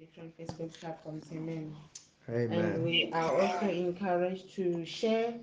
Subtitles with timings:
[0.00, 1.26] different Facebook platforms.
[1.30, 1.76] Amen.
[2.28, 2.52] Amen.
[2.52, 5.34] And we are also encouraged to share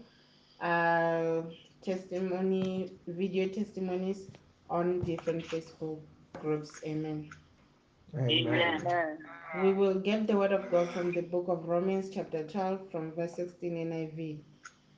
[0.62, 1.42] uh,
[1.84, 4.30] testimony, video testimonies
[4.70, 6.00] on different Facebook
[6.42, 6.72] groups.
[6.84, 7.30] Amen.
[8.16, 8.82] Amen.
[8.82, 9.18] Amen.
[9.62, 13.12] We will get the word of God from the book of Romans, chapter 12, from
[13.12, 14.40] verse 16 NIV.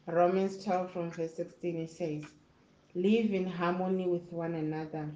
[0.08, 2.24] Romans 12, from verse 16, it says,
[2.96, 5.10] Live in harmony with one another.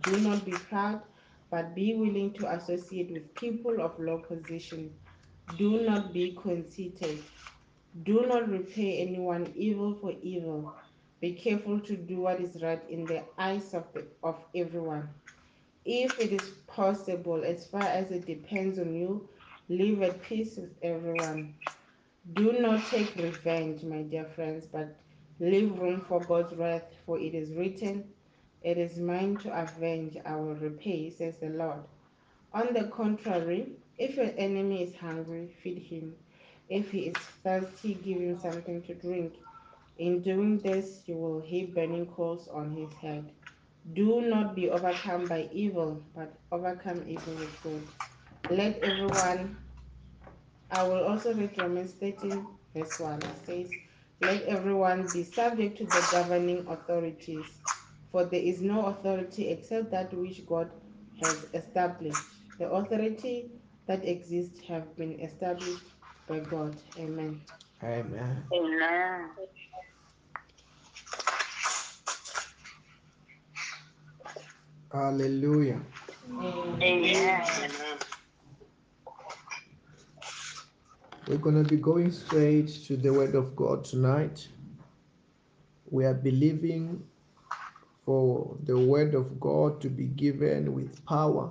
[0.00, 1.02] Do not be proud,
[1.50, 4.92] but be willing to associate with people of low position.
[5.58, 7.22] Do not be conceited.
[8.04, 10.72] Do not repay anyone evil for evil.
[11.20, 15.08] Be careful to do what is right in the eyes of, the, of everyone.
[15.84, 19.28] If it is possible, as far as it depends on you,
[19.68, 21.54] live at peace with everyone.
[22.34, 24.96] Do not take revenge, my dear friends, but
[25.40, 28.04] leave room for God's wrath, for it is written,
[28.62, 31.82] It is mine to avenge, I will repay, says the Lord.
[32.52, 36.14] On the contrary, if your enemy is hungry, feed him.
[36.68, 39.34] If he is thirsty, give him something to drink.
[39.98, 43.30] In doing this, you will heap burning coals on his head.
[43.94, 47.88] Do not be overcome by evil, but overcome evil with good.
[48.50, 49.56] Let everyone,
[50.70, 53.20] I will also read Romans 13, verse 1.
[53.22, 53.70] It says,
[54.20, 57.46] Let everyone be subject to the governing authorities,
[58.12, 60.70] for there is no authority except that which God
[61.22, 62.22] has established.
[62.58, 63.50] The authority
[63.86, 65.84] that exists have been established
[66.26, 66.76] by God.
[66.98, 67.40] Amen.
[67.82, 68.44] Amen.
[68.52, 69.30] Amen.
[74.92, 75.80] Hallelujah.
[76.82, 77.42] Amen.
[81.28, 84.48] We're going to be going straight to the Word of God tonight.
[85.90, 87.04] We are believing
[88.10, 91.48] for the Word of God to be given with power,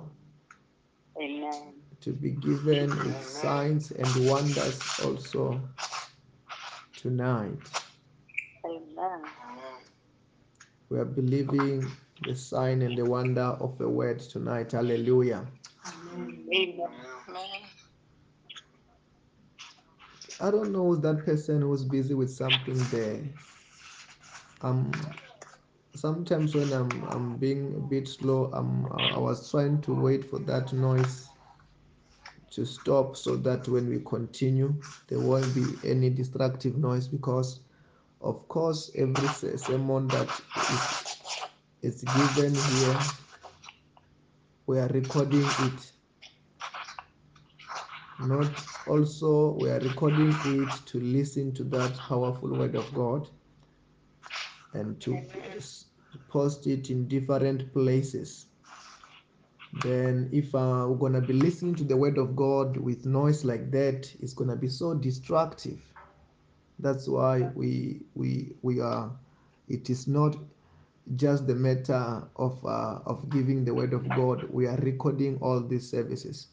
[1.18, 1.72] Amen.
[2.02, 5.58] to be given with signs and wonders also
[6.94, 7.56] tonight.
[8.66, 9.22] Amen.
[10.90, 11.90] We are believing
[12.26, 14.72] the sign and the wonder of the Word tonight.
[14.72, 15.46] Hallelujah.
[16.12, 16.46] Amen.
[16.52, 17.48] Amen.
[20.42, 23.22] I don't know that person who's busy with something there.
[24.60, 24.92] Um,
[25.94, 30.38] sometimes when I'm I'm being a bit slow, I'm I was trying to wait for
[30.40, 31.28] that noise
[32.50, 34.74] to stop so that when we continue,
[35.08, 37.60] there won't be any destructive noise because,
[38.20, 40.28] of course, every sermon that
[41.82, 42.98] is is given here,
[44.66, 45.92] we are recording it.
[48.20, 48.52] Not
[48.86, 53.28] also we are recording it to listen to that powerful word of God
[54.74, 55.20] and to
[56.28, 58.46] post it in different places.
[59.82, 63.70] Then, if uh, we're gonna be listening to the word of God with noise like
[63.70, 65.80] that, it's gonna be so destructive.
[66.78, 69.12] That's why we we we are.
[69.68, 70.36] It is not
[71.16, 74.48] just the matter of uh, of giving the word of God.
[74.50, 76.48] We are recording all these services.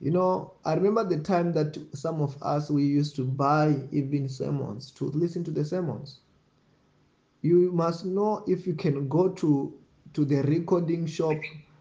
[0.00, 4.28] You know, I remember the time that some of us we used to buy even
[4.28, 6.20] sermons to listen to the sermons
[7.42, 9.74] you must know if you can go to
[10.12, 11.36] to the recording shop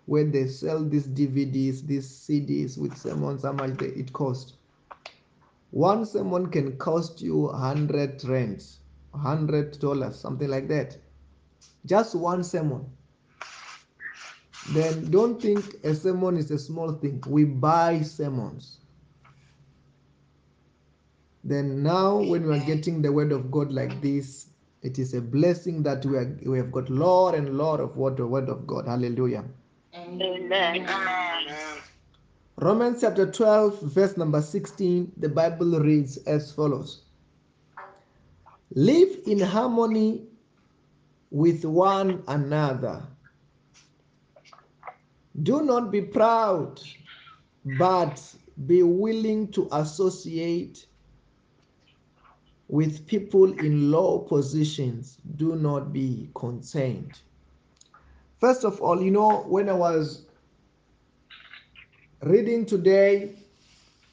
[0.05, 4.55] where they sell these dvds these cds with sermons how much they, it cost.
[5.71, 8.79] One sermon can cost you 100 rands
[9.11, 10.97] 100 dollars something like that.
[11.85, 12.85] Just one sermon.
[14.71, 17.23] Then don't think a sermon is a small thing.
[17.27, 18.79] We buy sermons.
[21.43, 24.48] Then now when we are getting the word of god like this
[24.81, 28.17] it is a blessing that we, are, we have got Lord and Lord of what
[28.17, 28.87] the word of god.
[28.87, 29.43] Hallelujah.
[29.95, 30.87] Amen.
[32.57, 37.03] romans chapter 12 verse number 16 the bible reads as follows.
[38.75, 40.27] Live in harmony
[41.31, 43.01] with one another.
[45.43, 46.81] Do not be proud
[47.79, 48.21] but
[48.67, 50.85] be willing to associate
[52.69, 57.19] with people in low positions do not be concerned
[58.39, 60.25] first of all you know when i was
[62.21, 63.33] reading today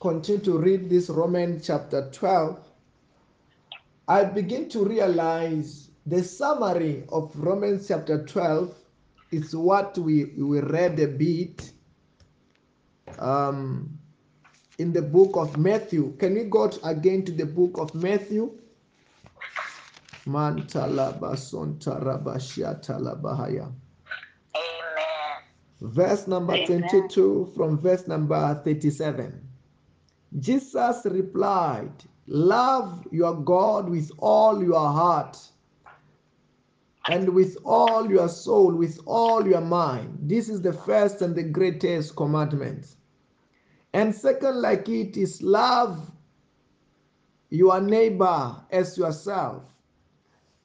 [0.01, 2.59] continue to read this roman chapter 12
[4.09, 8.75] i begin to realize the summary of romans chapter 12
[9.31, 11.73] is what we, we read a bit.
[13.19, 13.96] Um,
[14.79, 18.51] in the book of matthew can we go again to the book of matthew
[24.57, 25.93] Amen.
[25.93, 26.89] Verse number Amen.
[26.89, 29.41] 22 from verse number 37.
[30.41, 31.93] Jesus replied,
[32.27, 35.39] Love your God with all your heart
[37.09, 40.19] and with all your soul, with all your mind.
[40.23, 42.87] This is the first and the greatest commandment.
[43.97, 46.11] And second, like it, is love
[47.49, 49.63] your neighbor as yourself.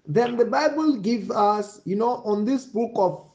[0.06, 3.26] Then the Bible gives us, you know, on this book of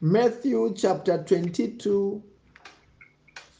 [0.00, 2.22] Matthew, chapter 22,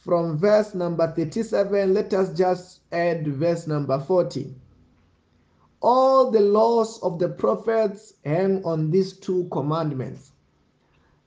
[0.05, 4.55] from verse number 37, let us just add verse number 40.
[5.81, 10.31] All the laws of the prophets hang on these two commandments.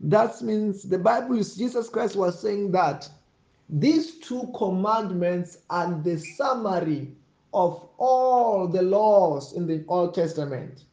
[0.01, 3.07] That means the Bible is Jesus Christ was saying that
[3.73, 7.15] these two commandments are the summary
[7.55, 10.85] of all the laws in the Old Testament.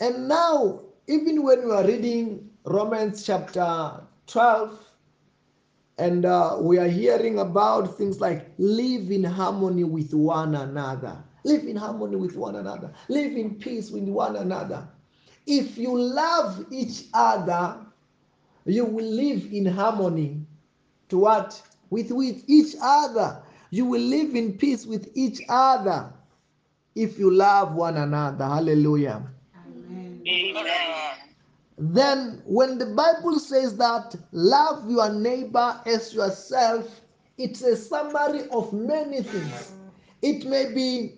[0.00, 4.78] And now, even when we are reading Romans chapter 12,
[5.96, 11.64] and uh, we are hearing about things like live in harmony with one another, live
[11.64, 14.86] in harmony with one another, live in peace with one another.
[15.46, 17.78] If you love each other,
[18.66, 20.46] you will live in harmony
[21.08, 21.60] to what?
[21.90, 23.42] With, with each other.
[23.70, 26.12] You will live in peace with each other
[26.94, 28.44] if you love one another.
[28.44, 29.22] Hallelujah.
[29.66, 30.22] Amen.
[30.26, 30.98] Amen.
[31.78, 37.00] Then, when the Bible says that love your neighbor as yourself,
[37.36, 39.72] it's a summary of many things.
[40.22, 41.14] It may be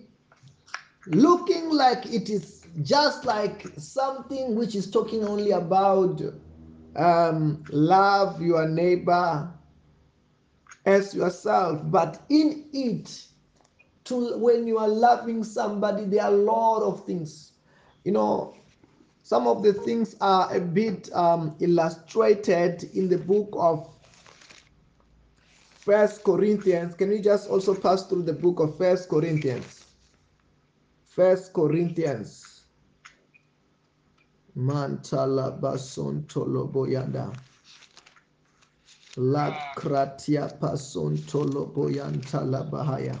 [1.07, 6.21] looking like it is just like something which is talking only about
[6.95, 9.49] um, love your neighbor
[10.85, 13.25] as yourself, but in it,
[14.05, 17.53] to when you are loving somebody, there are a lot of things.
[18.03, 18.55] You know,
[19.23, 23.87] some of the things are a bit um, illustrated in the book of
[25.79, 26.95] First Corinthians.
[26.95, 29.85] Can you just also pass through the book of First Corinthians?
[31.07, 32.63] First Corinthians.
[34.57, 37.33] Mantala bason toloboyanda.
[39.17, 43.19] La kratia pason toloboyantala bahaya.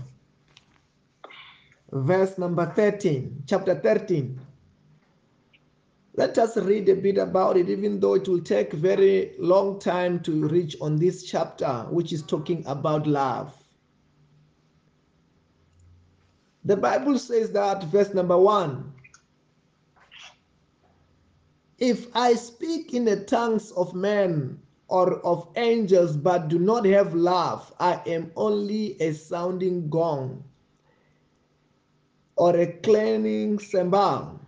[1.91, 4.39] Verse number 13, chapter 13.
[6.15, 10.21] Let us read a bit about it, even though it will take very long time
[10.21, 13.53] to reach on this chapter, which is talking about love.
[16.63, 18.93] The Bible says that, verse number one
[21.79, 24.59] If I speak in the tongues of men
[24.91, 30.43] or of angels but do not have love, I am only a sounding gong
[32.35, 34.41] or a clanging cymbal.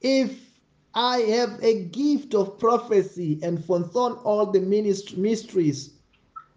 [0.00, 0.58] If
[0.94, 5.90] I have a gift of prophecy and fathom all the mysteries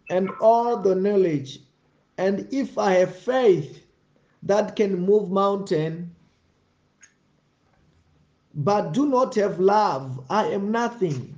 [0.09, 1.59] and all the knowledge,
[2.17, 3.85] and if I have faith
[4.43, 6.14] that can move mountain,
[8.55, 11.35] but do not have love, I am nothing.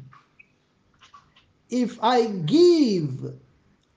[1.70, 3.34] If I give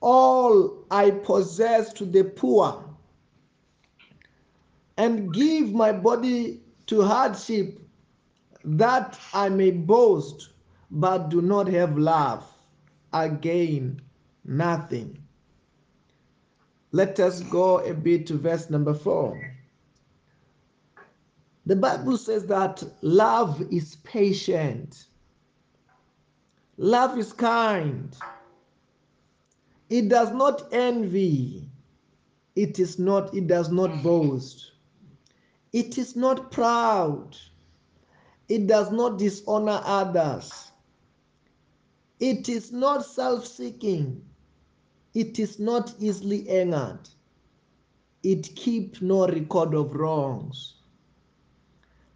[0.01, 2.83] all I possess to the poor
[4.97, 7.79] and give my body to hardship
[8.63, 10.49] that I may boast,
[10.89, 12.43] but do not have love,
[13.13, 14.01] I gain
[14.43, 15.17] nothing.
[16.91, 19.50] Let us go a bit to verse number four.
[21.65, 25.05] The Bible says that love is patient,
[26.77, 28.15] love is kind,
[29.89, 31.69] it does not envy,
[32.55, 34.71] it is not, it does not boast,
[35.71, 37.37] it is not proud,
[38.49, 40.71] it does not dishonor others,
[42.19, 44.25] it is not self seeking,
[45.13, 47.07] it is not easily angered,
[48.23, 50.80] it keeps no record of wrongs.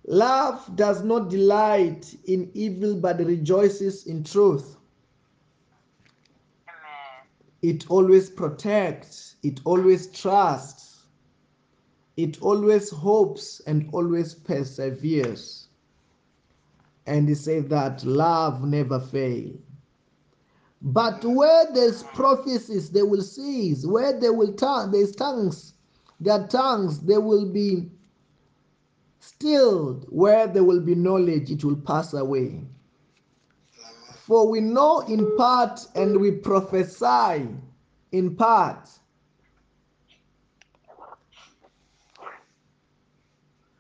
[0.08, 4.78] Love does not delight in evil but rejoices in truth.
[6.68, 7.28] Amen.
[7.64, 11.04] It always protects, it always trusts,
[12.18, 15.70] it always hopes and always perseveres.
[17.08, 19.58] And he said that love never fails.
[20.82, 23.86] But where there's prophecies, they will cease.
[23.86, 25.74] Where they will tongue, there's tongues,
[26.20, 27.90] their tongues, they will be
[29.26, 30.06] stilled.
[30.10, 32.62] Where there will be knowledge, it will pass away.
[34.28, 37.48] For we know in part and we prophesy
[38.12, 38.90] in part.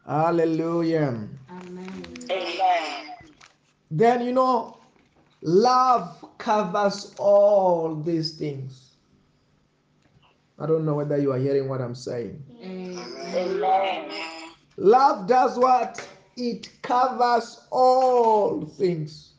[0.05, 1.27] Hallelujah.
[1.49, 2.03] Amen.
[2.29, 3.13] Amen.
[3.89, 4.77] then you know,
[5.41, 8.97] love covers all these things.
[10.59, 12.43] I don't know whether you are hearing what I'm saying.
[12.61, 14.44] Amen.
[14.77, 16.05] Love does what?
[16.35, 19.33] It covers all things.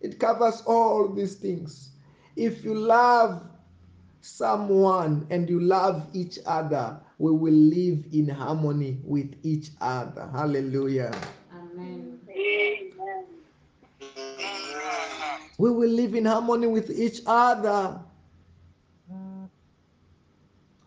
[0.00, 1.90] It covers all these things.
[2.36, 3.42] If you love
[4.20, 10.28] someone and you love each other, we will live in harmony with each other.
[10.32, 11.12] Hallelujah.
[11.52, 12.20] Amen.
[12.30, 13.24] Amen.
[15.58, 17.98] We will live in harmony with each other.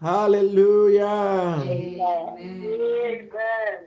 [0.01, 1.05] Hallelujah.
[1.63, 3.29] Amen.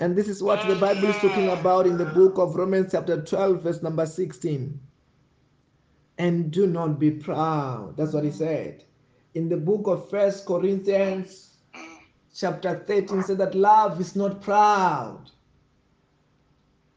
[0.00, 3.21] And this is what the Bible is talking about in the book of Romans, chapter
[3.21, 4.80] 12, verse number 16.
[6.18, 7.97] And do not be proud.
[7.97, 8.85] That's what he said.
[9.35, 11.56] In the book of First Corinthians,
[12.33, 15.30] chapter 13, said that love is not proud.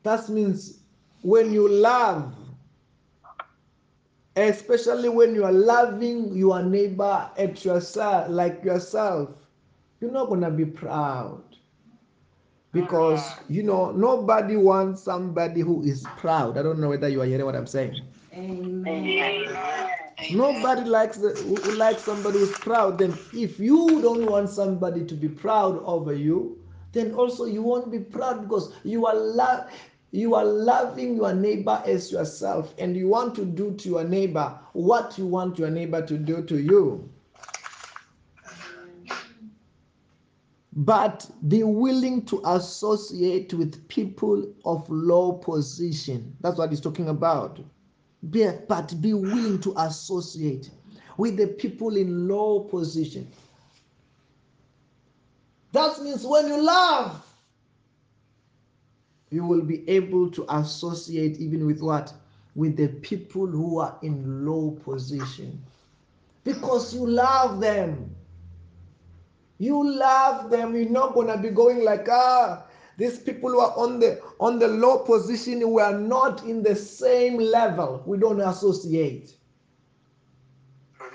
[0.04, 0.82] That means
[1.24, 2.36] when you love,
[4.38, 9.30] especially when you are loving your neighbor at yourself, like yourself,
[10.00, 11.44] you're not gonna be proud
[12.72, 13.40] because ah.
[13.50, 16.58] you know nobody wants somebody who is proud.
[16.58, 18.00] I don't know whether you are hearing what I'm saying.
[18.34, 18.86] Amen.
[18.88, 19.90] Amen.
[20.32, 22.98] Nobody likes the, who who likes somebody who's proud.
[23.00, 26.60] Then if you don't want somebody to be proud over you,
[26.92, 29.70] then also you won't be proud because you are love
[30.12, 34.58] you are loving your neighbor as yourself and you want to do to your neighbor
[34.74, 37.10] what you want your neighbor to do to you.
[40.74, 46.36] But be willing to associate with people of low position.
[46.42, 47.60] That's what he's talking about.
[48.30, 50.70] Be, but be willing to associate
[51.18, 53.28] with the people in low position.
[55.72, 57.27] That means when you love,
[59.30, 62.14] you will be able to associate even with what?
[62.56, 65.62] With the people who are in low position.
[66.44, 68.16] Because you love them.
[69.60, 70.76] You love them.
[70.76, 72.64] You're not gonna be going like, ah,
[72.98, 76.76] these people who are on the on the low position, we are not in the
[76.76, 78.02] same level.
[78.06, 79.36] We don't associate.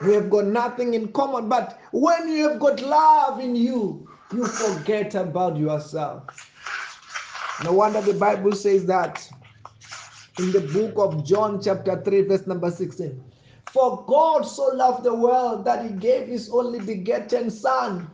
[0.04, 1.48] We have got nothing in common.
[1.48, 6.51] But when you have got love in you, you forget about yourself.
[7.64, 9.28] No wonder the Bible says that
[10.38, 13.22] in the book of John, chapter 3, verse number 16.
[13.72, 18.10] For God so loved the world that he gave his only begotten Son,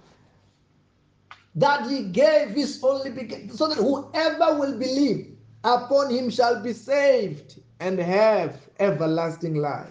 [1.54, 6.72] that he gave his only begotten, so that whoever will believe upon him shall be
[6.72, 9.88] saved and have everlasting life.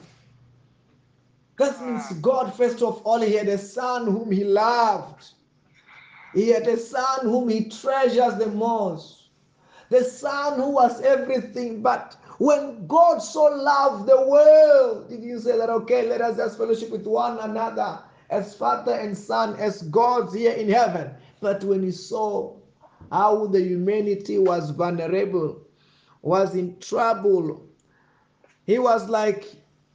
[1.57, 5.31] That means God, first of all, he had a son whom he loved.
[6.33, 9.16] He had a son whom he treasures the most.
[9.89, 11.81] The son who was everything.
[11.81, 16.57] But when God so loved the world, did you say that, okay, let us just
[16.57, 21.11] fellowship with one another as father and son, as gods here in heaven?
[21.39, 22.55] But when he saw
[23.11, 25.61] how the humanity was vulnerable,
[26.21, 27.65] was in trouble,
[28.65, 29.45] he was like,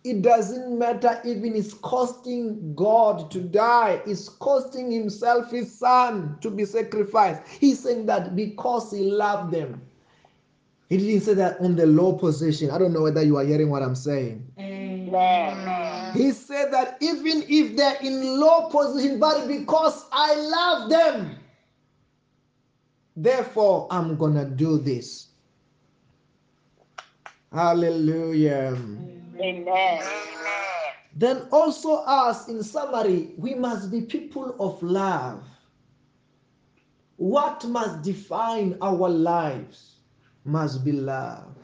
[0.04, 6.50] it doesn't matter even it's costing God to die, it's costing himself his son to
[6.50, 7.46] be sacrificed.
[7.46, 9.80] He's saying that because he loved them.
[10.88, 12.70] He didn't say that on the low position.
[12.70, 14.46] I don't know whether you are hearing what I'm saying.
[14.58, 16.12] Amen.
[16.14, 21.36] He said that even if they're in low position, but because I love them,
[23.16, 25.28] therefore I'm gonna do this.
[27.52, 28.74] Hallelujah.
[28.76, 29.21] Amen.
[31.14, 35.42] Then also us, in summary, we must be people of love.
[37.16, 39.96] What must define our lives
[40.44, 41.54] must be love.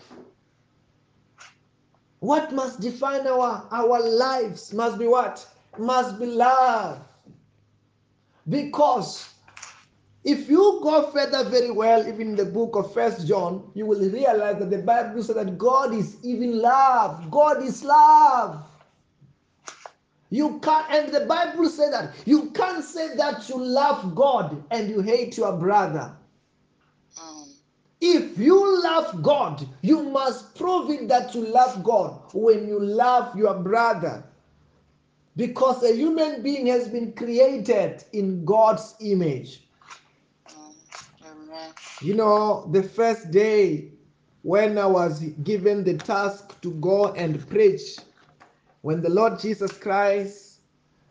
[2.21, 5.47] What must define our, our lives must be what?
[5.79, 7.01] Must be love.
[8.49, 9.35] Because
[10.29, 14.01] if you go further very well, even in the book of First John, you will
[14.11, 17.31] realize that the Bible says that God is even love.
[17.31, 18.63] God is love.
[20.29, 24.91] You can't, and the Bible says that you can't say that you love God and
[24.91, 26.15] you hate your brother.
[27.19, 27.47] Um.
[28.03, 33.35] If you love God, you must prove it that you love God when you love
[33.35, 34.25] your brother.
[35.37, 39.68] Because a human being has been created in God's image.
[42.00, 43.93] You know, the first day
[44.43, 47.99] when I was given the task to go and preach,
[48.83, 50.61] when the Lord Jesus Christ,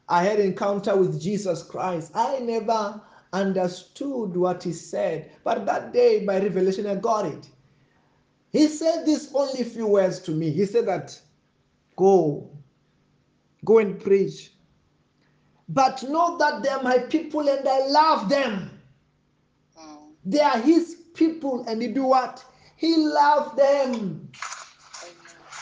[0.09, 3.01] I had encounter with Jesus Christ, I never
[3.33, 5.31] understood what he said.
[5.43, 7.47] But that day, by revelation, I got it.
[8.51, 10.49] He said this only few words to me.
[10.49, 11.19] He said that
[11.97, 12.49] go,
[13.65, 14.51] go and preach.
[15.69, 18.76] But know that they are my people and I love them.
[20.25, 22.43] They are his people and he do what?
[22.75, 24.29] He loved them.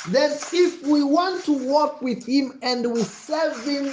[0.09, 3.91] Then if we want to walk with him and we serve him,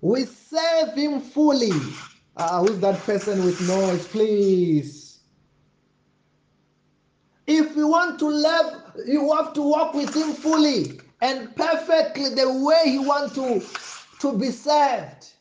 [0.00, 1.72] we serve him fully.
[2.36, 5.18] Uh, who's that person with noise, please?
[7.46, 12.50] If you want to love, you have to walk with him fully and perfectly the
[12.62, 13.62] way he wants to,
[14.20, 15.32] to be served.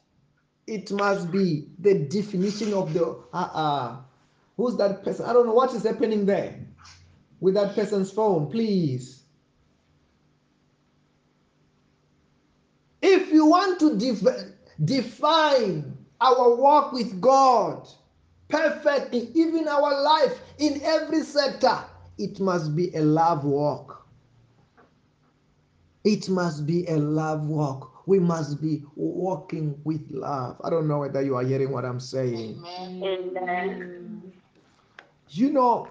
[0.67, 3.97] It must be the definition of the uh-uh.
[4.57, 5.25] Who's that person?
[5.25, 6.59] I don't know what is happening there
[7.39, 9.23] with that person's phone, please.
[13.01, 14.45] If you want to def-
[14.83, 17.87] define our walk with God
[18.49, 21.79] perfectly, even our life in every sector,
[22.17, 24.07] it must be a love walk.
[26.03, 27.96] It must be a love walk.
[28.07, 30.61] We must be walking with love.
[30.63, 32.63] I don't know whether you are hearing what I'm saying.
[32.65, 34.31] Amen.
[35.29, 35.89] You know,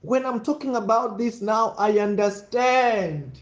[0.00, 3.40] when I'm talking about this now, I understand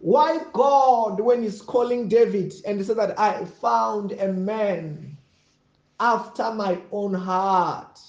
[0.00, 5.16] why God, when He's calling David and He said that I found a man
[6.00, 8.00] after my own heart.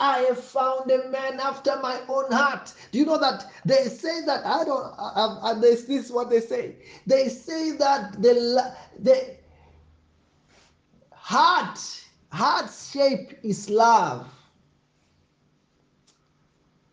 [0.00, 2.72] I have found a man after my own heart.
[2.92, 5.60] Do you know that they say that I don't?
[5.60, 6.76] This, this is what they say.
[7.06, 9.36] They say that the the
[11.12, 11.78] heart
[12.30, 14.28] heart shape is love.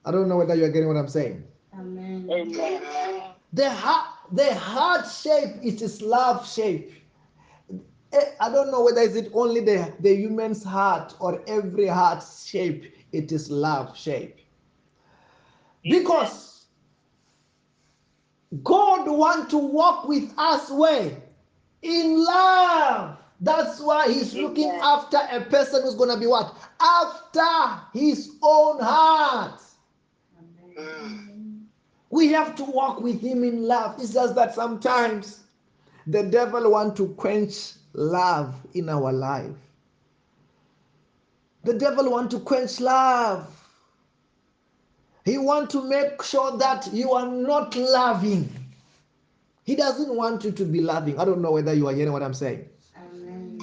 [0.06, 1.44] I don't know whether you are getting what I'm saying.
[1.78, 2.28] Amen.
[2.32, 3.22] Amen.
[3.54, 6.92] The heart the heart shape is its love shape.
[8.14, 12.24] Eh, I don't know whether is it only the, the human's heart or every heart
[12.24, 14.40] shape it is love shape.
[15.84, 16.66] Because
[18.64, 21.12] God want to walk with us where?
[21.82, 23.18] In love.
[23.42, 26.56] That's why he's looking after a person who's going to be what?
[26.80, 29.62] After his own heart.
[32.10, 34.00] We have to walk with him in love.
[34.00, 35.44] It's just that sometimes
[36.08, 39.56] the devil want to quench love in our life.
[41.66, 43.48] The devil want to quench love.
[45.26, 48.48] He want to make sure that you are not loving.
[49.64, 51.18] He doesn't want you to be loving.
[51.18, 52.70] I don't know whether you are hearing what I'm saying.
[52.96, 53.60] Amen.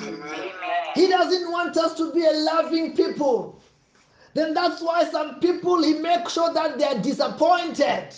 [0.96, 3.62] He doesn't want us to be a loving people.
[4.34, 8.08] Then that's why some people he makes sure that they are disappointed,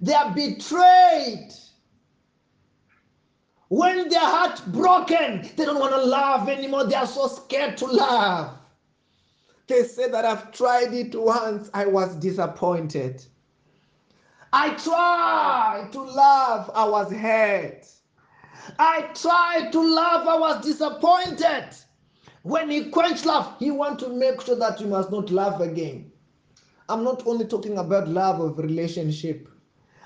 [0.00, 1.52] they are betrayed.
[3.68, 6.86] When their heart broken, they don't want to love anymore.
[6.86, 8.58] They are so scared to love.
[9.72, 13.24] They say that I've tried it once, I was disappointed.
[14.52, 17.86] I tried to love, I was hurt.
[18.78, 21.70] I tried to love, I was disappointed.
[22.42, 26.12] When he quenched love, he want to make sure that you must not love again.
[26.90, 29.48] I'm not only talking about love of relationship.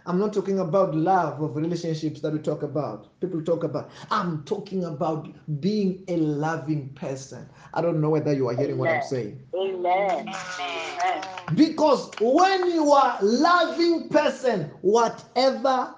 [0.06, 3.08] I'm not talking about love of relationships that we talk about.
[3.20, 3.90] People talk about.
[4.08, 5.28] I'm talking about
[5.60, 7.48] being a loving person.
[7.74, 9.42] I don't know whether you are hearing what I'm saying.
[9.56, 10.32] Amen.
[10.60, 11.22] Amen.
[11.56, 15.92] Because when you are loving person, whatever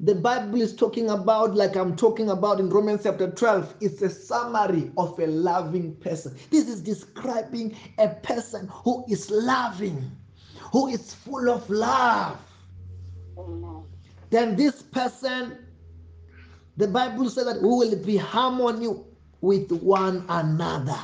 [0.00, 4.10] the Bible is talking about, like I'm talking about in Romans chapter 12, it's a
[4.10, 6.36] summary of a loving person.
[6.50, 10.10] This is describing a person who is loving,
[10.70, 12.38] who is full of love.
[14.30, 15.58] Then this person,
[16.76, 18.88] the Bible says that we will be harmony
[19.40, 20.98] with one another.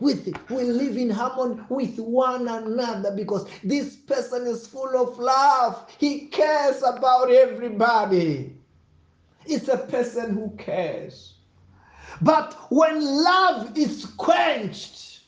[0.00, 5.90] With we live in harmony with one another because this person is full of love.
[5.98, 8.56] He cares about everybody.
[9.46, 11.34] It's a person who cares.
[12.22, 15.20] But when love is quenched,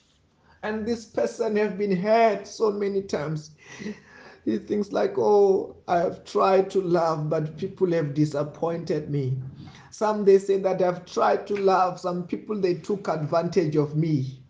[0.62, 3.50] and this person have been hurt so many times,
[4.44, 9.38] he thinks like, oh, I have tried to love, but people have disappointed me.
[9.90, 14.42] Some they say that I've tried to love, some people they took advantage of me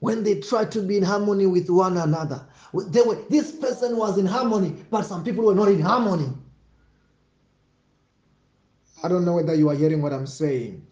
[0.00, 2.44] when they try to be in harmony with one another.
[2.88, 6.32] They were, this person was in harmony, but some people were not in harmony.
[9.04, 10.86] I don't know whether you are hearing what I'm saying.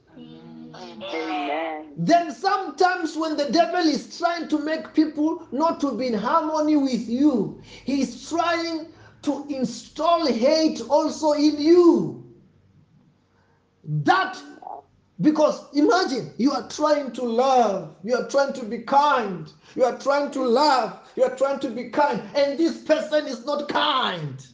[2.02, 6.76] Then sometimes when the devil is trying to make people not to be in harmony
[6.76, 8.86] with you, he's trying
[9.22, 12.24] to install hate also in you.
[13.84, 14.40] That
[15.20, 19.98] Because imagine you are trying to love, you are trying to be kind, you are
[19.98, 24.46] trying to love, you are trying to be kind, and this person is not kind.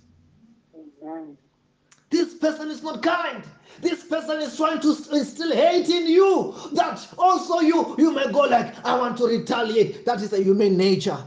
[2.11, 3.45] This person is not kind.
[3.81, 6.55] This person is trying to instill hate in you.
[6.73, 10.05] That also you you may go like, I want to retaliate.
[10.05, 11.19] That is a human nature.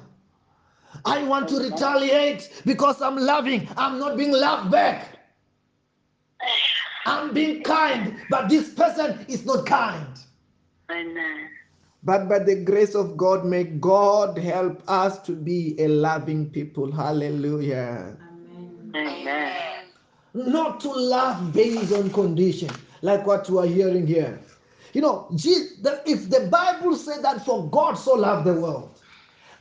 [1.05, 3.67] I want to retaliate because I'm loving.
[3.77, 5.17] I'm not being loved back.
[7.05, 10.05] I'm being kind, but this person is not kind.
[10.91, 11.49] Amen.
[12.03, 16.91] But by the grace of God, may God help us to be a loving people.
[16.91, 18.17] Hallelujah.
[18.21, 18.91] Amen.
[18.95, 19.78] Amen.
[20.33, 22.69] Not to love based on condition,
[23.01, 24.39] like what we are hearing here.
[24.93, 28.99] You know, if the Bible said that for God so loved the world,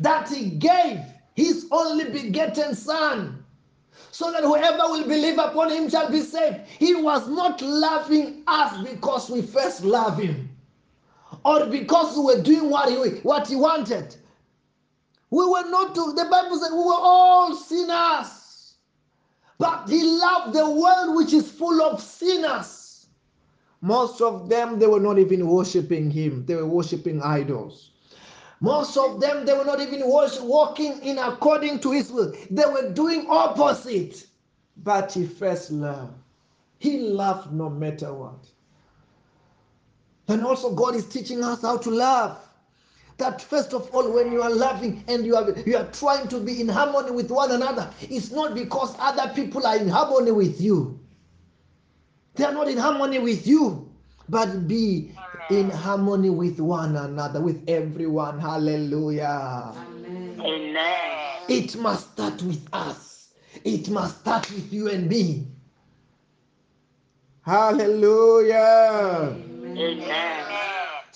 [0.00, 1.00] that he gave
[1.34, 3.44] his only begotten Son,
[4.10, 6.60] so that whoever will believe upon him shall be saved.
[6.66, 10.48] He was not loving us because we first love him
[11.44, 14.16] or because we were doing what he, what he wanted.
[15.30, 18.37] We were not, to, the Bible said we were all sinners.
[19.58, 23.06] But he loved the world which is full of sinners.
[23.80, 27.90] Most of them, they were not even worshiping him, they were worshiping idols.
[28.60, 32.32] Most of them, they were not even walking in according to his will.
[32.50, 34.26] They were doing opposite.
[34.82, 36.14] But he first loved.
[36.78, 38.46] He loved no matter what.
[40.28, 42.47] And also, God is teaching us how to love.
[43.18, 46.38] That first of all, when you are loving and you are you are trying to
[46.38, 50.60] be in harmony with one another, it's not because other people are in harmony with
[50.60, 50.98] you.
[52.36, 53.90] They are not in harmony with you,
[54.28, 55.10] but be
[55.50, 58.38] in harmony with one another, with everyone.
[58.38, 59.74] Hallelujah.
[59.74, 60.40] Amen.
[60.40, 61.42] Amen.
[61.48, 63.30] It must start with us.
[63.64, 65.48] It must start with you and me.
[67.42, 69.34] Hallelujah.
[69.76, 70.57] Amen.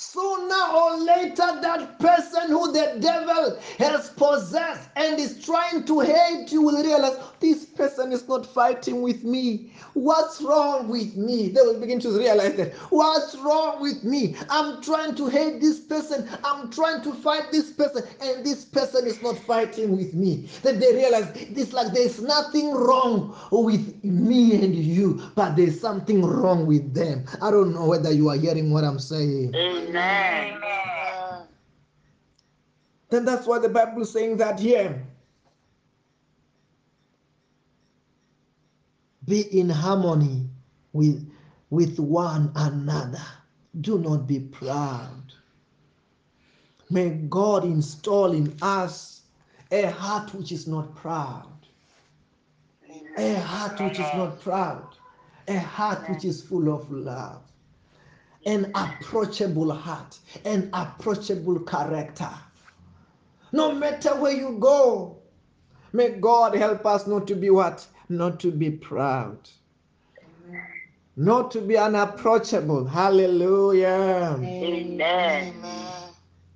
[0.03, 6.51] Sooner or later, that person who the devil has possessed and is trying to hate
[6.51, 9.73] you will realize this person is not fighting with me.
[9.95, 11.49] What's wrong with me?
[11.49, 12.73] They will begin to realize that.
[12.91, 14.37] What's wrong with me?
[14.49, 16.29] I'm trying to hate this person.
[16.45, 20.49] I'm trying to fight this person, and this person is not fighting with me.
[20.63, 26.25] Then they realize it's like there's nothing wrong with me and you, but there's something
[26.25, 27.27] wrong with them.
[27.43, 29.55] I don't know whether you are hearing what I'm saying.
[29.55, 30.61] Amen.
[33.11, 35.05] Then that's why the Bible is saying that here.
[39.27, 40.49] Be in harmony
[40.93, 41.31] with,
[41.71, 43.23] with one another.
[43.81, 45.33] Do not be proud.
[46.91, 49.23] May God install in us
[49.71, 51.49] a heart which is not proud,
[53.17, 54.89] a heart which is not proud,
[55.49, 57.41] a heart which is full of love,
[58.45, 62.29] an approachable heart, an approachable character.
[63.53, 65.17] No matter where you go,
[65.95, 67.87] may God help us not to be what?
[68.09, 69.39] Not to be proud,
[71.17, 72.85] not to be unapproachable.
[72.85, 74.37] Hallelujah.
[74.43, 75.55] Amen.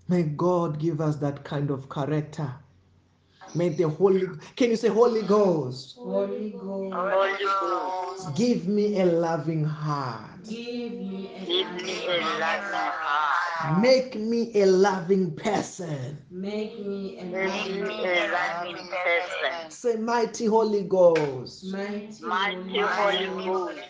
[0.08, 2.52] May God give us that kind of character.
[3.54, 5.96] May the Holy, can you say Holy Ghost?
[5.96, 10.44] Holy Ghost, Holy Ghost, Give me a loving heart.
[10.48, 13.35] give me a give me a loving heart.
[13.74, 16.18] Make me a loving person.
[16.30, 19.70] Make me a Make me a loving person.
[19.70, 23.80] Say, Mighty Holy Ghost, mighty, Mighty Holy Ghost,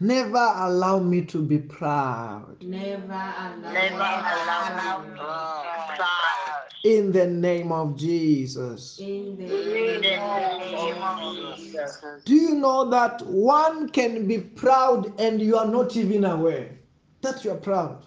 [0.00, 2.62] never allow me to be proud.
[2.62, 6.62] Never allow never allow me to be proud.
[6.84, 8.98] In the name of Jesus.
[8.98, 12.02] in the In the name name of Jesus.
[12.24, 16.70] Do you know that one can be proud and you are not even aware
[17.22, 18.04] that you are proud?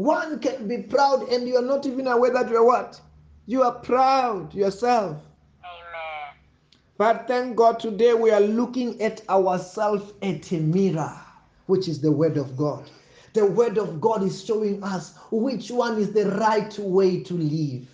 [0.00, 2.98] One can be proud and you are not even aware that you are what?
[3.44, 5.18] You are proud yourself.
[5.62, 6.38] Amen.
[6.96, 11.14] But thank God today we are looking at ourselves at a mirror,
[11.66, 12.88] which is the Word of God.
[13.34, 17.86] The Word of God is showing us which one is the right way to live.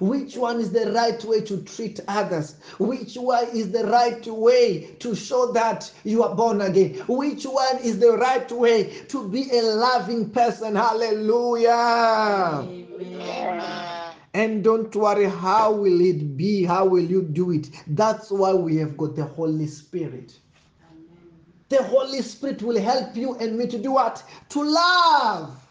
[0.00, 2.56] Which one is the right way to treat others?
[2.78, 6.94] Which one is the right way to show that you are born again?
[7.06, 10.74] Which one is the right way to be a loving person?
[10.74, 11.68] Hallelujah.
[12.68, 14.14] Amen.
[14.34, 16.64] And don't worry, how will it be?
[16.64, 17.70] How will you do it?
[17.86, 20.38] That's why we have got the Holy Spirit.
[21.68, 24.22] The Holy Spirit will help you and me to do what?
[24.50, 25.67] To love.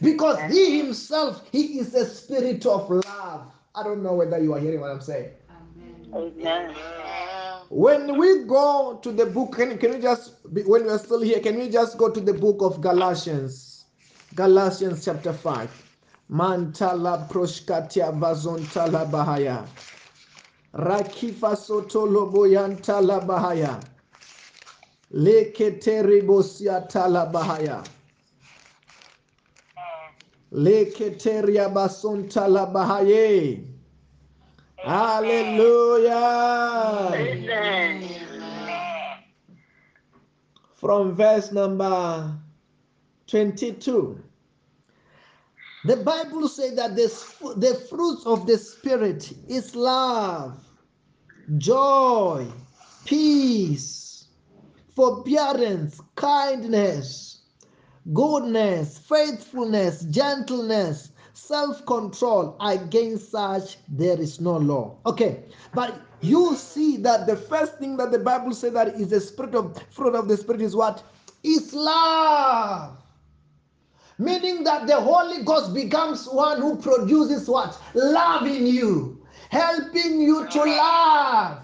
[0.00, 3.52] Because He Himself, He is a spirit of love.
[3.74, 5.30] I don't know whether you are hearing what I'm saying.
[6.14, 6.74] Amen.
[7.68, 11.56] When we go to the book, can, can we just, when we're still here, can
[11.56, 13.84] we just go to the book of Galatians?
[14.34, 15.70] Galatians chapter 5.
[16.30, 19.66] Mantala proshkatia vazontala bahaya.
[20.74, 23.80] Rakifa sotolo boyantala bahaya.
[25.12, 27.84] Leketeribosia tala bahaya.
[30.52, 33.64] Leketeria basontala bahaye.
[34.76, 36.10] Hallelujah.
[40.76, 42.34] From verse number
[43.26, 44.22] 22.
[45.84, 50.58] The Bible says that this, the fruits of the Spirit is love,
[51.56, 52.46] joy,
[53.04, 54.26] peace,
[54.94, 57.39] forbearance, kindness,
[58.12, 62.56] goodness, faithfulness, gentleness, self control.
[62.60, 64.98] Against such there is no law.
[65.06, 69.20] Okay, but you see that the first thing that the Bible says that is the
[69.20, 71.02] spirit of fruit of the Spirit is what?
[71.42, 72.98] Is love.
[74.18, 77.80] Meaning that the Holy Ghost becomes one who produces what?
[77.94, 81.62] Love in you, helping you to love.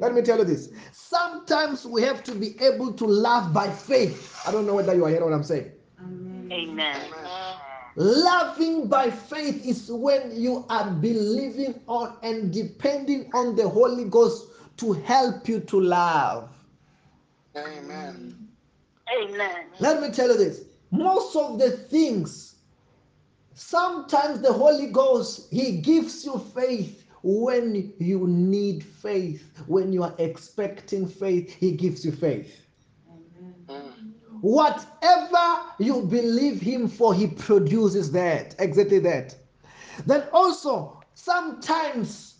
[0.00, 0.70] Let me tell you this.
[1.10, 4.40] Sometimes we have to be able to love by faith.
[4.46, 5.72] I don't know whether you are hearing what I'm saying.
[6.52, 7.00] Amen.
[7.96, 14.50] Loving by faith is when you are believing on and depending on the Holy Ghost
[14.76, 16.48] to help you to love.
[17.56, 18.48] Amen.
[19.12, 19.64] Amen.
[19.80, 20.62] Let me tell you this.
[20.92, 22.54] Most of the things,
[23.54, 29.62] sometimes the Holy Ghost, He gives you faith when you need faith.
[29.66, 32.54] When you are expecting faith, He gives you faith.
[33.68, 33.92] Mm.
[34.40, 38.54] Whatever you believe Him for, He produces that.
[38.58, 39.36] Exactly that.
[40.06, 42.30] Then also, sometimes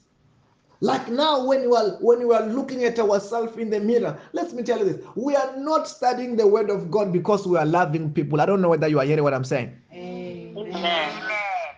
[0.83, 4.53] like now, when you are when you are looking at ourselves in the mirror, let
[4.55, 7.67] me tell you this: we are not studying the Word of God because we are
[7.67, 8.41] loving people.
[8.41, 9.77] I don't know whether you are hearing what I'm saying.
[9.93, 11.23] Amen.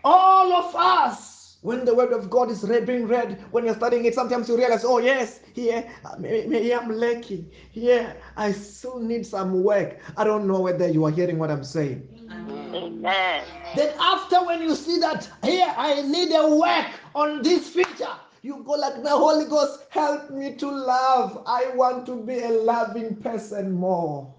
[0.04, 1.31] All of us,
[1.62, 4.56] when the Word of God is re- being read, when you're studying it, sometimes you
[4.56, 7.50] realize, oh yes, here maybe, maybe I'm lacking.
[7.70, 9.98] Here I still need some work.
[10.16, 12.08] I don't know whether you are hearing what I'm saying.
[12.30, 13.44] Amen.
[13.74, 18.62] Then after when you see that here I need a work on this feature, you
[18.64, 21.42] go like now, Holy Ghost, help me to love.
[21.46, 24.34] I want to be a loving person more.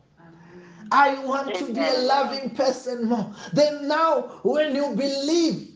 [0.91, 3.33] I want to be a loving person more.
[3.53, 5.72] Then now, when you believe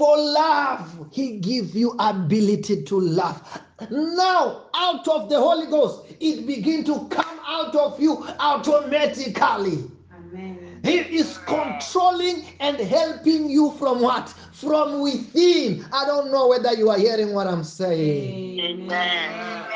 [0.00, 3.60] for love, He gives you ability to love.
[3.90, 9.84] Now, out of the Holy Ghost, it begin to come out of you automatically.
[10.10, 10.80] Amen.
[10.82, 14.30] He is controlling and helping you from what?
[14.54, 15.84] From within.
[15.92, 18.58] I don't know whether you are hearing what I'm saying.
[18.58, 19.66] Amen.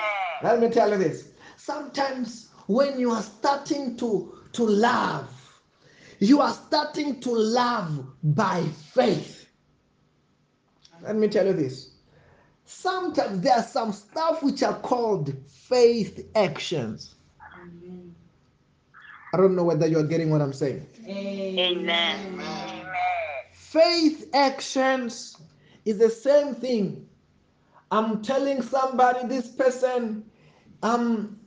[0.42, 1.32] Let me tell you this.
[1.58, 5.28] Sometimes when you are starting to, to love,
[6.18, 8.62] you are starting to love by
[8.94, 9.33] faith.
[11.04, 11.90] Let me tell you this.
[12.64, 17.14] Sometimes there are some stuff which are called faith actions.
[17.54, 18.14] Amen.
[19.34, 20.86] I don't know whether you are getting what I'm saying.
[21.06, 22.40] Amen.
[23.52, 25.36] Faith actions
[25.84, 27.06] is the same thing.
[27.90, 30.24] I'm telling somebody, this person,
[30.82, 31.38] um,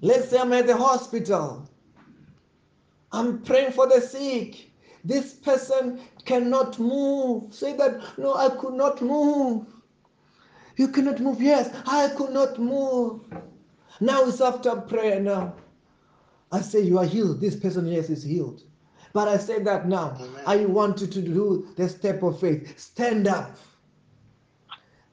[0.00, 1.68] let's say I'm at the hospital.
[3.12, 4.70] I'm praying for the sick.
[5.04, 7.54] This person cannot move.
[7.54, 9.66] Say that, no, I could not move.
[10.76, 11.40] You cannot move.
[11.40, 13.20] Yes, I could not move.
[14.00, 15.54] Now it's after prayer now.
[16.50, 17.40] I say you are healed.
[17.40, 18.62] This person, yes, is healed.
[19.12, 20.16] But I say that now.
[20.18, 20.42] Amen.
[20.46, 22.78] I want you to do the step of faith.
[22.78, 23.56] Stand up.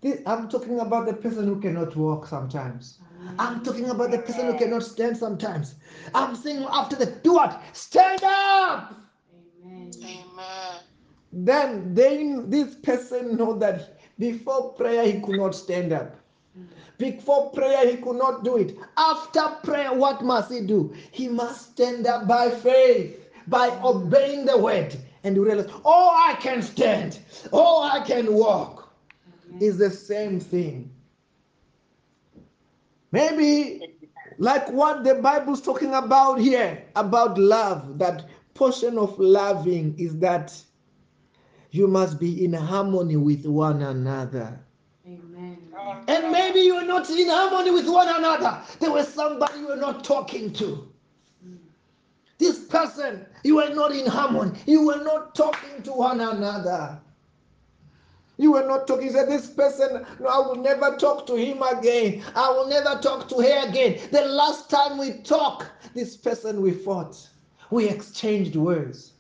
[0.02, 3.00] This- I'm talking about the person who cannot walk sometimes.
[3.38, 5.76] I'm talking about the person who cannot stand sometimes.
[6.16, 7.62] I'm saying after the do what?
[7.74, 8.99] Stand up.
[11.32, 16.16] Then they this person know that before prayer he could not stand up.
[16.98, 18.76] Before prayer he could not do it.
[18.98, 20.94] After prayer, what must he do?
[21.12, 26.34] He must stand up by faith, by obeying the word, and you realize, oh, I
[26.42, 27.20] can stand,
[27.54, 28.92] oh, I can walk.
[29.62, 30.92] Is the same thing.
[33.12, 33.98] Maybe
[34.38, 40.54] like what the Bible's talking about here about love, that portion of loving is that
[41.72, 44.60] you must be in harmony with one another.
[45.06, 45.58] Amen.
[46.08, 48.62] And maybe you're not in harmony with one another.
[48.80, 50.88] There was somebody you were not talking to.
[52.40, 54.58] This person, you were not in harmony.
[54.66, 57.00] You were not talking to one another.
[58.38, 59.08] You were not talking.
[59.08, 62.24] You said, This person, no, I will never talk to him again.
[62.36, 64.00] I will never talk to her again.
[64.12, 67.28] The last time we talked, this person we fought.
[67.72, 69.14] We exchanged words.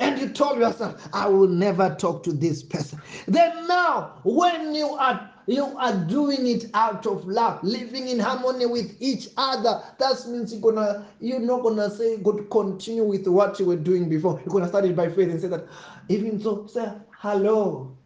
[0.00, 3.00] And you told yourself, I will never talk to this person.
[3.26, 8.66] Then now, when you are you are doing it out of love, living in harmony
[8.66, 9.82] with each other.
[9.98, 13.76] That means you're gonna you're not gonna say go to continue with what you were
[13.76, 14.40] doing before.
[14.44, 15.66] You're gonna start it by faith and say that
[16.08, 17.96] even so, say hello.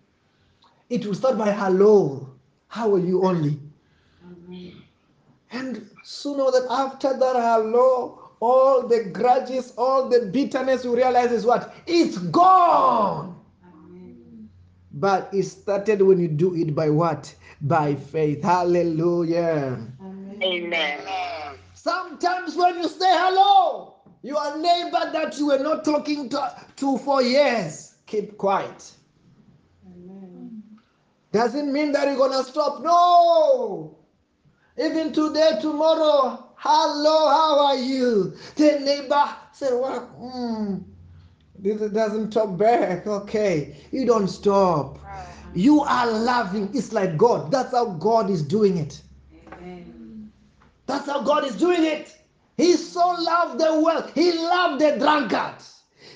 [0.90, 2.29] It will start by hello.
[2.68, 3.61] How are you only?
[5.51, 11.44] And sooner that after that hello, all the grudges, all the bitterness you realize is
[11.44, 11.74] what?
[11.87, 13.35] It's gone.
[14.92, 17.35] But it started when you do it by what?
[17.61, 18.42] By faith.
[18.42, 19.79] Hallelujah.
[20.42, 21.01] Amen.
[21.74, 27.22] Sometimes when you say hello, your neighbor that you were not talking to, to for
[27.22, 28.92] years, keep quiet.
[31.33, 32.83] Doesn't mean that you're gonna stop.
[32.83, 33.98] No.
[34.79, 38.34] Even today, tomorrow, hello, how are you?
[38.56, 40.84] The neighbor said, Well, mm,
[41.58, 43.06] this doesn't talk back.
[43.06, 43.76] Okay.
[43.90, 44.98] You don't stop.
[45.54, 46.70] You are loving.
[46.74, 47.50] It's like God.
[47.50, 49.02] That's how God is doing it.
[50.86, 52.16] That's how God is doing it.
[52.56, 54.10] He so loved the world.
[54.14, 55.56] He loved the drunkard.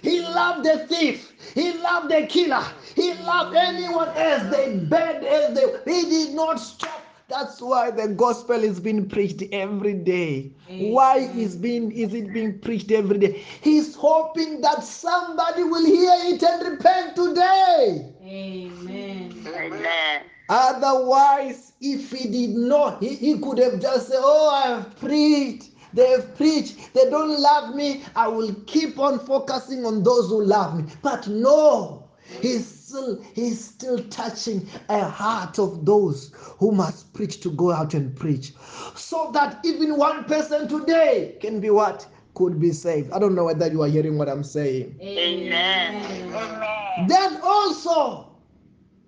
[0.03, 1.33] He loved the thief.
[1.55, 2.65] He loved the killer.
[2.97, 4.51] He loved anyone else.
[4.51, 5.93] They bad as they.
[5.93, 7.01] He did not stop.
[7.33, 10.53] That's why the gospel is being preached every day.
[10.69, 13.43] Why is being is it being preached every day?
[13.63, 18.13] He's hoping that somebody will hear it and repent today.
[18.23, 19.33] Amen.
[19.47, 20.23] Amen.
[20.51, 25.71] Otherwise, if he did not, he, he could have just said, Oh, I have preached.
[25.95, 26.93] They have preached.
[26.93, 28.03] They don't love me.
[28.15, 30.85] I will keep on focusing on those who love me.
[31.01, 32.11] But no,
[32.43, 37.95] he's still he's still touching a heart of those who must preach to go out
[37.95, 38.53] and preach.
[38.95, 42.07] So that even one person today can be what?
[42.35, 43.13] Could be saved.
[43.13, 44.99] I don't know whether you are hearing what I'm saying.
[45.01, 46.33] Amen.
[46.35, 47.09] Amen.
[47.09, 48.37] Then also,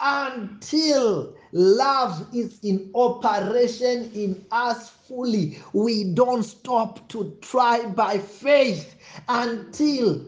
[0.00, 8.96] until love is in operation in us fully, we don't stop to try by faith
[9.28, 10.24] until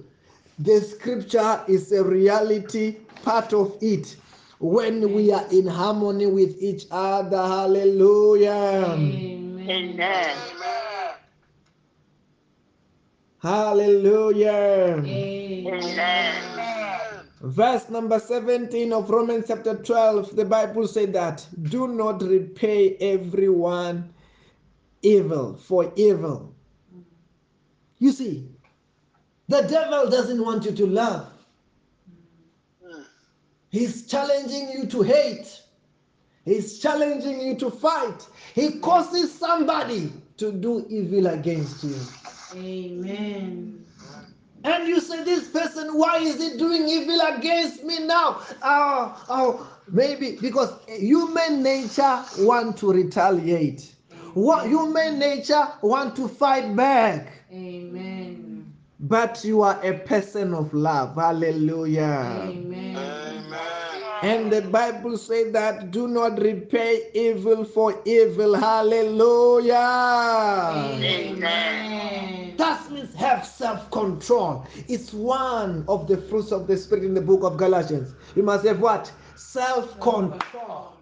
[0.59, 4.17] the scripture is a reality, part of it.
[4.59, 8.95] When we are in harmony with each other, hallelujah.
[9.69, 10.37] Amen.
[13.43, 15.03] Hallelujah.
[15.05, 16.47] Amen.
[17.43, 24.13] Verse number 17 of Romans chapter 12, the Bible said that do not repay everyone
[25.03, 26.55] evil for evil.
[27.99, 28.49] You see,
[29.49, 31.31] the devil doesn't want you to love,
[33.71, 35.63] he's challenging you to hate,
[36.45, 38.27] he's challenging you to fight.
[38.55, 41.97] He causes somebody to do evil against you.
[42.55, 43.85] Amen.
[44.65, 48.41] And you say, This person, why is he doing evil against me now?
[48.63, 53.95] Oh, oh, maybe because human nature want to retaliate.
[54.35, 57.33] What human nature want to fight back.
[57.53, 58.75] Amen.
[59.01, 61.15] But you are a person of love.
[61.15, 62.43] Hallelujah.
[62.43, 63.26] Amen.
[64.23, 68.55] And the Bible says that do not repay evil for evil.
[68.55, 69.75] Hallelujah.
[71.03, 72.57] Amen.
[72.57, 74.67] That means have self control.
[74.89, 78.15] It's one of the fruits of the Spirit in the book of Galatians.
[78.35, 79.13] You must have what?
[79.35, 80.95] Self control.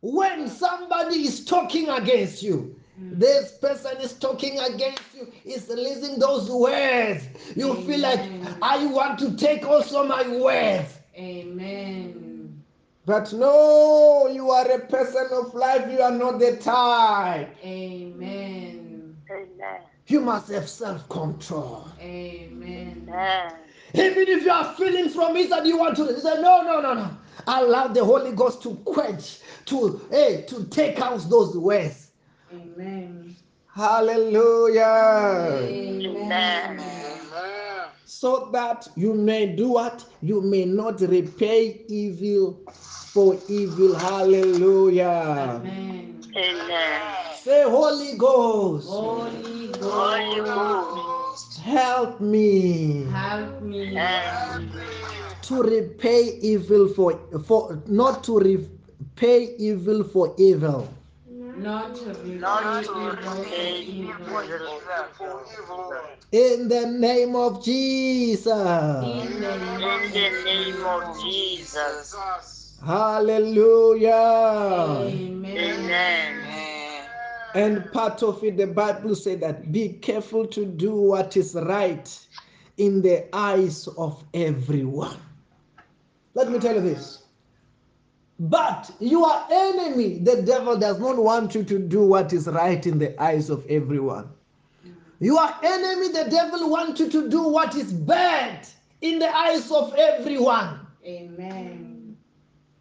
[0.00, 3.18] When somebody is talking against you, mm.
[3.20, 7.28] this person is talking against you, is releasing those words.
[7.54, 8.18] You feel like,
[8.62, 10.98] I want to take also my words.
[11.16, 12.62] Amen.
[13.04, 17.54] But no, you are a person of life, you are not the type.
[17.64, 19.16] Amen.
[19.30, 19.80] Amen.
[20.06, 21.88] You must have self control.
[22.00, 23.08] Amen.
[23.08, 23.52] Amen.
[23.94, 27.10] Even if you are feeling from inside, you want to say, No, no, no, no.
[27.46, 32.10] Allow the Holy Ghost to quench, to hey, to take out those words.
[32.52, 33.34] Amen.
[33.74, 34.82] Hallelujah.
[35.62, 37.01] Amen.
[38.22, 40.04] So that you may do what?
[40.20, 42.60] You may not repay evil
[43.12, 43.96] for evil.
[43.96, 45.58] Hallelujah.
[45.58, 46.22] Amen.
[46.36, 47.02] Amen.
[47.34, 51.58] Say, Holy Ghost, Holy Holy Ghost, Ghost.
[51.62, 57.18] help me help me Help to repay evil for
[57.48, 60.88] for not to repay evil for evil.
[61.62, 65.94] Not to be not to evil repay evil evil.
[66.32, 68.46] In the name of Jesus.
[68.48, 72.80] In the In the name of Jesus.
[72.84, 74.10] Hallelujah.
[75.06, 75.44] Amen.
[75.46, 76.52] Amen.
[77.54, 82.18] And part of it, the Bible said that be careful to do what is right
[82.78, 85.18] in the eyes of everyone.
[86.34, 87.21] Let me tell you this.
[88.42, 92.98] But your enemy, the devil, does not want you to do what is right in
[92.98, 94.30] the eyes of everyone.
[95.20, 98.66] Your enemy, the devil, wants you to do what is bad
[99.00, 100.80] in the eyes of everyone.
[101.06, 102.16] Amen.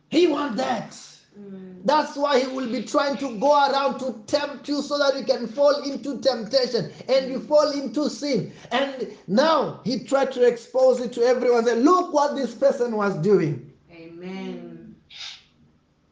[0.10, 0.94] He wants that.
[1.40, 1.82] Mm.
[1.86, 5.24] That's why he will be trying to go around to tempt you so that you
[5.24, 8.52] can fall into temptation and you fall into sin.
[8.72, 11.66] And now he tried to expose it to everyone.
[11.66, 13.71] Say, look what this person was doing.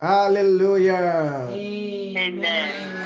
[0.02, 0.36] Amen.
[0.36, 1.48] Hallelujah.
[1.52, 3.00] Amen.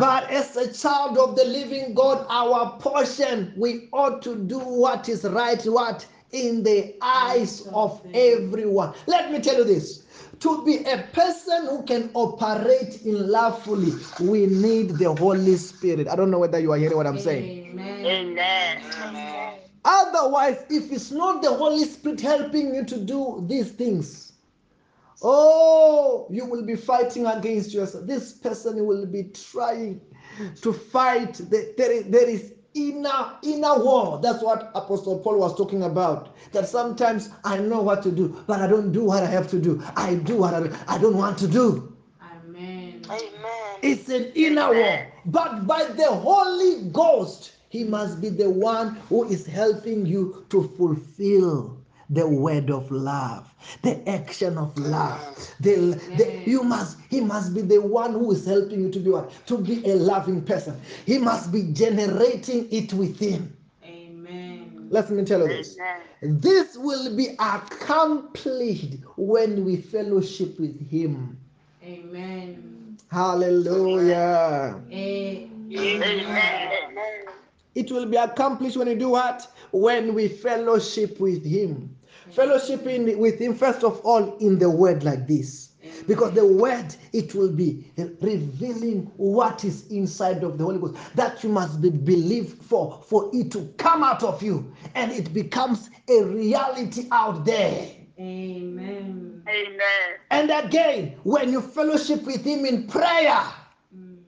[0.00, 5.08] But as a child of the living God, our portion, we ought to do what
[5.08, 6.06] is right, what?
[6.32, 8.92] In the eyes of everyone.
[9.06, 10.04] Let me tell you this.
[10.40, 16.06] To be a person who can operate in lovefully, we need the Holy Spirit.
[16.06, 17.70] I don't know whether you are hearing what I'm saying.
[17.70, 18.38] Amen.
[18.38, 19.54] Amen.
[19.84, 24.27] Otherwise, if it's not the Holy Spirit helping you to do these things,
[25.22, 28.06] oh, you will be fighting against yourself.
[28.06, 30.00] This person will be trying
[30.62, 31.34] to fight.
[31.34, 34.20] The- There is, there is inner inner war.
[34.22, 36.36] That's what Apostle Paul was talking about.
[36.52, 39.58] That sometimes I know what to do, but I don't do what I have to
[39.58, 39.82] do.
[39.96, 41.96] I do what I, I don't want to do.
[42.22, 43.02] Amen.
[43.10, 43.78] Amen.
[43.82, 45.12] It's an inner war.
[45.26, 50.62] But by the Holy Ghost, He must be the one who is helping you to
[50.76, 51.77] fulfill
[52.10, 53.52] the word of love,
[53.82, 54.90] the action of mm.
[54.90, 55.54] love.
[55.60, 55.74] The,
[56.16, 59.30] the, you must, he must be the one who is helping you to be what?
[59.46, 60.80] To be a loving person.
[61.06, 63.54] He must be generating it within.
[63.84, 64.88] Amen.
[64.90, 65.76] Let me tell you this.
[66.22, 71.38] This will be accomplished when we fellowship with him.
[71.82, 72.98] Amen.
[73.10, 74.80] Hallelujah.
[74.90, 75.48] Amen.
[75.76, 76.98] Amen.
[77.74, 79.46] It will be accomplished when you do what?
[79.70, 81.94] When we fellowship with Him.
[82.34, 85.70] Fellowshipping with Him, first of all, in the Word like this.
[86.06, 91.42] Because the Word, it will be revealing what is inside of the Holy Ghost that
[91.42, 94.72] you must be believed for, for it to come out of you.
[94.94, 97.88] And it becomes a reality out there.
[98.20, 99.42] Amen.
[99.48, 99.80] Amen.
[100.30, 103.42] And again, when you fellowship with Him in prayer,
[103.96, 104.18] Mm.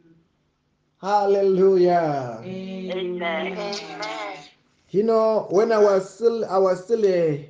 [1.02, 2.40] hallelujah.
[2.44, 2.92] Amen.
[2.92, 4.38] Amen.
[4.90, 7.49] You know, when I was still, I was still a,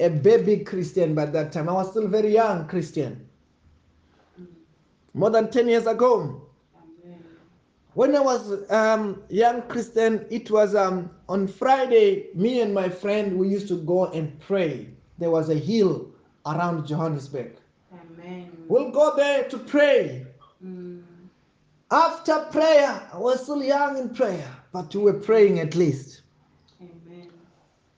[0.00, 1.68] a baby Christian by that time.
[1.68, 3.26] I was still very young Christian.
[5.14, 6.42] More than 10 years ago.
[6.76, 7.24] Amen.
[7.94, 13.38] When I was um, young Christian, it was um, on Friday, me and my friend,
[13.38, 14.88] we used to go and pray.
[15.18, 16.10] There was a hill
[16.44, 17.52] around Johannesburg.
[17.92, 18.52] Amen.
[18.68, 20.26] We'll go there to pray.
[20.62, 21.02] Mm.
[21.90, 26.22] After prayer, I was still young in prayer, but we were praying at least.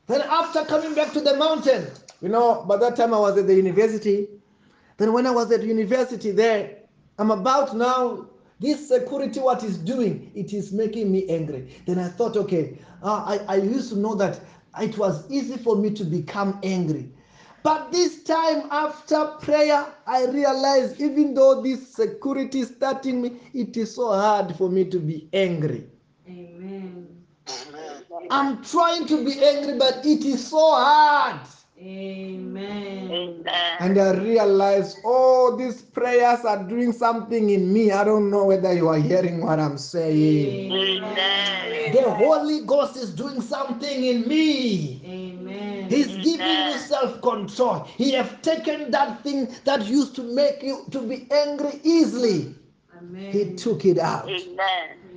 [0.08, 1.86] Then after coming back to the mountain,
[2.20, 4.26] you know, by that time I was at the university.
[4.96, 6.78] Then when I was at university there,
[7.18, 8.26] I'm about now,
[8.58, 11.76] this security, what is doing, it is making me angry.
[11.86, 14.40] Then I thought, okay, uh, I, I used to know that
[14.80, 17.12] it was easy for me to become angry.
[17.62, 23.76] But this time after prayer, I realized even though this security is starting me, it
[23.76, 25.86] is so hard for me to be angry.
[26.26, 27.17] Amen.
[28.30, 31.40] I'm trying to be angry, but it is so hard.
[31.80, 33.10] Amen.
[33.10, 33.76] Amen.
[33.78, 37.92] And I realize, oh, these prayers are doing something in me.
[37.92, 40.72] I don't know whether you are hearing what I'm saying.
[40.72, 41.92] Amen.
[41.92, 45.00] The Holy Ghost is doing something in me.
[45.04, 45.88] Amen.
[45.88, 47.84] He's giving you self-control.
[47.96, 52.56] He have taken that thing that used to make you to be angry easily.
[52.98, 53.32] Amen.
[53.32, 54.28] He took it out.
[54.28, 55.07] Amen.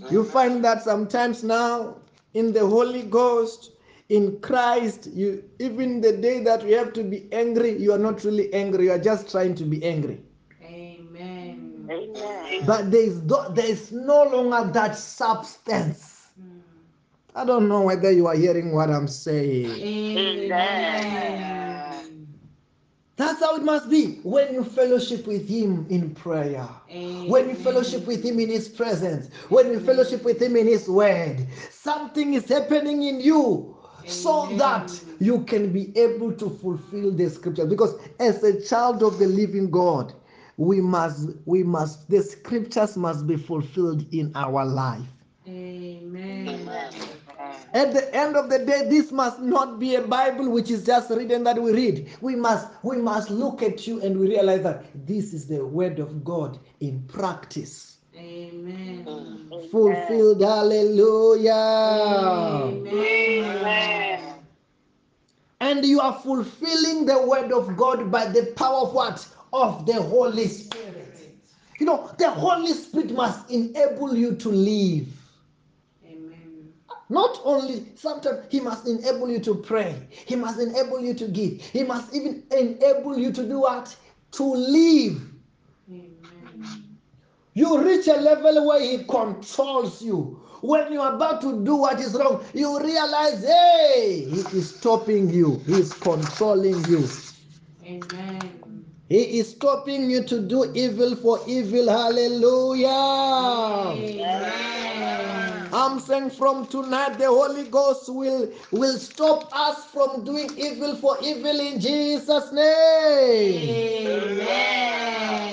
[0.00, 0.12] Amen.
[0.12, 1.96] You find that sometimes now
[2.34, 3.72] in the Holy Ghost,
[4.08, 8.24] in Christ, you even the day that you have to be angry, you are not
[8.24, 8.86] really angry.
[8.86, 10.20] You are just trying to be angry.
[10.62, 11.86] Amen.
[11.90, 12.64] Amen.
[12.66, 16.28] But there is no, there is no longer that substance.
[16.40, 16.60] Mm.
[17.36, 19.70] I don't know whether you are hearing what I'm saying.
[19.70, 21.79] Amen.
[23.20, 26.66] That's how it must be when you fellowship with Him in prayer.
[27.26, 30.88] When you fellowship with Him in His presence, when you fellowship with Him in His
[30.88, 37.28] Word, something is happening in you so that you can be able to fulfill the
[37.28, 37.66] scripture.
[37.66, 40.14] Because as a child of the living God,
[40.56, 45.06] we must we must the scriptures must be fulfilled in our life.
[45.46, 46.70] Amen.
[47.72, 51.10] At the end of the day, this must not be a Bible which is just
[51.10, 52.08] written that we read.
[52.20, 56.00] We must we must look at you and we realize that this is the word
[56.00, 57.98] of God in practice.
[58.16, 59.04] Amen.
[59.70, 60.40] Fulfilled.
[60.40, 61.52] Hallelujah.
[62.72, 64.34] Amen.
[65.60, 69.28] And you are fulfilling the word of God by the power of what?
[69.52, 71.36] Of the Holy Spirit.
[71.78, 75.19] You know, the Holy Spirit must enable you to live.
[77.10, 81.60] Not only sometimes he must enable you to pray, he must enable you to give,
[81.60, 83.94] he must even enable you to do what?
[84.32, 85.20] To live.
[85.90, 86.84] Amen.
[87.54, 90.40] You reach a level where he controls you.
[90.62, 95.60] When you're about to do what is wrong, you realize, hey, he is stopping you,
[95.66, 97.08] he is controlling you.
[97.84, 98.84] Amen.
[99.08, 101.88] He is stopping you to do evil for evil.
[101.88, 102.86] Hallelujah.
[103.98, 104.89] Amen.
[105.72, 111.16] I'm saying from tonight the Holy Ghost will will stop us from doing evil for
[111.22, 114.08] evil in Jesus name.
[114.08, 115.50] Amen.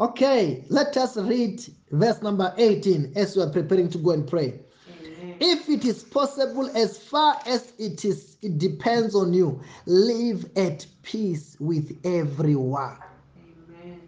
[0.00, 4.60] Okay, let us read verse number 18 as we are preparing to go and pray.
[5.40, 9.60] If it is possible, as far as it is, it depends on you.
[9.86, 12.96] Live at peace with everyone.
[13.68, 14.00] Amen.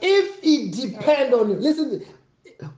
[0.00, 2.04] If it depends on you, listen.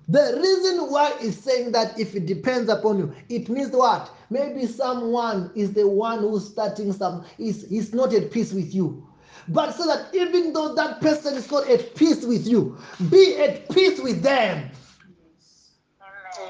[0.08, 4.10] The reason why it's saying that if it depends upon you, it means what?
[4.28, 9.06] Maybe someone is the one who's starting some, is is not at peace with you.
[9.48, 12.76] But so that even though that person is not at peace with you,
[13.10, 14.70] be at peace with them.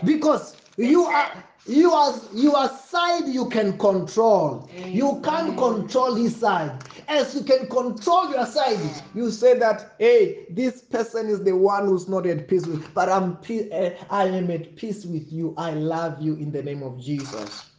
[0.05, 4.69] Because you are you are your side you can control.
[4.87, 6.73] You can't control his side.
[7.09, 8.79] As you can control your side
[9.15, 13.09] you say that hey this person is the one who's not at peace with but
[13.09, 15.55] i'm eh, i am at peace with you.
[15.57, 17.71] I love you in the name of jesus.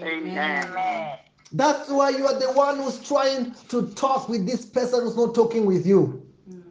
[0.00, 1.18] Amen.
[1.52, 5.34] that's why you are the one who's trying to talk with this person who's not
[5.34, 6.22] talking with you.
[6.50, 6.62] Mm.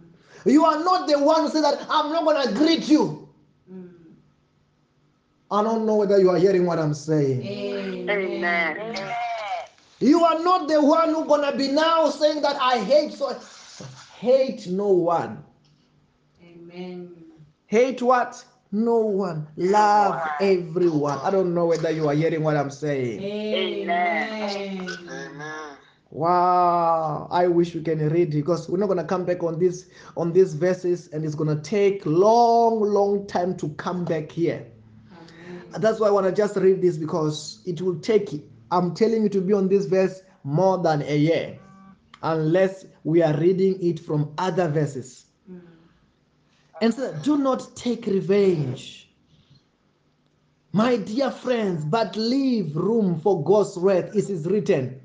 [0.46, 3.27] you are not the one who say that i'm not going to greet you.
[5.52, 7.98] I don't know whether you are hearing what i'm saying Amen.
[10.00, 13.36] You are not the one who gonna be now saying that I hate so
[14.16, 15.44] hate no one.
[16.44, 17.16] Amen.
[17.66, 18.44] Hate what?
[18.72, 19.48] No one.
[19.56, 21.18] Love everyone.
[21.24, 23.24] I don't know whether you are hearing what I'm saying.
[23.24, 24.88] Amen.
[25.10, 25.78] Amen.
[26.12, 27.28] Wow.
[27.32, 30.54] I wish we can read because we're not gonna come back on this on these
[30.54, 34.68] verses and it's gonna take long, long time to come back here.
[35.72, 38.30] That's why I want to just read this because it will take,
[38.72, 41.60] I'm telling you to be on this verse more than a year,
[42.24, 45.26] unless we are reading it from other verses.
[45.52, 45.62] Mm.
[46.82, 49.10] And so, do not take revenge.
[50.74, 54.16] My dear friends, but leave room for God's wrath.
[54.16, 55.02] It is written,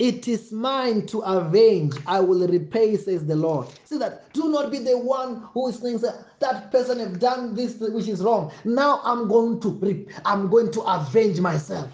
[0.00, 3.68] It is mine to avenge, I will repay, says the Lord.
[3.84, 7.54] See that do not be the one who is saying that that person have done
[7.54, 8.50] this which is wrong.
[8.64, 11.90] Now I'm going to I'm going to avenge myself.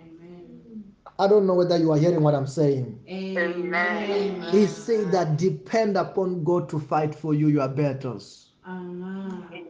[0.00, 0.82] Amen.
[1.18, 2.98] I don't know whether you are hearing what I'm saying.
[3.06, 4.46] Amen.
[4.50, 8.52] He said that depend upon God to fight for you your battles.
[8.66, 9.66] Amen.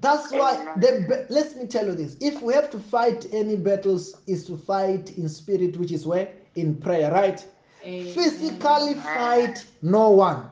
[0.00, 2.16] That's why the let me tell you this.
[2.20, 6.32] If we have to fight any battles, is to fight in spirit, which is where?
[6.54, 7.44] In prayer, right?
[7.84, 8.12] Amen.
[8.12, 10.50] Physically fight no one.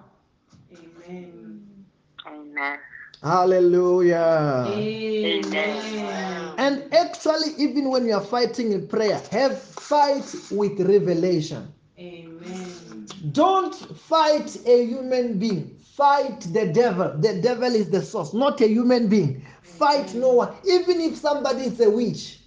[1.08, 1.84] Amen.
[2.26, 2.78] Amen.
[3.22, 4.64] Hallelujah.
[4.68, 6.54] Amen.
[6.58, 11.72] And actually, even when you are fighting in prayer, have fight with revelation.
[11.98, 13.06] Amen.
[13.32, 15.76] Don't fight a human being.
[15.96, 17.12] Fight the devil.
[17.18, 19.44] The devil is the source, not a human being.
[19.62, 20.54] Fight no one.
[20.64, 22.37] Even if somebody is a witch.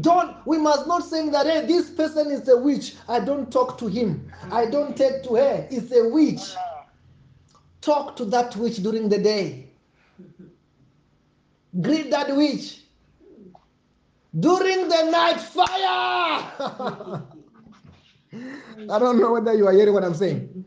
[0.00, 2.94] Don't we must not saying that hey, this person is a witch.
[3.08, 4.30] I don't talk to him.
[4.50, 5.66] I don't take to her.
[5.70, 6.54] It's a witch.
[7.80, 9.70] Talk to that witch during the day.
[11.80, 12.82] Greet that witch.
[14.38, 16.52] During the night, fire!
[18.90, 20.64] I don't know whether you are hearing what I'm saying.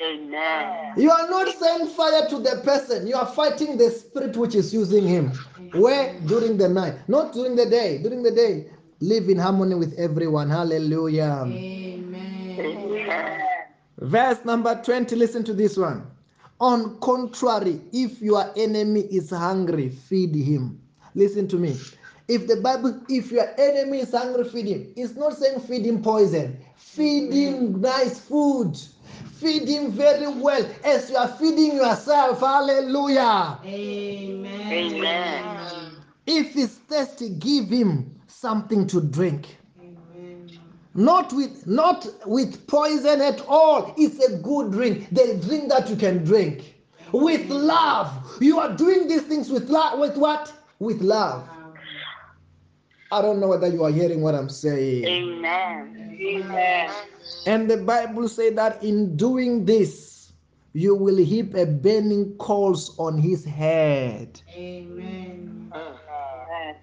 [0.00, 0.92] Amen.
[0.98, 4.72] You are not saying fire to the person, you are fighting the spirit which is
[4.74, 5.32] using him.
[5.72, 6.18] Where?
[6.26, 7.98] During the night, not during the day.
[8.02, 8.66] During the day,
[9.00, 10.50] live in harmony with everyone.
[10.50, 11.42] Hallelujah.
[11.46, 11.86] Amen.
[13.98, 16.06] Verse number 20, listen to this one.
[16.60, 20.80] On contrary, if your enemy is hungry, feed him.
[21.14, 21.76] Listen to me.
[22.28, 24.92] If the Bible, if your enemy is hungry, feed him.
[24.96, 26.58] It's not saying feed him poison.
[26.76, 28.76] Feed him nice food.
[29.36, 32.40] Feed him very well as you are feeding yourself.
[32.40, 33.58] Hallelujah.
[33.64, 34.72] Amen.
[34.72, 35.90] Amen.
[36.26, 39.58] If he's thirsty, give him something to drink.
[39.80, 40.50] Amen.
[40.94, 43.94] Not with not with poison at all.
[43.98, 45.08] It's a good drink.
[45.10, 46.74] The drink that you can drink.
[47.12, 48.10] With love.
[48.40, 49.98] You are doing these things with love.
[49.98, 50.52] With what?
[50.78, 51.46] With love.
[51.46, 51.74] Wow.
[53.12, 55.04] I don't know whether you are hearing what I'm saying.
[55.04, 56.18] Amen.
[56.20, 56.90] Amen.
[57.46, 60.32] And the Bible say that in doing this,
[60.72, 64.40] you will heap a burning coals on his head.
[64.54, 65.72] Amen.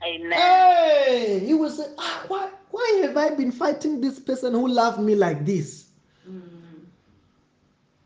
[0.05, 0.31] Amen.
[0.31, 4.99] Hey, you will say, ah, why, why have I been fighting this person who loved
[4.99, 5.85] me like this?
[6.29, 6.41] Mm.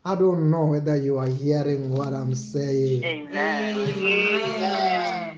[0.04, 3.02] I don't know whether you are hearing what I'm saying.
[3.04, 3.78] Amen.
[3.78, 5.37] Amen.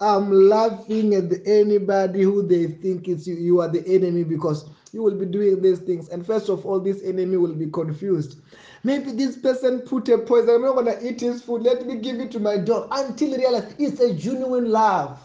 [0.00, 3.34] I'm laughing at anybody who they think it's you.
[3.34, 6.08] You are the enemy because you will be doing these things.
[6.08, 8.40] And first of all, this enemy will be confused.
[8.84, 10.50] Maybe this person put a poison.
[10.56, 11.62] I'm not gonna eat his food.
[11.62, 15.18] Let me give it to my dog until he realize it's a genuine love.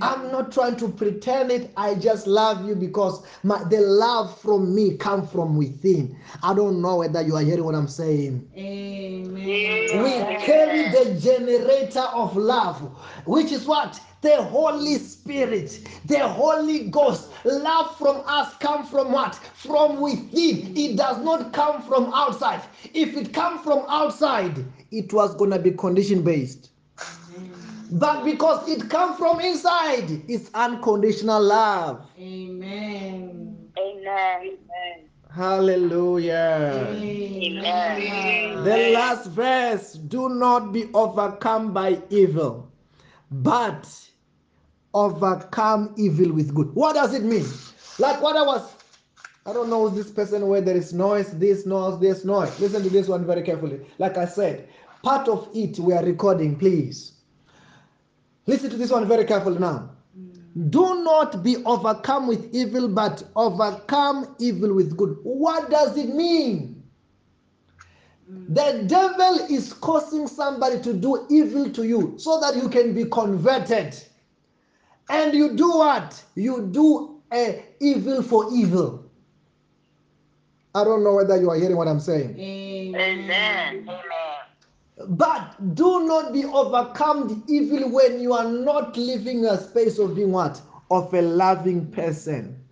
[0.00, 1.70] I'm not trying to pretend it.
[1.76, 6.16] I just love you because my, the love from me come from within.
[6.42, 8.48] I don't know whether you are hearing what I'm saying.
[8.56, 10.02] Amen.
[10.02, 10.10] We
[10.44, 12.80] carry the generator of love,
[13.26, 14.00] which is what?
[14.22, 17.30] The Holy Spirit, the Holy Ghost.
[17.44, 19.34] Love from us come from what?
[19.34, 20.76] From within.
[20.76, 22.62] It does not come from outside.
[22.94, 26.70] If it come from outside, it was gonna be condition based.
[27.90, 32.06] But because it comes from inside, it's unconditional love.
[32.18, 33.68] Amen.
[33.78, 34.56] Amen.
[35.34, 36.86] Hallelujah.
[36.90, 38.64] Amen.
[38.64, 42.70] The last verse do not be overcome by evil,
[43.30, 43.88] but
[44.94, 46.72] overcome evil with good.
[46.74, 47.46] What does it mean?
[47.98, 48.74] Like what I was,
[49.44, 52.58] I don't know this person where there is noise, this noise, this noise.
[52.60, 53.80] Listen to this one very carefully.
[53.98, 54.68] Like I said,
[55.02, 57.13] part of it we are recording, please.
[58.46, 59.90] Listen to this one very carefully now.
[60.70, 65.18] Do not be overcome with evil, but overcome evil with good.
[65.22, 66.82] What does it mean?
[68.48, 73.04] The devil is causing somebody to do evil to you so that you can be
[73.06, 73.96] converted.
[75.08, 76.22] And you do what?
[76.34, 79.10] You do a evil for evil.
[80.74, 82.38] I don't know whether you are hearing what I'm saying.
[82.38, 83.88] Amen.
[84.96, 90.14] But do not be overcome the evil when you are not living a space of
[90.14, 90.60] being what?
[90.90, 92.64] Of a loving person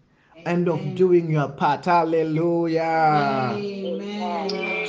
[0.47, 1.85] and of doing your part.
[1.85, 3.55] Hallelujah.
[3.57, 4.89] Amen.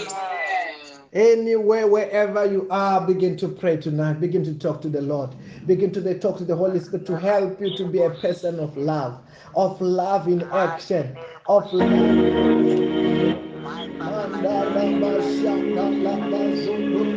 [1.14, 4.20] Anywhere, wherever you are, begin to pray tonight.
[4.20, 5.30] Begin to talk to the Lord.
[5.68, 8.76] Begin to talk to the Holy Spirit to help you to be a person of
[8.78, 9.22] love,
[9.56, 11.16] of love in action,
[11.48, 13.44] of love.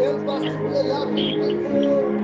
[0.00, 2.21] Eu para a filha e.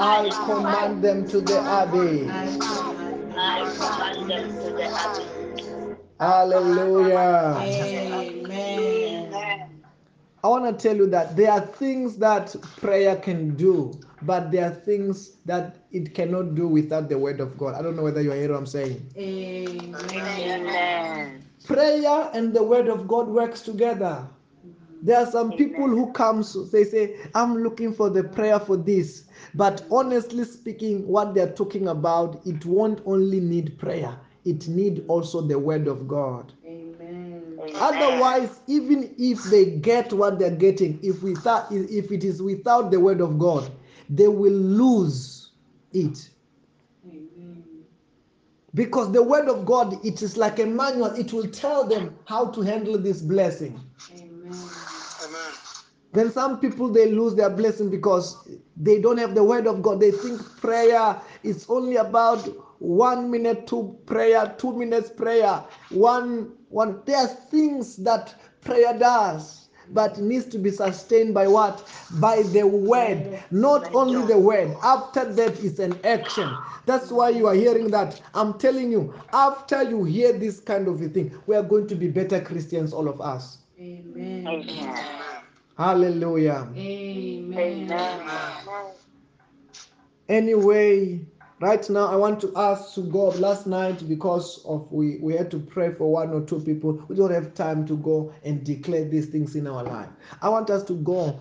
[0.00, 2.28] I command them to the abbey.
[2.28, 5.98] I command them to the abyss.
[6.20, 7.56] Hallelujah.
[7.60, 9.34] Amen.
[10.42, 14.66] I want to tell you that there are things that prayer can do, but there
[14.66, 17.74] are things that it cannot do without the word of God.
[17.74, 19.12] I don't know whether you hear what I'm saying.
[19.16, 19.94] Amen.
[20.10, 21.47] Amen.
[21.68, 24.26] Prayer and the word of God works together.
[25.02, 28.78] There are some people who come, so they say, I'm looking for the prayer for
[28.78, 29.24] this.
[29.54, 35.42] But honestly speaking, what they're talking about, it won't only need prayer, it need also
[35.42, 36.54] the word of God.
[36.66, 37.60] Amen.
[37.74, 42.98] Otherwise, even if they get what they're getting, if without if it is without the
[42.98, 43.70] word of God,
[44.08, 45.50] they will lose
[45.92, 46.30] it.
[48.78, 52.46] Because the word of God, it is like a manual, it will tell them how
[52.52, 53.80] to handle this blessing.
[54.12, 54.52] Amen.
[55.24, 55.52] Amen.
[56.12, 59.98] Then some people they lose their blessing because they don't have the word of God.
[59.98, 62.38] They think prayer is only about
[62.80, 67.02] one minute to prayer, two minutes prayer, one one.
[67.04, 71.86] There are things that prayer does, but needs to be sustained by what?
[72.20, 73.40] By the word.
[73.50, 74.76] Not only the word.
[74.82, 76.50] After that is an action.
[76.86, 78.20] That's why you are hearing that.
[78.34, 81.94] I'm telling you, after you hear this kind of a thing, we are going to
[81.94, 83.58] be better Christians, all of us.
[83.78, 84.46] Amen.
[84.46, 85.04] Amen.
[85.76, 86.68] Hallelujah.
[86.76, 87.92] Amen.
[87.92, 88.92] Amen.
[90.28, 91.20] Anyway,
[91.60, 95.50] right now I want to ask to God last night because of we we had
[95.50, 97.02] to pray for one or two people.
[97.08, 100.08] We don't have time to go and declare these things in our life.
[100.42, 101.40] I want us to go.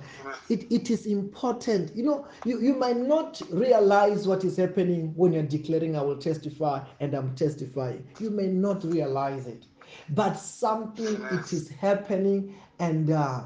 [0.49, 1.95] It, it is important.
[1.95, 6.17] You know, you, you might not realize what is happening when you're declaring I will
[6.17, 8.07] testify and I'm testifying.
[8.19, 9.65] You may not realize it.
[10.09, 13.43] But something it is happening and uh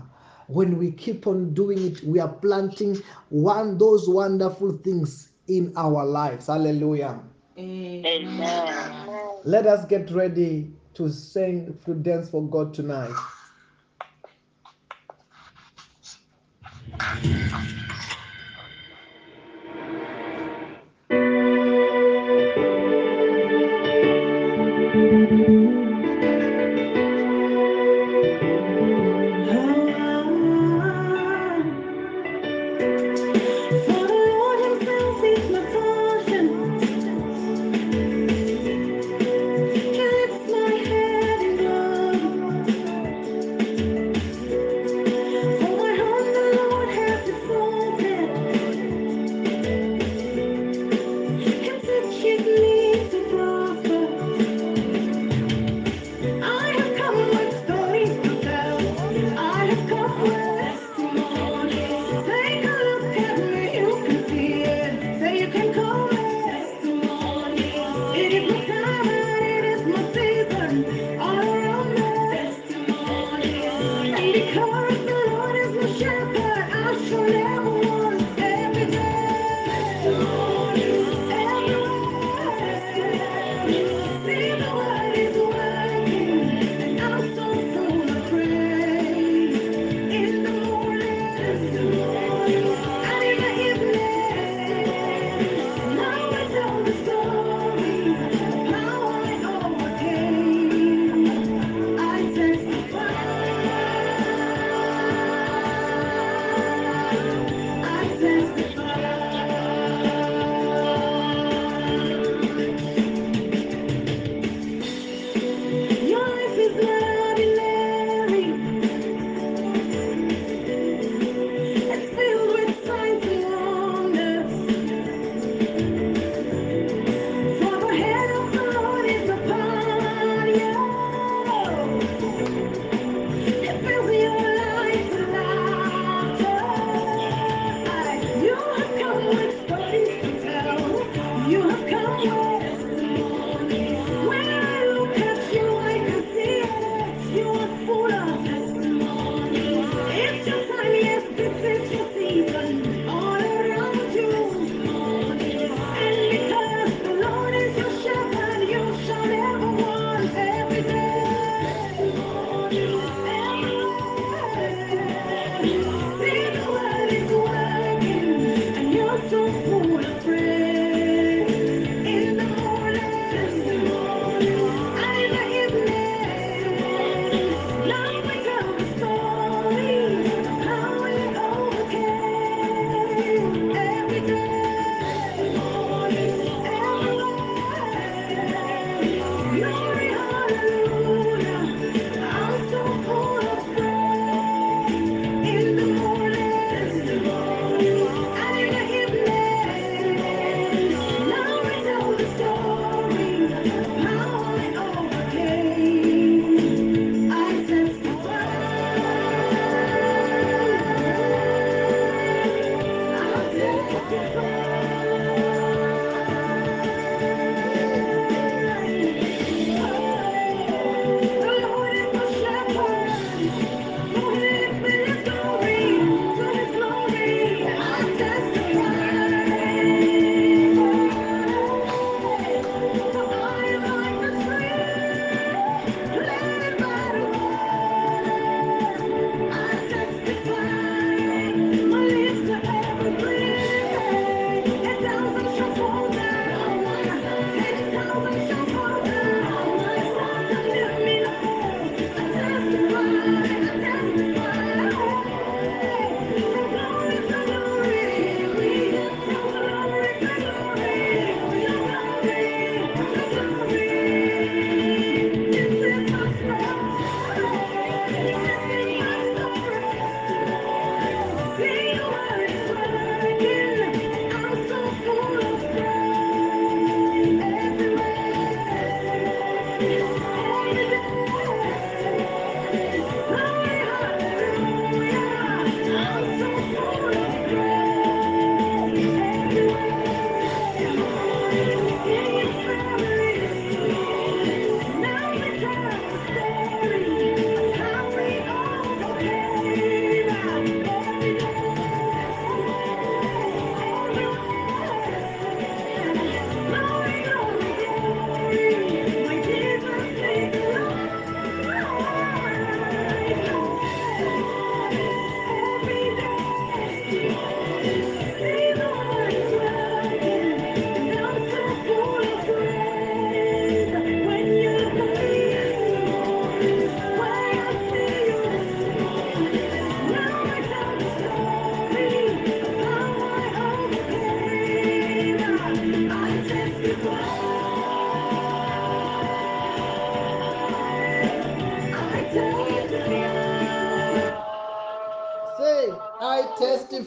[0.47, 2.97] when we keep on doing it we are planting
[3.29, 6.47] one those wonderful things in our lives.
[6.47, 7.19] Hallelujah.
[7.57, 9.41] Amen.
[9.43, 13.13] let us get ready to sing to dance for god tonight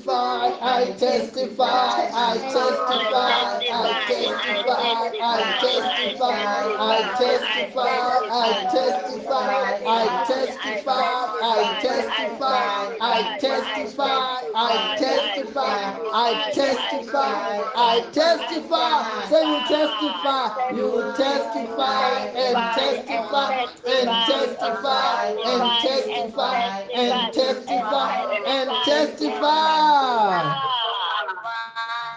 [0.05, 1.65] testify, I testify,
[2.13, 3.25] I testify,
[3.73, 4.77] I testify,
[5.21, 6.37] I testify,
[6.79, 7.89] I testify,
[8.31, 9.49] I testify,
[9.87, 11.05] I testify,
[11.43, 12.04] I testify,
[12.43, 14.07] I testify,
[14.55, 19.29] I testify, I testify, I testify.
[19.29, 26.57] Say you testify, you testify and testify and testify and testify
[26.95, 28.11] and testify
[28.47, 30.43] and testify.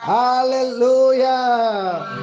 [0.02, 2.17] Hallelujah.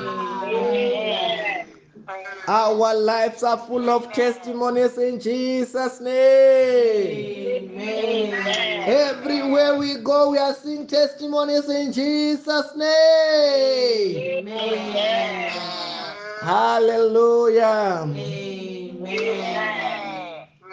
[2.46, 2.62] Amen.
[2.62, 7.70] Our lives are full of testimonies in Jesus' name.
[7.70, 8.84] Amen.
[8.86, 14.48] Everywhere we go, we are seeing testimonies in Jesus' name.
[14.48, 15.50] Amen.
[16.40, 18.04] Hallelujah.
[18.14, 19.44] Amen.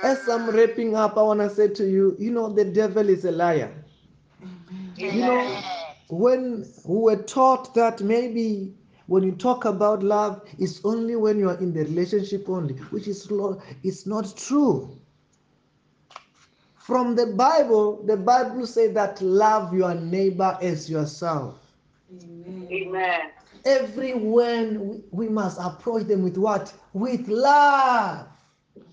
[0.04, 3.24] As I'm wrapping up, I want to say to you, you know, the devil is
[3.24, 3.72] a liar.
[4.98, 5.62] You know,
[6.10, 8.74] when we were taught that maybe
[9.12, 13.10] when you talk about love, it's only when you are in the relationship only, which
[13.10, 13.30] is
[13.84, 14.98] it's not true.
[16.76, 21.60] From the Bible, the Bible says that love your neighbor as yourself.
[22.72, 23.32] Amen.
[23.66, 26.74] Everyone we, we must approach them with what?
[26.94, 28.28] With love.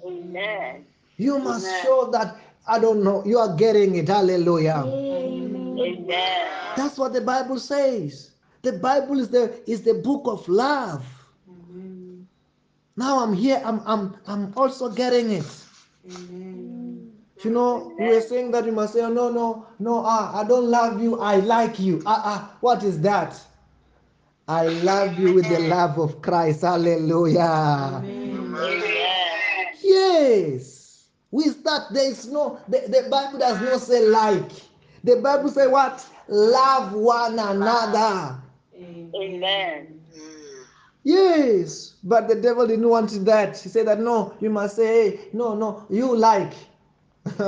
[0.04, 0.84] Amen.
[1.16, 1.84] You must Amen.
[1.84, 4.08] show that I don't know, you are getting it.
[4.08, 4.82] Hallelujah.
[4.84, 6.08] Amen.
[6.76, 8.32] That's what the Bible says.
[8.62, 11.04] The Bible is the is the book of love.
[12.96, 15.64] Now I'm here, I'm I'm I'm also getting it.
[17.44, 20.66] You know, we were saying that you must say, no, no, no, ah, I don't
[20.66, 22.02] love you, I like you.
[22.04, 23.40] Ah, ah, what is that?
[24.48, 26.62] I love you with the love of Christ.
[26.62, 28.02] Hallelujah.
[29.82, 31.06] Yes.
[31.30, 34.50] With that, there is no, the, the Bible does not say like.
[35.04, 36.04] The Bible say what?
[36.26, 38.42] Love one another.
[39.14, 40.00] Amen.
[40.16, 40.64] Mm.
[41.04, 41.94] Yes.
[42.02, 43.58] But the devil didn't want that.
[43.58, 46.52] He said that no, you must say, hey, no, no, you like.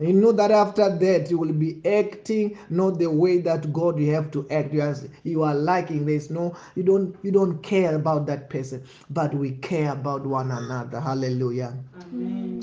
[0.00, 4.12] you know that after that you will be acting not the way that God you
[4.14, 4.72] have to act.
[4.72, 6.30] You are, you are liking this.
[6.30, 11.00] No, you don't you don't care about that person, but we care about one another.
[11.00, 11.76] Hallelujah.
[12.12, 12.60] Amen.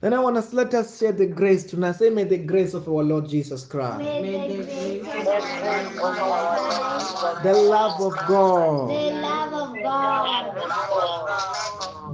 [0.00, 1.92] Then I want us let us share the grace tonight.
[1.92, 5.86] Say, may the grace of our Lord Jesus Christ, May the grace of Let's pray
[5.98, 10.54] our of our Lord Jesus the love of God, The love of God,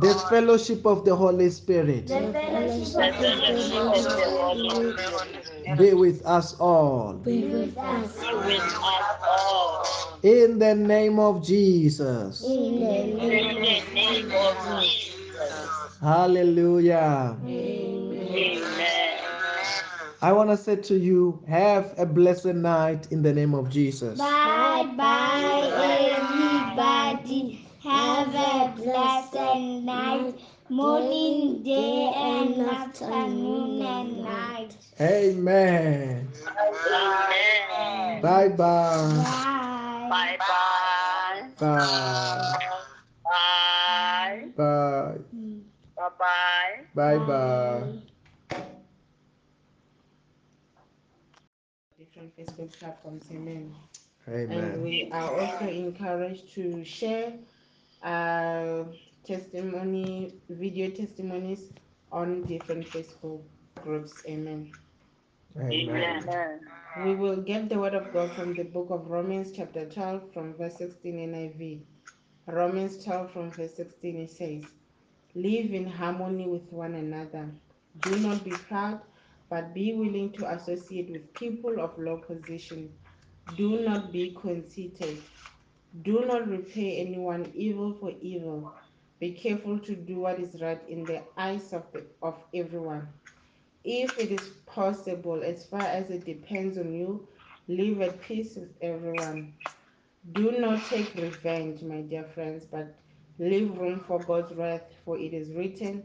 [0.01, 4.31] the fellowship of the Holy Spirit the fellowship Let of the the fellowship of the
[4.31, 7.15] Holy Spirit be with us all.
[7.15, 8.17] be with us.
[8.17, 10.19] be with us all.
[10.23, 12.43] In the name of Jesus.
[12.43, 15.82] In the In name the name of Jesus.
[16.03, 17.39] Hallelujah.
[17.47, 18.63] Amen.
[20.21, 24.19] I want to say to you, have a blessed night in the name of Jesus.
[24.19, 25.71] Bye bye,
[26.75, 27.67] everybody.
[27.85, 30.35] Have a blessed night,
[30.69, 34.77] morning, day, and afternoon and night.
[35.01, 36.29] Amen.
[36.49, 38.23] Amen.
[38.23, 38.57] Bye bye.
[38.57, 40.09] Bye.
[40.11, 41.49] Bye bye.
[41.59, 41.79] Bye.
[41.79, 42.69] Bye.
[46.23, 47.19] Bye bye.
[47.19, 48.63] Bye bye.
[51.99, 53.25] different Facebook platforms.
[53.33, 53.75] Amen.
[54.27, 54.83] And Amen.
[54.83, 57.33] we are also encouraged to share
[58.03, 58.85] uh,
[59.25, 61.71] testimony, video testimonies
[62.13, 63.41] on different Facebook
[63.83, 64.13] groups.
[64.27, 64.71] Amen.
[65.59, 66.23] Amen.
[66.23, 66.61] Amen.
[67.05, 70.55] We will get the word of God from the book of Romans, chapter 12, from
[70.55, 71.81] verse 16 NIV.
[72.47, 74.65] Romans 12, from verse 16, it says,
[75.35, 77.49] Live in harmony with one another.
[78.01, 79.01] Do not be proud,
[79.49, 82.93] but be willing to associate with people of low position.
[83.57, 85.23] Do not be conceited.
[86.03, 88.73] Do not repay anyone evil for evil.
[89.21, 93.09] Be careful to do what is right in the eyes of, the, of everyone.
[93.85, 97.27] If it is possible, as far as it depends on you,
[97.69, 99.55] live at peace with everyone.
[100.33, 102.95] Do not take revenge, my dear friends, but
[103.39, 106.05] leave room for God's wrath, for it is written,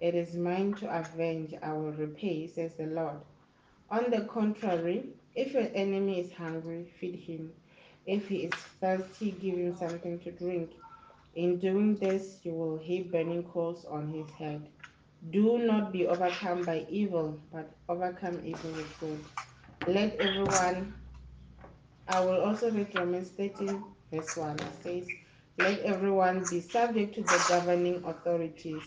[0.00, 3.20] It is mine to avenge, I will repay, says the Lord.
[3.90, 7.52] On the contrary, if your enemy is hungry, feed him.
[8.06, 10.70] If he is thirsty, give him something to drink.
[11.34, 14.68] In doing this, you will heap burning coals on his head.
[15.30, 19.24] Do not be overcome by evil, but overcome evil with good.
[19.86, 20.94] Let everyone
[22.08, 24.56] I will also read Romans 13, verse 1.
[24.58, 25.08] It says,
[25.60, 28.82] Let everyone be subject to the governing authorities,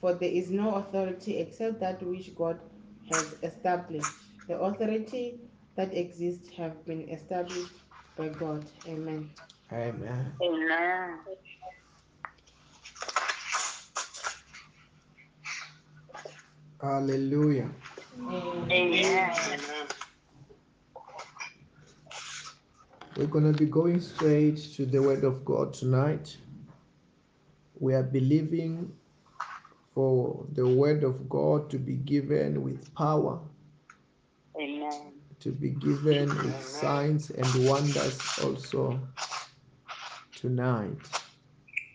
[0.00, 2.60] for there is no authority except that which God
[3.08, 4.12] has established.
[4.48, 5.40] The authority
[5.76, 7.72] that exists have been established
[8.16, 8.66] by God.
[8.86, 9.30] Amen.
[9.72, 10.34] Amen.
[10.42, 11.18] Amen.
[16.80, 17.70] Hallelujah.
[18.70, 19.30] Amen.
[23.16, 26.34] We're going to be going straight to the Word of God tonight.
[27.78, 28.90] We are believing
[29.94, 33.38] for the Word of God to be given with power,
[34.58, 35.12] Amen.
[35.40, 38.98] to be given with signs and wonders also
[40.34, 40.96] tonight.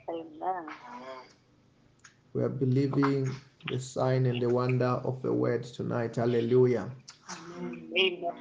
[0.09, 0.67] Amen.
[2.33, 6.17] We are believing the sign and the wonder of the Word tonight.
[6.17, 6.91] Hallelujah.
[7.97, 8.33] Amen.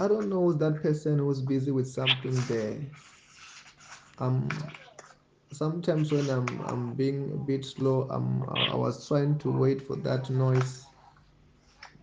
[0.00, 2.78] I don't know that person who's busy with something there.
[4.18, 4.48] Um,
[5.52, 9.96] sometimes when I'm I'm being a bit slow, I'm I was trying to wait for
[9.96, 10.86] that noise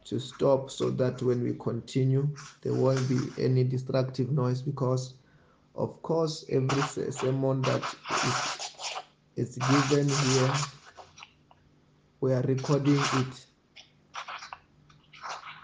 [0.05, 2.29] to stop so that when we continue,
[2.61, 5.15] there won't be any destructive noise because,
[5.73, 7.83] of course, every sermon that
[9.35, 10.53] is, is given here,
[12.21, 13.56] we are recording it.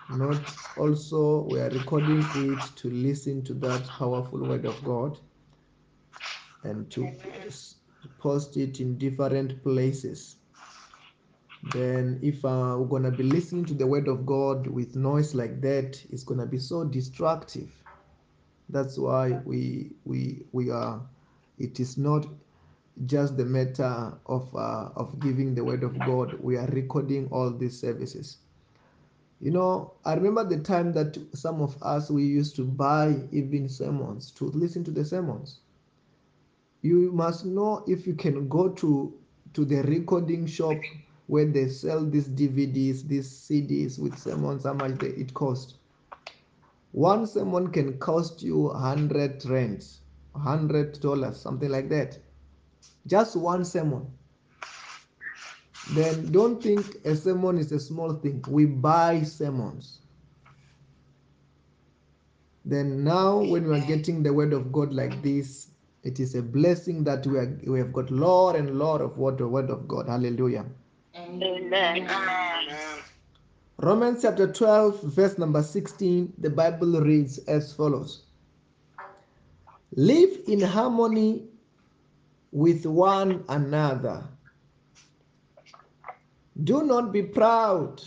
[0.09, 0.41] Not
[0.77, 5.17] also we are recording it to listen to that powerful word of God
[6.63, 7.09] and to
[8.19, 10.37] post it in different places.
[11.71, 15.61] Then, if uh, we're gonna be listening to the word of God with noise like
[15.61, 17.71] that, it's gonna be so destructive.
[18.69, 21.01] That's why we we we are.
[21.57, 22.25] It is not
[23.05, 26.37] just the matter of uh, of giving the word of God.
[26.41, 28.37] We are recording all these services.
[29.43, 33.67] You know, I remember the time that some of us we used to buy even
[33.67, 35.59] sermons to listen to the sermons.
[36.81, 39.13] You must know if you can go to
[39.53, 40.77] to the recording shop
[41.27, 45.75] where they sell these DVDs, these CDs with sermons, how much they, it cost.
[46.93, 49.99] One sermon can cost you hundred rands,
[50.37, 52.17] hundred dollars, something like that.
[53.07, 54.07] Just one sermon.
[55.91, 58.43] Then don't think a sermon is a small thing.
[58.47, 59.99] We buy sermons.
[62.65, 65.67] Then now, when we are getting the word of God like this,
[66.03, 69.37] it is a blessing that we are we have got Lord and Lord of what
[69.37, 70.07] the word of God.
[70.07, 70.65] Hallelujah.
[71.15, 72.07] Amen.
[73.77, 78.23] Romans chapter 12, verse number 16, the Bible reads as follows
[79.95, 81.43] Live in harmony
[82.51, 84.23] with one another.
[86.61, 88.01] Do not be proud,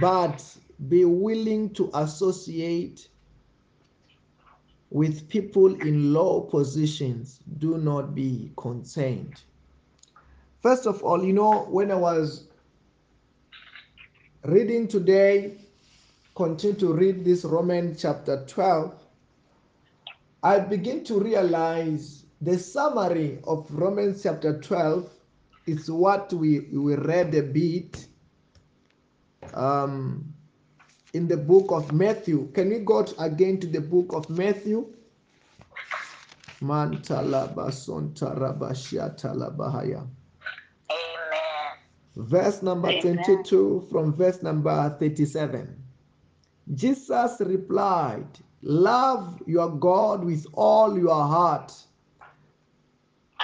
[0.00, 0.44] but
[0.88, 3.08] be willing to associate
[4.90, 7.38] with people in low positions.
[7.58, 9.40] Do not be concerned.
[10.62, 12.48] First of all, you know, when I was
[14.44, 15.56] reading today,
[16.34, 18.94] continue to read this Romans chapter 12,
[20.42, 25.08] I begin to realize the summary of Romans chapter 12
[25.66, 28.06] is what we, we read a bit
[29.54, 30.32] um,
[31.12, 32.50] in the book of Matthew.
[32.52, 34.86] Can we go to- again to the book of Matthew?
[40.90, 42.28] Amen.
[42.28, 43.24] Verse number Amen.
[43.24, 45.82] 22 from verse number 37.
[46.74, 48.26] Jesus replied,
[48.62, 51.72] Love your God with all your heart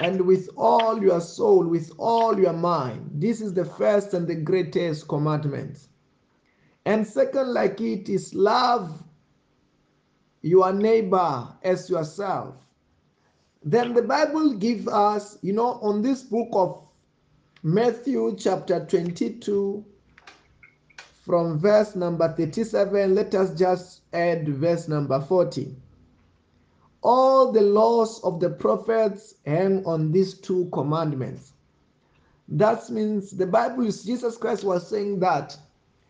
[0.01, 3.07] and with all your soul, with all your mind.
[3.13, 5.77] This is the first and the greatest commandment.
[6.87, 9.03] And second, like it is love
[10.41, 12.55] your neighbor as yourself.
[13.63, 16.81] Then the Bible gives us, you know, on this book of
[17.61, 19.85] Matthew, chapter 22,
[21.23, 25.75] from verse number 37, let us just add verse number 40.
[27.03, 31.53] All the laws of the prophets hang on these two commandments.
[32.47, 35.57] That means the Bible is Jesus Christ was saying that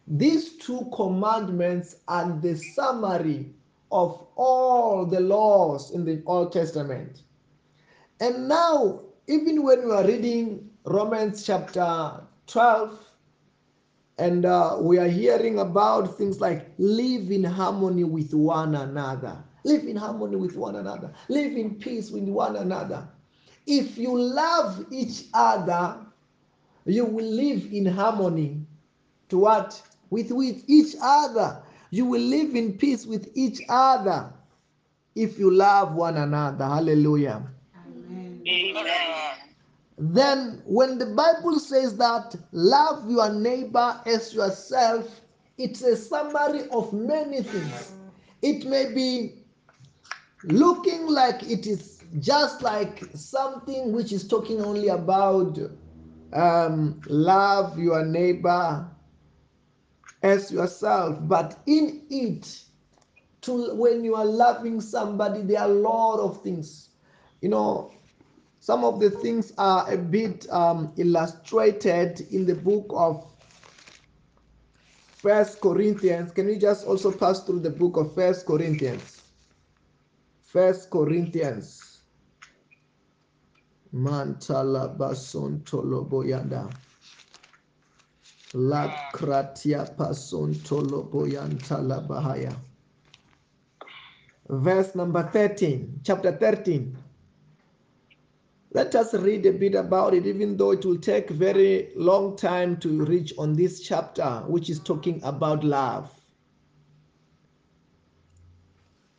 [0.07, 3.53] these two commandments are the summary
[3.91, 7.21] of all the laws in the Old Testament.
[8.19, 12.99] And now, even when we are reading Romans chapter 12,
[14.17, 19.83] and uh, we are hearing about things like live in harmony with one another, live
[19.83, 23.07] in harmony with one another, live in peace with one another.
[23.67, 25.97] If you love each other,
[26.85, 28.65] you will live in harmony
[29.29, 29.81] to what?
[30.09, 31.61] With, with each other.
[31.91, 34.31] You will live in peace with each other
[35.15, 36.65] if you love one another.
[36.65, 37.43] Hallelujah.
[37.85, 38.41] Amen.
[38.47, 38.85] Amen.
[39.97, 45.21] then when the Bible says that love your neighbor as yourself,
[45.57, 47.91] it's a summary of many things.
[48.41, 49.40] It may be
[50.43, 55.57] looking like it is just like something which is talking only about
[56.33, 58.87] um, love your neighbor
[60.23, 62.63] as yourself, but in it,
[63.41, 66.89] to when you are loving somebody, there are a lot of things.
[67.41, 67.99] You know,
[68.59, 73.25] some of the things are a bit um, illustrated in the book of
[75.23, 76.31] First Corinthians.
[76.31, 79.20] Can we just also pass through the book of First Corinthians?
[80.51, 82.01] First Corinthians.
[83.93, 86.69] Mantala bason toloboyanda.
[88.55, 92.53] La kratia pason toloboyantala bahaya.
[94.49, 96.97] Verse number 13, chapter 13.
[98.73, 102.75] Let us read a bit about it, even though it will take very long time
[102.81, 106.11] to reach on this chapter, which is talking about love.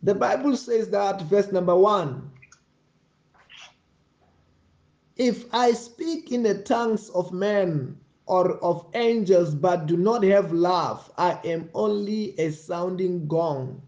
[0.03, 2.31] The Bible says that, verse number one,
[5.17, 10.53] if I speak in the tongues of men or of angels but do not have
[10.53, 13.83] love, I am only a sounding gong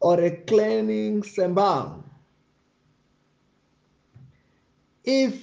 [0.00, 2.04] or a clanging cymbal.
[5.04, 5.42] If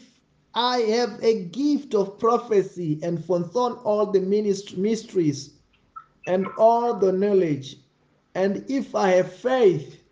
[0.53, 5.53] I have a gift of prophecy and fathom all the mysteries
[6.27, 7.77] and all the knowledge,
[8.35, 10.03] and if I have faith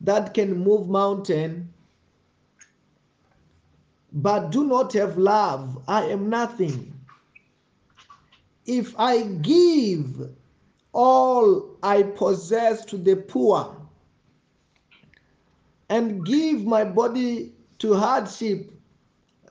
[0.00, 1.72] that can move mountain,
[4.12, 6.98] but do not have love, I am nothing.
[8.64, 10.30] If I give
[10.92, 13.76] all I possess to the poor
[15.90, 18.72] and give my body to hardship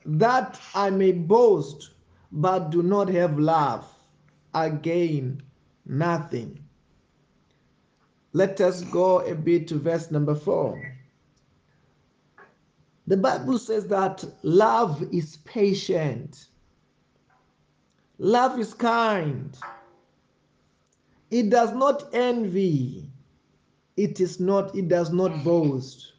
[0.04, 1.92] that I may boast,
[2.32, 3.88] but do not have love,
[4.54, 5.44] I gain
[5.86, 6.65] nothing.
[8.36, 10.94] Let us go a bit to verse number four.
[13.08, 16.48] The Bible says that love is patient,
[18.18, 19.58] love is kind,
[21.32, 23.10] it does not envy,
[23.96, 26.12] it is not, it does not boast,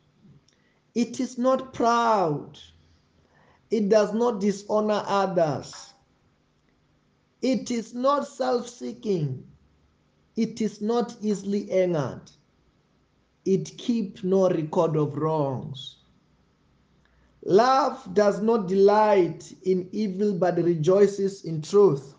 [0.94, 2.58] it is not proud,
[3.70, 5.92] it does not dishonor others,
[7.42, 9.46] it is not self seeking,
[10.36, 12.30] it is not easily angered,
[13.44, 15.96] it keeps no record of wrongs.
[17.44, 22.14] Love does not delight in evil but rejoices in truth.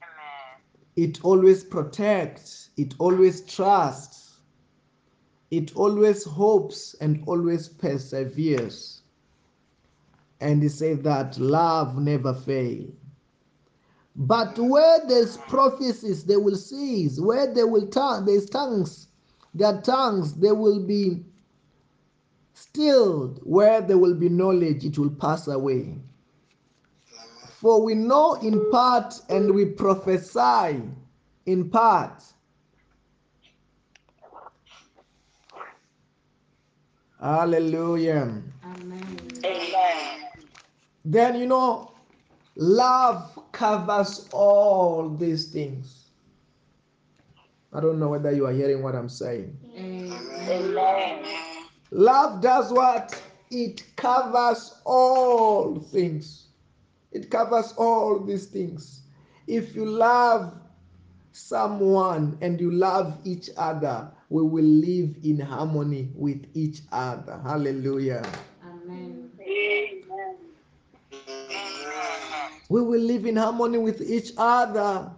[0.00, 0.62] Amen.
[0.96, 4.38] It always protects, it always trusts,
[5.50, 9.02] it always hopes and always perseveres.
[10.40, 13.01] And he said that love never fails.
[14.14, 17.18] But where there's prophecies, they will cease.
[17.18, 19.08] Where they will tongue, there's tongues,
[19.54, 21.24] their tongues, they will be
[22.52, 23.40] stilled.
[23.42, 25.96] Where there will be knowledge, it will pass away.
[27.60, 30.82] For we know in part and we prophesy
[31.46, 32.22] in part.
[37.20, 38.42] Hallelujah.
[38.64, 39.18] Amen.
[39.44, 40.24] Amen.
[41.04, 41.91] Then you know,
[42.56, 46.10] love covers all these things.
[47.72, 49.56] I don't know whether you are hearing what I'm saying.
[49.76, 51.24] Amen.
[51.90, 53.20] Love does what?
[53.50, 56.48] It covers all things.
[57.12, 59.02] It covers all these things.
[59.46, 60.54] If you love
[61.32, 67.38] someone and you love each other, we will live in harmony with each other.
[67.42, 68.24] Hallelujah.
[72.72, 75.10] We will live in harmony with each other.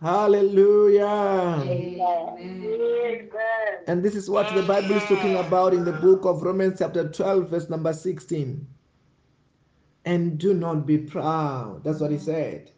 [0.00, 1.62] Hallelujah.
[1.62, 3.30] Amen.
[3.86, 7.08] And this is what the Bible is talking about in the book of Romans, chapter
[7.08, 8.66] 12, verse number 16.
[10.06, 11.84] And do not be proud.
[11.84, 12.72] That's what he said.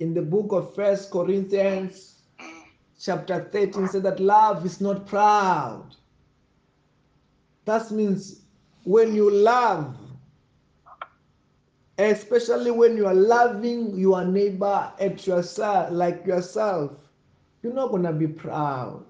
[0.00, 2.22] In the book of First Corinthians,
[2.98, 5.96] chapter 13, said that love is not proud.
[7.66, 8.40] That means
[8.84, 9.98] when you love,
[12.10, 16.92] especially when you are loving your neighbor at yourself, like yourself,
[17.62, 19.04] you're not gonna be proud.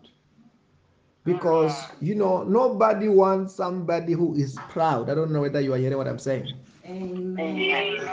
[1.24, 1.94] Because uh-huh.
[2.00, 5.08] you know nobody wants somebody who is proud.
[5.08, 6.52] I don't know whether you are hearing what I'm saying.
[6.84, 8.08] Amen.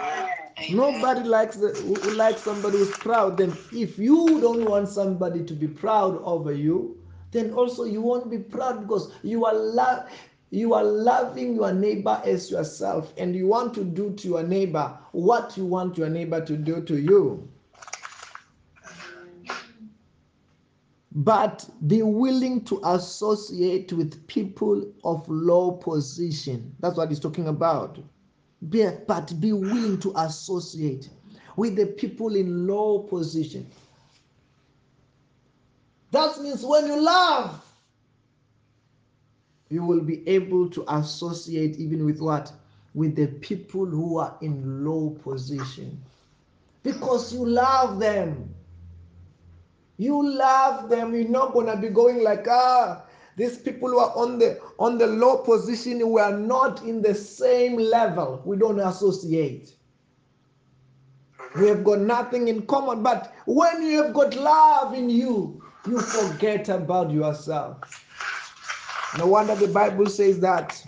[0.72, 3.38] Nobody likes the, who likes somebody who's proud.
[3.38, 6.97] Then if you don't want somebody to be proud over you,
[7.31, 10.10] then also you won't be proud because you are love.
[10.51, 14.97] You are loving your neighbor as yourself and you want to do to your neighbor
[15.11, 17.47] what you want your neighbor to do to you.
[21.11, 26.76] But be willing to associate with people of low position.
[26.80, 27.99] That's what he's talking about.
[28.69, 31.09] Be, but be willing to associate
[31.55, 33.69] with the people in low position.
[36.11, 37.63] That means when you love,
[39.70, 42.52] you will be able to associate even with what?
[42.96, 46.02] With the people who are in low position.
[46.84, 48.54] Because you love them.
[49.98, 51.14] You love them.
[51.14, 53.04] You're not gonna be going like, ah,
[53.36, 57.14] these people who are on the on the low position, we are not in the
[57.14, 58.41] same level.
[58.46, 59.76] We don't associate.
[61.60, 63.04] We have got nothing in common.
[63.04, 67.78] But when you have got love in you, you forget about yourself.
[69.18, 70.84] No wonder the Bible says that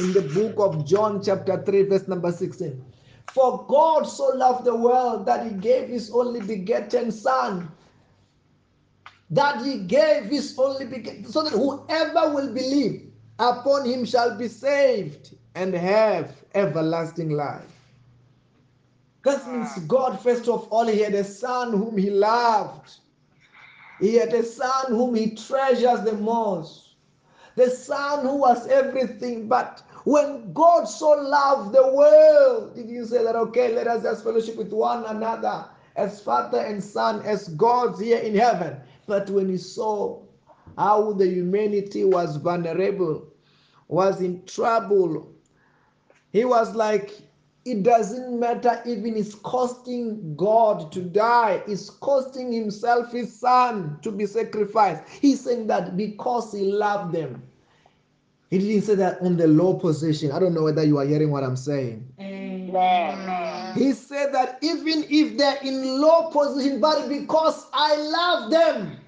[0.00, 2.84] in the book of John, chapter 3, verse number 16.
[3.32, 7.70] For God so loved the world that he gave his only begotten Son,
[9.30, 14.48] that he gave his only begotten, so that whoever will believe upon him shall be
[14.48, 17.72] saved and have everlasting life.
[19.24, 22.98] That means God, first of all, he had a son whom he loved.
[23.98, 26.85] He had a son whom he treasures the most.
[27.56, 29.48] The son who was everything.
[29.48, 34.22] But when God so loved the world, did you say that, okay, let us just
[34.22, 35.66] fellowship with one another
[35.96, 38.76] as father and son, as gods here in heaven?
[39.06, 40.22] But when he saw
[40.76, 43.26] how the humanity was vulnerable,
[43.88, 45.32] was in trouble,
[46.32, 47.25] he was like,
[47.66, 54.12] it doesn't matter even it's costing God to die, it's costing himself his son to
[54.12, 55.02] be sacrificed.
[55.08, 57.42] He's saying that because he loved them.
[58.50, 60.30] He didn't say that on the low position.
[60.30, 62.06] I don't know whether you are hearing what I'm saying.
[62.20, 63.74] Amen.
[63.74, 69.00] He said that even if they're in low position, but because I love them,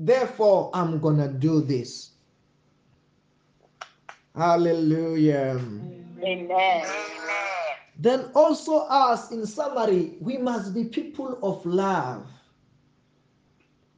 [0.00, 2.12] therefore I'm gonna do this.
[4.34, 5.58] Hallelujah.
[5.58, 5.97] Amen.
[7.98, 12.26] Then also us, in summary, we must be people of love.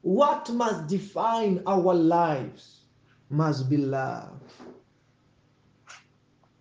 [0.03, 2.81] What must define our lives
[3.29, 4.41] must be love.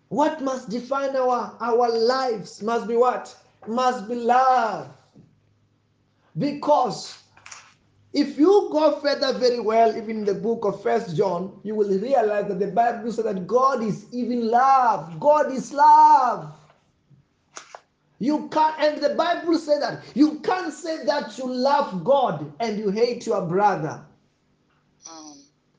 [0.08, 3.34] What must define our, our lives must be what?
[3.66, 4.88] Must be love.
[6.36, 7.19] Because
[8.12, 11.88] if you go further very well, even in the book of First John, you will
[11.88, 15.20] realize that the Bible says that God is even love.
[15.20, 16.52] God is love.
[18.18, 22.78] You can't, and the Bible says that you can't say that you love God and
[22.78, 24.04] you hate your brother.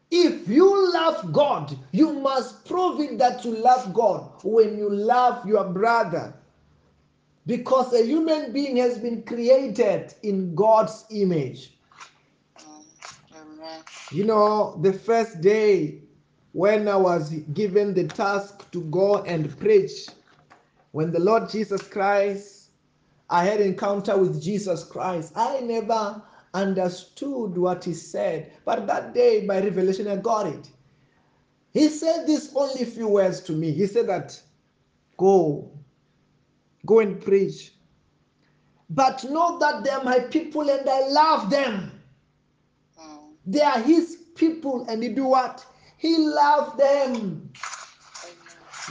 [0.10, 5.46] If you love God, you must prove it that you love God when you love
[5.46, 6.34] your brother.
[7.46, 11.74] Because a human being has been created in God's image.
[14.12, 16.02] You know, the first day
[16.54, 20.08] when I was given the task to go and preach,
[20.92, 22.72] when the Lord Jesus Christ,
[23.30, 26.22] I had encounter with Jesus Christ, I never
[26.54, 28.52] understood what he said.
[28.66, 30.70] But that day, by revelation, I got it.
[31.72, 33.72] He said this only few words to me.
[33.72, 34.40] He said that,
[35.18, 35.72] go,
[36.86, 37.72] go and preach.
[38.90, 42.01] But know that they are my people and I love them.
[43.46, 45.66] They are his people and he do what?
[45.98, 47.52] He loved them.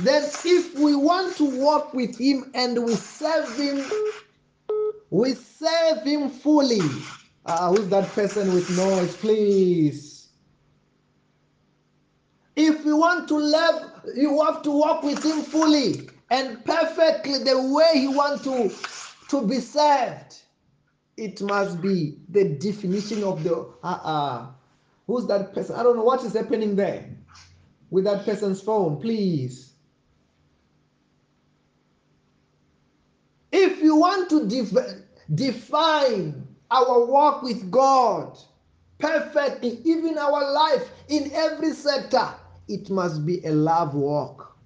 [0.01, 3.85] Then if we want to walk with him and we serve him,
[5.11, 6.81] we serve him fully.
[7.47, 10.29] Ah, who's that person with noise, please?
[12.57, 17.61] If you want to love, you have to walk with him fully and perfectly the
[17.61, 18.71] way he wants to,
[19.29, 20.41] to be served.
[21.21, 24.47] It must be the definition of the uh-uh.
[25.07, 25.77] Who's that person?
[25.77, 27.11] I don't know what is happening there
[27.91, 29.75] with that person's phone, please.
[33.53, 35.03] If you want to def-
[35.35, 38.39] define our walk with God
[38.99, 42.33] perfectly even our life in every sector,
[42.67, 44.57] it must be a love walk.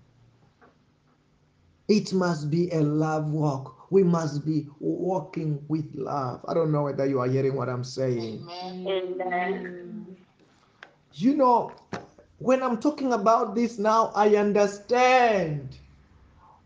[1.88, 3.83] It must be a love walk.
[3.90, 6.44] We must be walking with love.
[6.48, 8.46] I don't know whether you are hearing what I'm saying.
[8.62, 8.86] Amen.
[8.88, 10.16] Amen.
[11.12, 11.72] You know,
[12.38, 15.78] when I'm talking about this now, I understand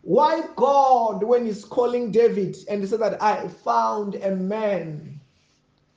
[0.02, 5.20] why God, when He's calling David and He said that I found a man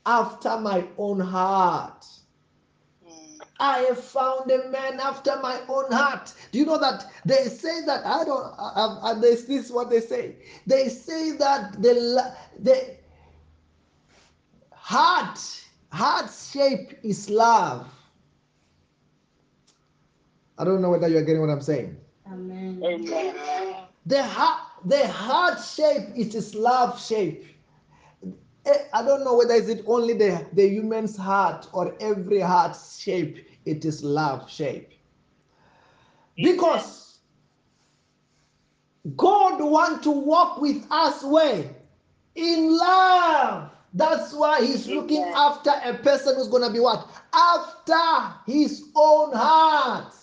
[0.06, 2.06] after my own heart.
[3.62, 6.34] I have found a man after my own heart.
[6.52, 8.54] Do you know that they say that I don't?
[8.58, 10.38] Uh, this, this is what they say.
[10.66, 12.98] They say that the the
[14.74, 15.40] heart
[15.92, 17.88] heart shape is love.
[20.58, 21.98] I don't know whether you are getting what I'm saying.
[22.28, 22.82] Amen.
[22.84, 23.76] Amen.
[24.08, 27.46] The heart, the heart shape is its love shape.
[28.66, 32.78] Eh, I don't know whether is it only the, the human's heart or every heart
[32.78, 34.92] shape, it is love shape.
[36.36, 37.20] Because
[39.16, 41.70] God want to walk with us where?
[42.36, 43.72] In love.
[43.94, 45.34] That's why he's looking Amen.
[45.36, 47.10] after a person who's gonna be what?
[47.34, 50.14] After his own heart.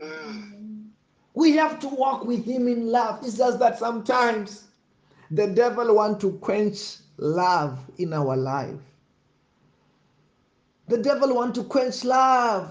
[0.00, 0.86] Mm.
[1.34, 3.24] We have to walk with him in love.
[3.24, 4.68] It's just that sometimes
[5.30, 8.78] the devil want to quench love in our life.
[10.88, 12.70] The devil want to quench love.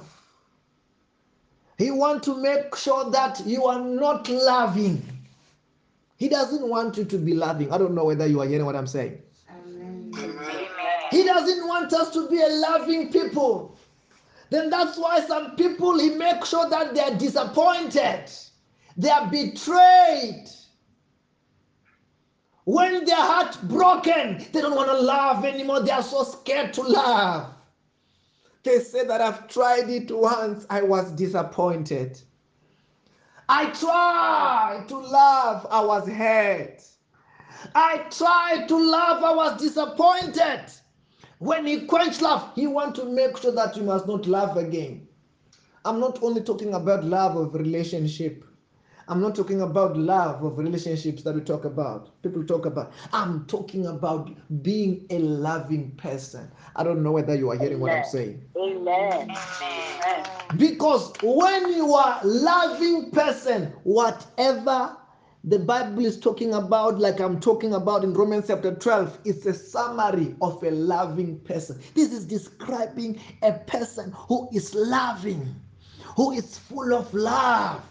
[1.78, 5.02] He want to make sure that you are not loving.
[6.18, 7.72] He doesn't want you to be loving.
[7.72, 9.20] I don't know whether you are hearing what I'm saying.
[9.50, 10.12] Amen.
[10.16, 10.68] Amen.
[11.10, 13.78] He doesn't want us to be a loving people.
[14.52, 18.26] Then that's why some people he makes sure that they are disappointed,
[18.98, 20.46] they are betrayed.
[22.66, 25.82] When their heart broken, they don't want to love anymore.
[25.82, 27.52] They are so scared to love.
[28.64, 32.22] They say that I've tried it once, I was disappointed.
[33.50, 36.82] I tried to love, I was hurt.
[37.76, 40.72] I tried to love, I was disappointed.
[41.40, 45.08] When he quench love, he want to make sure that you must not love again.
[45.84, 48.46] I'm not only talking about love of relationship.
[49.12, 52.22] I'm not talking about love of relationships that we talk about.
[52.24, 52.94] People talk about.
[53.12, 54.32] I'm talking about
[54.64, 56.50] being a loving person.
[56.78, 58.42] I don't know whether you are hearing what I'm saying.
[58.56, 59.30] Amen.
[59.62, 60.26] Amen.
[60.56, 64.96] Because when you are loving person, whatever
[65.44, 69.54] the Bible is talking about, like I'm talking about in Romans chapter 12, it's a
[69.54, 71.82] summary of a loving person.
[71.96, 75.54] This is describing a person who is loving,
[76.16, 77.84] who is full of love.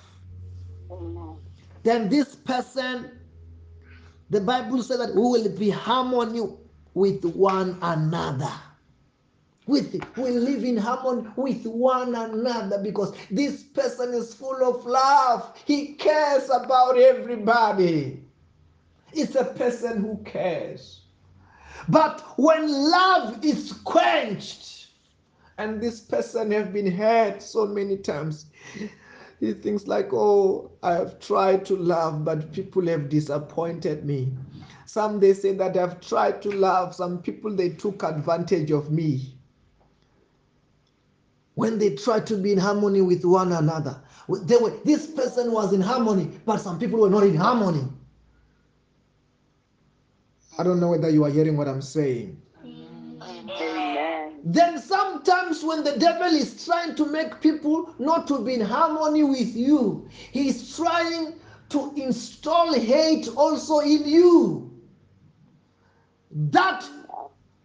[1.83, 3.11] Then this person,
[4.29, 6.43] the Bible said that we will be harmony
[6.95, 8.53] with one another.
[9.67, 15.57] With we live in harmony with one another because this person is full of love.
[15.65, 18.23] He cares about everybody.
[19.13, 21.03] It's a person who cares.
[21.89, 24.89] But when love is quenched,
[25.59, 28.47] and this person have been hurt so many times,
[29.41, 34.33] he thinks like, oh, I have tried to love, but people have disappointed me.
[34.87, 39.35] Some they say that I've tried to love, some people they took advantage of me
[41.55, 44.03] when they tried to be in harmony with one another.
[44.29, 47.85] They were, this person was in harmony, but some people were not in harmony.
[50.59, 52.41] I don't know whether you are hearing what I'm saying.
[54.45, 59.23] Then sometimes when the devil is trying to make people not to be in harmony
[59.23, 61.35] with you, he's trying
[61.71, 64.71] to install hate also in you.
[66.31, 66.89] That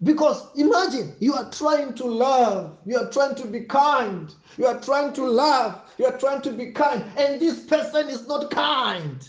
[0.03, 4.79] because imagine you are trying to love, you are trying to be kind, you are
[4.79, 9.27] trying to love, you are trying to be kind, and this person is not kind.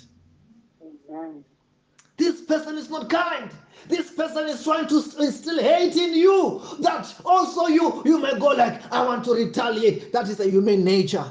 [2.17, 3.51] This person is not kind.
[3.89, 6.63] This person is trying to instill hate in you.
[6.81, 10.13] That also you you may go like, I want to retaliate.
[10.13, 11.25] That is a human nature.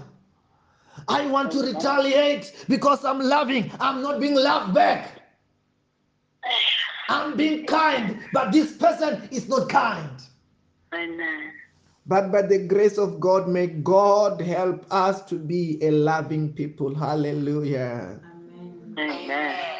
[1.08, 3.72] I want to retaliate because I'm loving.
[3.80, 5.22] I'm not being loved back.
[7.10, 10.10] I'm being kind, but this person is not kind.
[10.94, 11.52] Amen.
[12.08, 16.94] But by the grace of God, may God help us to be a loving people.
[16.94, 18.20] Hallelujah.
[18.24, 18.96] Amen.
[18.98, 19.75] Amen.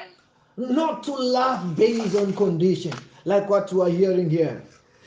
[0.58, 2.94] Not to love based on condition,
[3.26, 4.64] like what you are hearing here.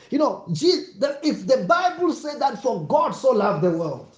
[0.09, 4.17] You know, if the Bible said that for God so loved the world,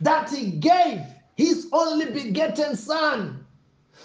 [0.00, 1.00] that he gave
[1.36, 3.46] his only begotten Son,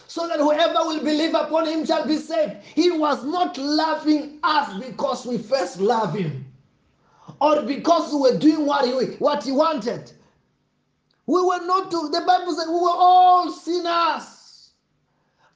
[0.08, 2.56] so that whoever will believe upon him shall be saved.
[2.64, 6.46] He was not loving us because we first love him,
[7.42, 10.12] or because we were doing what he what he wanted.
[11.26, 11.92] We were not.
[11.92, 14.37] To, the Bible said we were all sinners.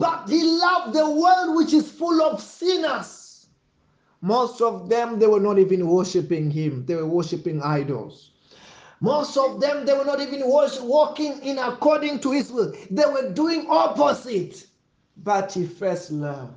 [0.02, 3.46] But he loved the world which is full of sinners.
[4.22, 8.32] Most of them, they were not even worshiping him, they were worshiping idols.
[9.00, 12.74] Most of them, they were not even walking in according to his will.
[12.90, 14.66] They were doing opposite.
[15.18, 16.56] But he first loved.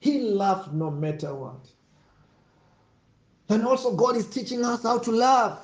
[0.00, 1.64] He loved no matter what.
[3.48, 5.60] And also, God is teaching us how to love.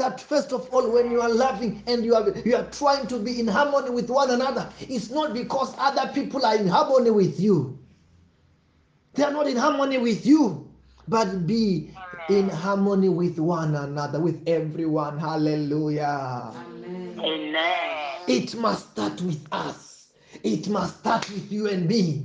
[0.00, 3.18] That first of all when you are loving and you are you are trying to
[3.18, 7.38] be in harmony with one another it's not because other people are in harmony with
[7.38, 7.78] you
[9.14, 10.66] they are not in harmony with you
[11.06, 11.90] but be
[12.30, 17.18] in harmony with one another with everyone hallelujah Amen.
[17.18, 18.20] Amen.
[18.26, 20.08] it must start with us
[20.42, 22.24] it must start with you and me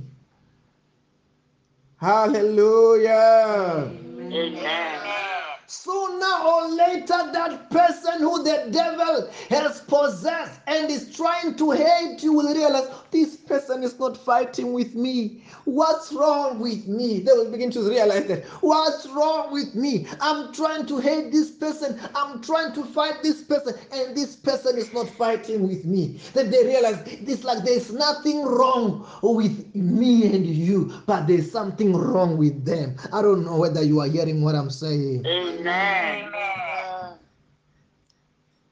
[2.00, 3.90] hallelujah
[4.32, 5.25] Amen.
[5.68, 12.22] Sooner or later, that person who the devil has possessed and is trying to hate
[12.22, 15.42] you will realize this person is not fighting with me.
[15.64, 17.20] What's wrong with me?
[17.20, 18.44] They will begin to realize that.
[18.60, 20.06] What's wrong with me?
[20.20, 21.98] I'm trying to hate this person.
[22.14, 26.20] I'm trying to fight this person, and this person is not fighting with me.
[26.34, 31.96] Then they realize it's like there's nothing wrong with me and you, but there's something
[31.96, 32.96] wrong with them.
[33.12, 35.24] I don't know whether you are hearing what I'm saying.
[35.58, 36.32] Amen.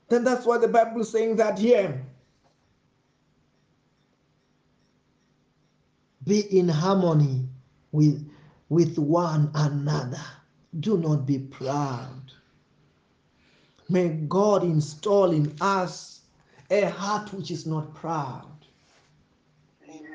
[0.08, 2.00] Then that's why the Bible is saying that here.
[6.26, 7.46] Be in harmony
[7.92, 8.30] with,
[8.68, 10.20] with one another.
[10.80, 12.32] Do not be proud.
[13.88, 16.22] May God install in us
[16.70, 18.46] a heart which is not proud,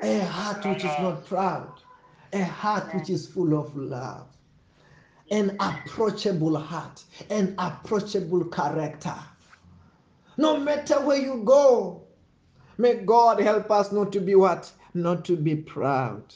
[0.02, 1.72] a heart which is not proud,
[2.32, 4.26] a heart which is full of love,
[5.30, 9.14] an approachable heart, an approachable character.
[10.36, 12.02] No matter where you go,
[12.78, 14.70] may God help us not to be what?
[14.94, 16.34] Not to be proud,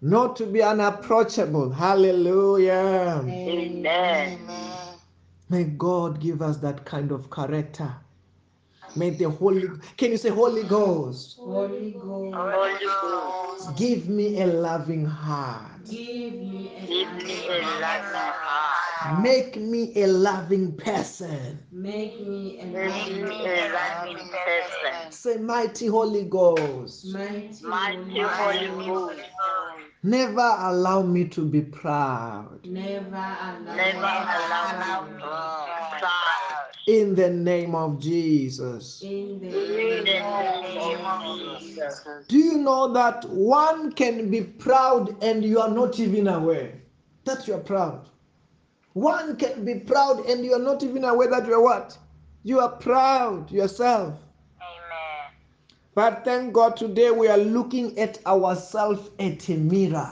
[0.00, 1.70] not to be unapproachable.
[1.70, 3.22] Hallelujah.
[3.26, 4.38] Amen.
[5.48, 7.94] May God give us that kind of character.
[8.96, 11.36] May the Holy, can you say Holy Ghost?
[11.38, 15.84] Holy Ghost, Holy Ghost, Give me a loving heart.
[15.88, 19.22] give me a give me a loving heart.
[19.22, 21.58] Make me a loving person.
[21.72, 25.12] Make me a Make me a loving person.
[25.12, 29.20] Say, Mighty Holy Ghost, mighty, Mighty Holy Ghost,
[30.02, 32.66] never allow me to be proud.
[32.66, 35.79] Never allow never allow me me to be proud.
[36.86, 39.02] In the name of Jesus.
[39.02, 40.04] in the In the name
[40.74, 42.04] name of Jesus.
[42.28, 46.72] Do you know that one can be proud and you are not even aware
[47.24, 48.08] that you are proud?
[48.94, 51.96] One can be proud and you are not even aware that you are what?
[52.42, 54.14] You are proud yourself.
[54.58, 55.32] Amen.
[55.94, 60.10] But thank God today we are looking at ourselves at a mirror,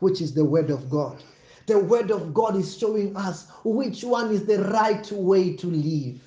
[0.00, 1.22] which is the Word of God.
[1.66, 6.20] The Word of God is showing us which one is the right way to live.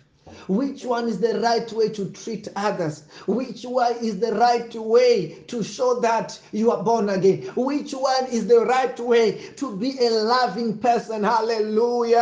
[0.47, 3.03] Which one is the right way to treat others?
[3.25, 7.43] Which one is the right way to show that you are born again?
[7.55, 11.23] Which one is the right way to be a loving person?
[11.23, 12.17] Hallelujah.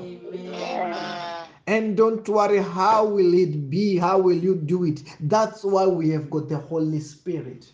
[0.00, 1.46] Amen.
[1.66, 3.96] And don't worry, how will it be?
[3.96, 5.02] How will you do it?
[5.20, 7.70] That's why we have got the Holy Spirit.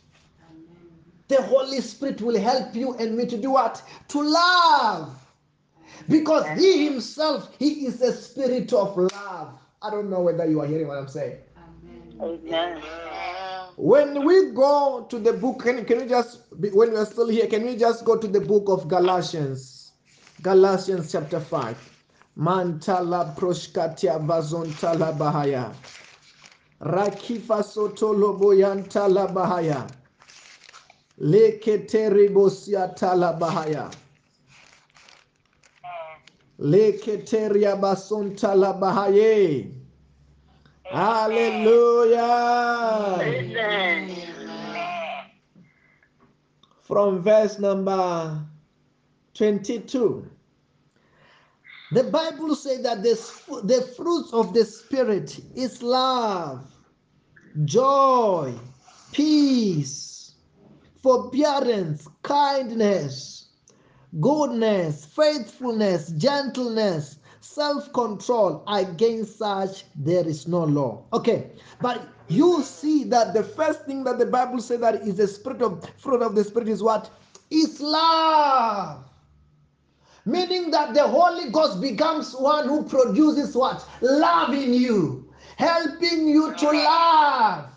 [1.30, 3.80] The Holy Spirit will help you and me to do what?
[4.08, 5.16] To love.
[6.08, 9.54] Because He Himself, He is a spirit of love.
[9.80, 11.38] I don't know whether you are hearing what I'm saying.
[12.20, 12.82] Amen.
[13.76, 17.46] When we go to the book, can, can we just, when we are still here,
[17.46, 19.92] can we just go to the book of Galatians?
[20.42, 21.76] Galatians chapter 5.
[22.38, 25.72] Mantala proshkatia vazontala bahaya.
[26.82, 29.88] Rakifa sotolo boyantala bahaya.
[31.20, 33.92] Leketeribosia tala bahaya.
[36.58, 39.74] Leketeria basontala bahaye.
[40.84, 42.18] Hallelujah.
[43.20, 44.16] Amen.
[46.82, 48.44] From verse number
[49.34, 50.26] 22.
[51.92, 56.64] The Bible says that this, the fruits of the Spirit is love,
[57.64, 58.54] joy,
[59.12, 60.09] peace,
[61.02, 63.48] forbearance, kindness,
[64.20, 68.62] goodness, faithfulness, gentleness, self control.
[68.68, 71.04] Against such there is no law.
[71.12, 71.50] Okay,
[71.80, 75.62] but you see that the first thing that the Bible says that is the spirit
[75.62, 77.10] of fruit of the spirit is what?
[77.50, 79.04] Is love.
[80.26, 83.84] Meaning that the Holy Ghost becomes one who produces what?
[84.02, 87.70] Love in you, helping you to love.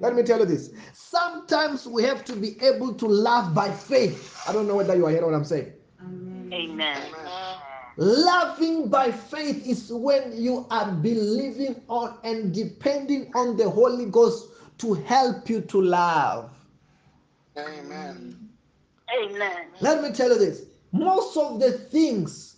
[0.00, 0.70] Let me tell you this.
[1.14, 4.36] Sometimes we have to be able to love by faith.
[4.48, 5.72] I don't know whether you are hearing what I'm saying.
[6.52, 7.00] Amen.
[7.96, 14.48] Loving by faith is when you are believing on and depending on the Holy Ghost
[14.78, 16.50] to help you to love.
[17.56, 18.50] Amen.
[19.16, 19.66] Amen.
[19.80, 22.54] Let me tell you this most of the things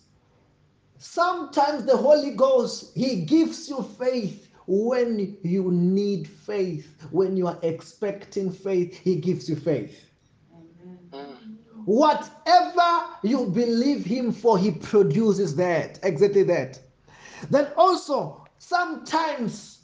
[0.99, 6.87] Sometimes the Holy Ghost, He gives you faith when you need faith.
[7.11, 10.03] When you are expecting faith, He gives you faith.
[11.85, 15.99] Whatever you believe Him for, He produces that.
[16.03, 16.79] Exactly that.
[17.49, 19.79] Then also, sometimes,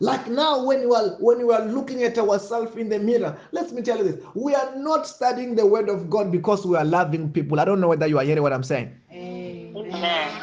[0.00, 3.70] like now, when you are when you are looking at ourselves in the mirror, let
[3.70, 6.84] me tell you this: we are not studying the Word of God because we are
[6.84, 7.60] loving people.
[7.60, 8.92] I don't know whether you are hearing what I'm saying.
[9.12, 10.40] Amen.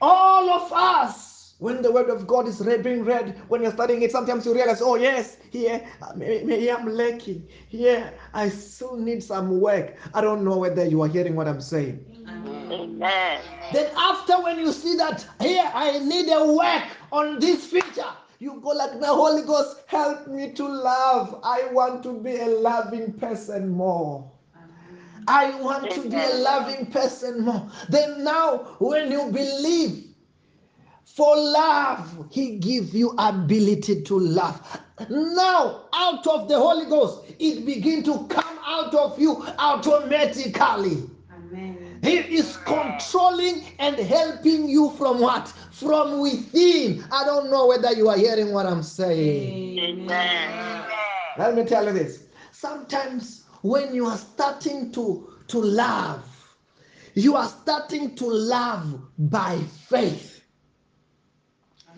[0.00, 1.31] All of us,
[1.62, 4.52] when the word of God is read, being read, when you're studying it, sometimes you
[4.52, 7.46] realize, oh yes, here uh, maybe, maybe I'm lacking.
[7.68, 9.94] Here I still need some work.
[10.12, 12.04] I don't know whether you are hearing what I'm saying.
[12.28, 13.40] Amen.
[13.72, 16.82] Then after when you see that here I need a work
[17.12, 18.10] on this feature,
[18.40, 21.40] you go like the Holy Ghost, help me to love.
[21.44, 24.28] I want to be a loving person more.
[25.28, 27.70] I want to be a loving person more.
[27.88, 30.11] Then now, when you believe
[31.14, 34.80] for love, He gives you ability to love.
[35.10, 41.02] Now, out of the Holy Ghost, it begin to come out of you automatically.
[41.30, 41.98] Amen.
[42.02, 45.48] He is controlling and helping you from what?
[45.72, 47.04] From within.
[47.12, 49.78] I don't know whether you are hearing what I'm saying.
[49.78, 50.84] Amen.
[51.36, 52.24] Let me tell you this.
[52.52, 56.24] Sometimes when you are starting to, to love,
[57.14, 59.58] you are starting to love by
[59.88, 60.31] faith.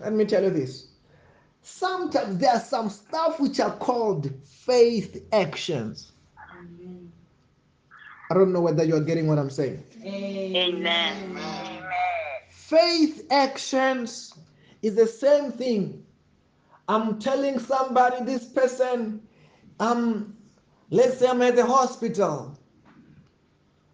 [0.00, 0.88] Let me tell you this.
[1.62, 6.12] Sometimes there are some stuff which are called faith actions.
[6.52, 7.10] Amen.
[8.30, 9.82] I don't know whether you are getting what I'm saying.
[10.04, 11.38] Amen.
[12.50, 14.34] Faith actions
[14.82, 16.04] is the same thing.
[16.88, 19.22] I'm telling somebody, this person,
[19.80, 20.36] um,
[20.90, 22.58] let's say I'm at the hospital.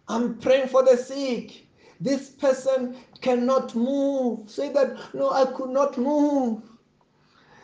[0.07, 1.67] I'm praying for the sick.
[2.01, 4.49] This person cannot move.
[4.49, 6.63] Say that, no, I could not move.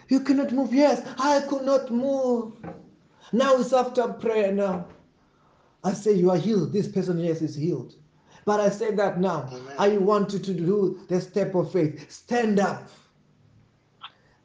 [0.09, 0.73] You cannot move.
[0.73, 2.53] Yes, I could not move.
[3.33, 4.85] Now it's after prayer now.
[5.83, 6.71] I say you are healed.
[6.71, 7.95] This person, yes, is healed.
[8.45, 9.49] But I say that now.
[9.77, 12.09] I want you to do the step of faith.
[12.11, 12.87] Stand up.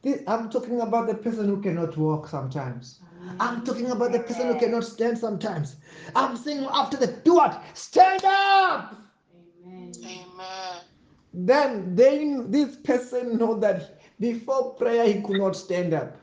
[0.01, 2.99] This, I'm talking about the person who cannot walk sometimes.
[3.39, 5.77] I'm talking about the person who cannot stand sometimes.
[6.15, 7.63] I'm saying after the do what?
[7.73, 9.02] Stand up.
[11.33, 16.17] Then they this person know that before prayer he could not stand up.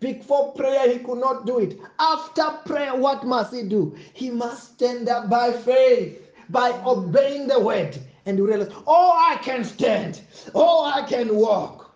[0.00, 1.78] Before prayer he could not do it.
[1.98, 3.96] After prayer, what must he do?
[4.12, 6.20] He must stand up by faith,
[6.50, 7.96] by obeying the word.
[8.26, 10.20] And you realize, oh, I can stand.
[10.54, 11.94] Oh, I can walk.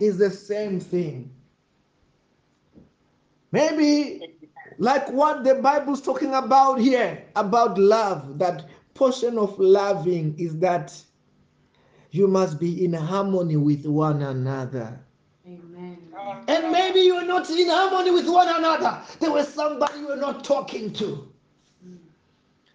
[0.00, 1.30] It's the same thing.
[3.50, 4.36] Maybe
[4.78, 10.94] like what the Bible's talking about here about love, that portion of loving is that
[12.12, 15.00] you must be in harmony with one another.
[15.46, 15.98] Amen.
[16.46, 19.00] And maybe you are not in harmony with one another.
[19.18, 21.28] There was somebody you were not talking to.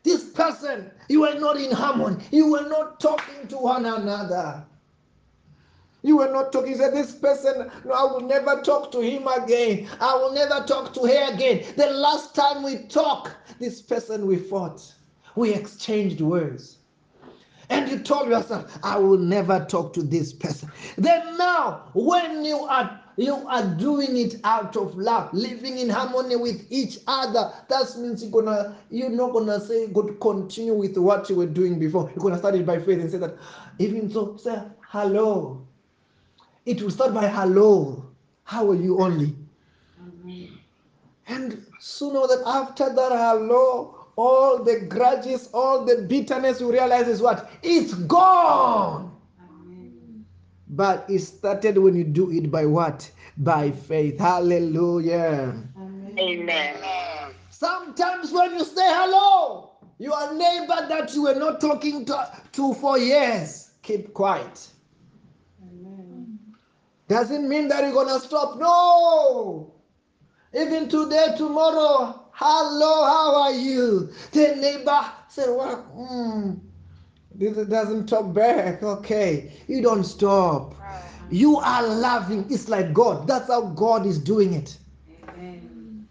[0.04, 2.24] This person, you were not in harmony.
[2.32, 4.66] You were not talking to one another.
[6.02, 6.72] You were not talking.
[6.72, 9.88] You said, This person, no, I will never talk to him again.
[10.00, 11.64] I will never talk to her again.
[11.76, 14.82] The last time we talked, this person we fought.
[15.36, 16.77] We exchanged words.
[17.70, 20.70] And you told yourself, I will never talk to this person.
[20.98, 26.36] Then now, when you are you are doing it out of love, living in harmony
[26.36, 27.52] with each other.
[27.68, 31.48] That means you're gonna you're not gonna say go to continue with what you were
[31.48, 32.10] doing before.
[32.16, 33.36] You're gonna start it by faith and say that
[33.80, 35.66] even so, say hello.
[36.66, 38.06] It will start by hello.
[38.44, 39.36] How are you only?
[40.00, 40.60] Amen.
[41.28, 47.22] And sooner that after that hello, all the grudges, all the bitterness you realize is
[47.22, 47.50] what?
[47.62, 49.16] It's gone.
[49.40, 50.26] Amen.
[50.70, 53.10] But it started when you do it by what?
[53.38, 54.20] By faith.
[54.20, 55.56] Hallelujah.
[56.20, 56.76] Amen.
[57.52, 62.98] Sometimes when you say hello, your neighbor that you were not talking to, to for
[62.98, 64.68] years, keep quiet.
[65.62, 66.40] Amen.
[67.08, 68.58] Doesn't mean that you're gonna stop.
[68.58, 69.74] No.
[70.56, 74.12] Even today, tomorrow, hello, how are you?
[74.32, 76.54] The neighbor said, Well, hmm,
[77.34, 78.84] this doesn't talk back.
[78.84, 79.52] Okay.
[79.68, 80.76] You don't stop.
[81.30, 82.46] You are loving.
[82.50, 83.28] It's like God.
[83.28, 84.78] That's how God is doing it.
[85.30, 86.08] Amen.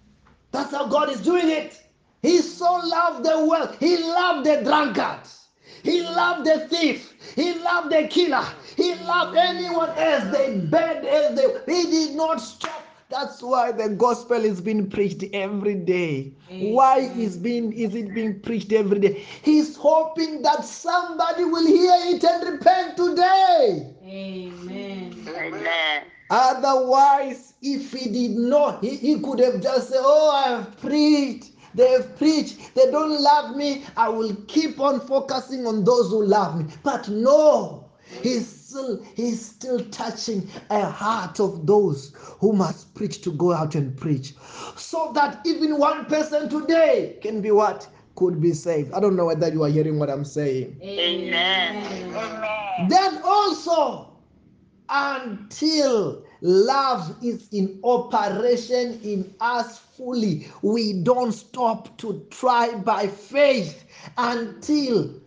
[0.50, 1.80] That's how God is doing it.
[2.22, 3.76] He so loved the world.
[3.78, 5.20] He loved the drunkard.
[5.82, 7.14] He loved the thief.
[7.36, 8.44] He loved the killer.
[8.76, 11.72] He loved anyone else, the bad as they.
[11.72, 16.32] He did not stop That's why the gospel is being preached every day.
[16.58, 19.24] Why is being is it being preached every day?
[19.42, 23.94] He's hoping that somebody will hear it and repent today.
[24.04, 25.14] Amen.
[25.28, 26.02] Amen.
[26.30, 31.52] Otherwise, if he did not, he, he could have just said, Oh, I have preached.
[31.74, 32.74] They have preached.
[32.74, 33.84] They don't love me.
[33.96, 36.72] I will keep on focusing on those who love me.
[36.82, 37.90] But no,
[38.22, 43.74] he's still he's still touching a heart of those who must preach to go out
[43.74, 44.34] and preach.
[44.76, 47.88] So that even one person today can be what?
[48.16, 48.92] Could be saved.
[48.92, 50.78] I don't know whether you are hearing what I'm saying.
[50.82, 52.88] Amen.
[52.88, 54.12] Then also,
[54.88, 63.84] until love is in operation in us fully, we don't stop to try by faith
[64.16, 65.20] until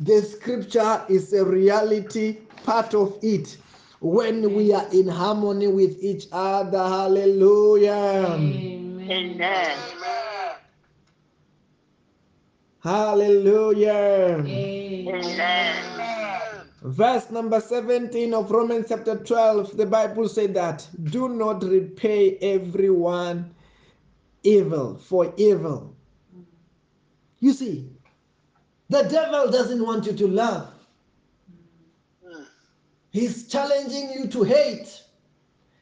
[0.00, 3.56] the scripture is a reality, part of it.
[4.00, 7.92] When we are in harmony with each other, hallelujah.
[8.38, 9.10] Amen.
[9.10, 9.78] Amen.
[12.82, 14.42] Hallelujah.
[14.46, 15.90] Amen.
[16.82, 23.54] Verse number 17 of Romans chapter 12, the Bible said that do not repay everyone
[24.42, 25.94] evil for evil.
[27.40, 27.90] You see,
[28.88, 30.72] the devil doesn't want you to love,
[33.10, 35.02] he's challenging you to hate,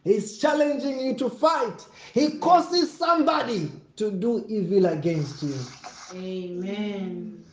[0.04, 1.86] he's challenging you to fight.
[2.12, 5.54] He causes somebody to do evil against you.
[6.14, 7.44] Amen.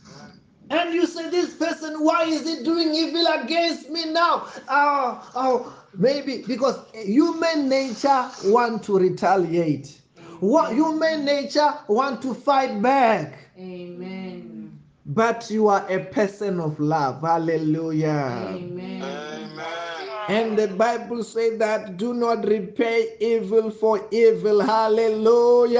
[0.69, 4.47] And you say, This person, why is he doing evil against me now?
[4.67, 10.01] Oh, oh, maybe because human nature want to retaliate.
[10.39, 13.37] What human nature want to fight back.
[13.57, 14.79] Amen.
[15.05, 17.21] But you are a person of love.
[17.21, 18.49] Hallelujah.
[18.55, 19.24] Amen.
[20.27, 24.59] And the Bible says that do not repay evil for evil.
[24.59, 25.79] Hallelujah.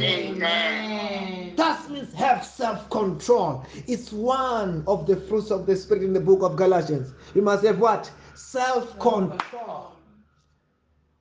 [0.00, 1.56] Amen.
[1.56, 3.66] That means have self control.
[3.88, 7.12] It's one of the fruits of the Spirit in the book of Galatians.
[7.34, 8.10] You must have what?
[8.34, 9.96] Self control.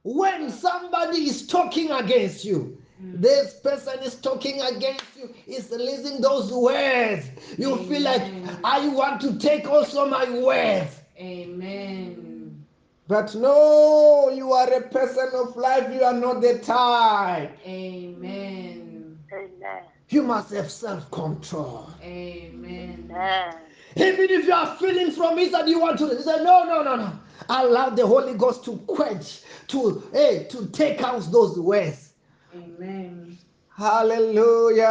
[0.03, 3.19] When somebody is talking against you, mm.
[3.19, 7.29] this person is talking against you, is releasing those words.
[7.57, 8.21] You feel like,
[8.63, 10.96] I want to take also my words.
[11.19, 12.65] Amen.
[13.07, 17.57] But no, you are a person of life, you are not the type.
[17.65, 19.17] Amen.
[19.33, 19.83] Amen.
[20.09, 21.89] You must have self control.
[22.01, 23.09] Amen.
[23.09, 23.55] Amen.
[23.95, 26.95] Even if you are feeling from inside, you want to you say, No, no, no,
[26.95, 27.11] no.
[27.49, 32.13] Allow the Holy Ghost to quench, to hey, to take out those words.
[32.53, 33.37] Amen.
[33.75, 34.83] Hallelujah.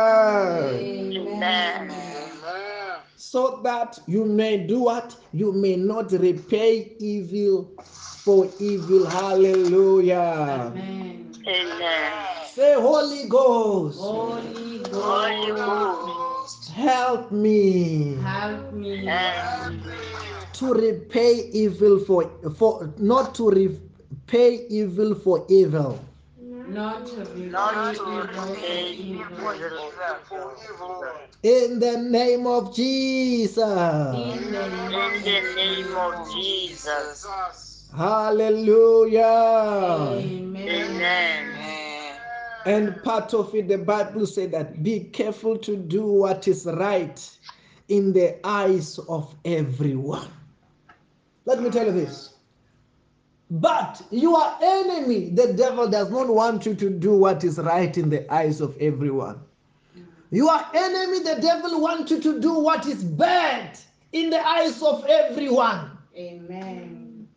[0.72, 2.15] Amen.
[3.36, 5.14] So that you may do what?
[5.34, 7.70] You may not repay evil
[8.24, 9.04] for evil.
[9.04, 10.72] Hallelujah.
[10.72, 11.34] Amen.
[11.46, 12.12] Amen.
[12.46, 14.94] Say, Holy Ghost, Holy Ghost.
[14.94, 19.82] Holy Ghost, Ghost, help me help me help me
[20.54, 26.00] to repay evil for for not to repay evil for evil.
[26.68, 29.24] Not to repay not to evil for repay evil.
[29.34, 31.04] evil.
[31.42, 33.58] In the name of Jesus.
[33.58, 37.88] In the In the name of Jesus.
[37.96, 39.22] Hallelujah.
[39.22, 40.68] Amen.
[40.68, 41.56] Amen.
[42.66, 47.38] And part of it, the Bible said that be careful to do what is right
[47.88, 50.28] in the eyes of everyone.
[51.44, 52.35] Let me tell you this.
[53.50, 58.10] But your enemy, the devil, does not want you to do what is right in
[58.10, 59.40] the eyes of everyone.
[60.30, 63.78] Your enemy, the devil, wants you to do what is bad
[64.12, 65.90] in the eyes of everyone.
[66.16, 67.28] Amen.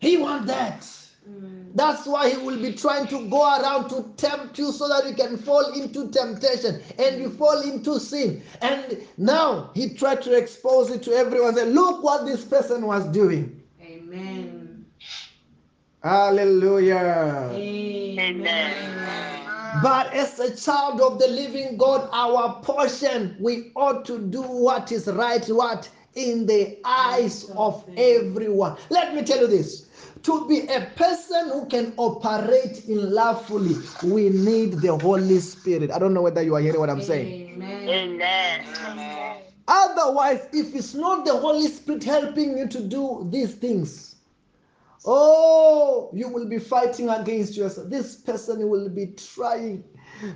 [0.00, 0.80] He wants that.
[1.28, 1.72] Mm.
[1.74, 5.14] That's why he will be trying to go around to tempt you so that you
[5.14, 8.42] can fall into temptation and you fall into sin.
[8.62, 11.54] And now he tried to expose it to everyone.
[11.54, 13.60] Say, look what this person was doing.
[16.04, 16.12] Amen.
[16.12, 17.48] Hallelujah.
[17.52, 18.42] Amen.
[19.82, 24.92] But as a child of the living God, our portion, we ought to do what
[24.92, 25.88] is right, what?
[26.14, 28.76] In the eyes of everyone.
[28.90, 29.88] Let me tell you this.
[30.24, 35.90] To be a person who can operate in love fully, we need the Holy Spirit.
[35.90, 37.54] I don't know whether you are hearing what I'm saying.
[37.54, 37.88] Amen.
[37.88, 38.64] Amen.
[39.66, 44.13] Otherwise, if it's not the Holy Spirit helping you to do these things,
[45.04, 47.90] oh, you will be fighting against yourself.
[47.90, 49.84] This person will be trying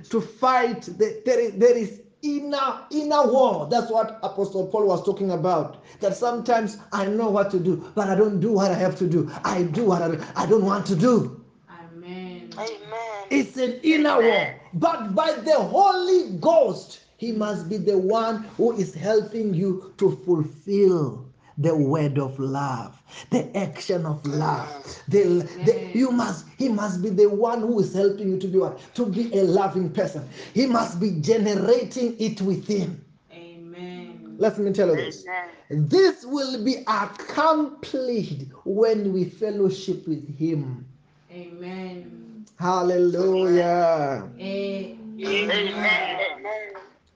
[0.09, 0.83] to fight.
[0.83, 3.67] The- There is, there is inner inner war.
[3.69, 5.83] That's what Apostle Paul was talking about.
[6.01, 9.07] That sometimes I know what to do, but I don't do what I have to
[9.07, 9.29] do.
[9.45, 11.41] I do what I, I don't want to do.
[11.69, 12.49] Amen.
[12.57, 13.27] Amen.
[13.31, 14.55] It's an inner war.
[14.73, 20.11] But by the Holy Ghost, He must be the one who is helping you to
[20.25, 21.28] fulfill
[21.59, 22.97] the word of love,
[23.31, 24.39] the action of mm.
[24.39, 25.01] love.
[25.09, 28.57] The, the, you must, he must be the one who is helping you to be
[28.57, 28.79] what?
[28.95, 30.27] To be a loving person.
[30.53, 33.03] He must be generating it within.
[33.33, 34.35] Amen.
[34.37, 35.25] Let me tell you this.
[35.69, 40.87] This will be accomplished when we fellowship with him.
[41.31, 42.45] Amen.
[42.57, 44.29] Hallelujah.
[44.39, 44.99] Amen.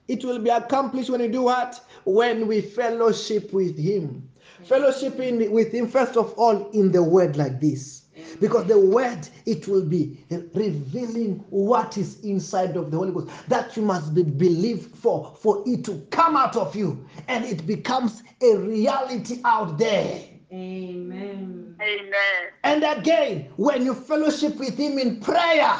[0.06, 1.82] It will be accomplished when we do what?
[2.04, 4.28] When we fellowship with him.
[4.68, 8.02] Fellowshipping with him, first of all, in the word like this.
[8.40, 10.24] Because the word, it will be
[10.54, 15.62] revealing what is inside of the Holy Ghost that you must be believed for, for
[15.66, 17.04] it to come out of you.
[17.28, 20.22] And it becomes a reality out there.
[20.52, 21.76] Amen.
[21.80, 22.48] Amen.
[22.62, 25.74] And again, when you fellowship with him in prayer,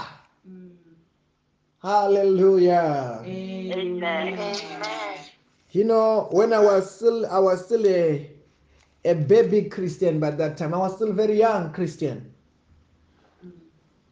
[0.48, 0.70] Mm.
[1.82, 3.22] hallelujah.
[3.24, 4.56] Amen.
[5.70, 8.30] You know, when I was still I was still a
[9.04, 10.74] a baby Christian by that time.
[10.74, 12.32] I was still very young Christian.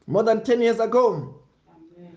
[0.07, 1.35] More than 10 years ago.
[1.71, 2.17] Amen.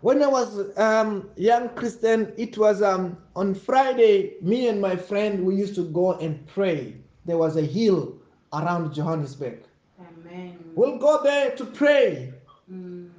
[0.00, 5.44] When I was um young Christian, it was um on Friday, me and my friend
[5.44, 6.94] we used to go and pray.
[7.24, 8.16] There was a hill
[8.52, 9.58] around Johannesburg.
[10.00, 10.58] Amen.
[10.74, 12.32] We'll go there to pray.
[12.70, 13.10] Mm.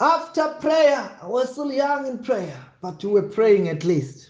[0.00, 4.27] After prayer, I was still young in prayer, but we were praying at least.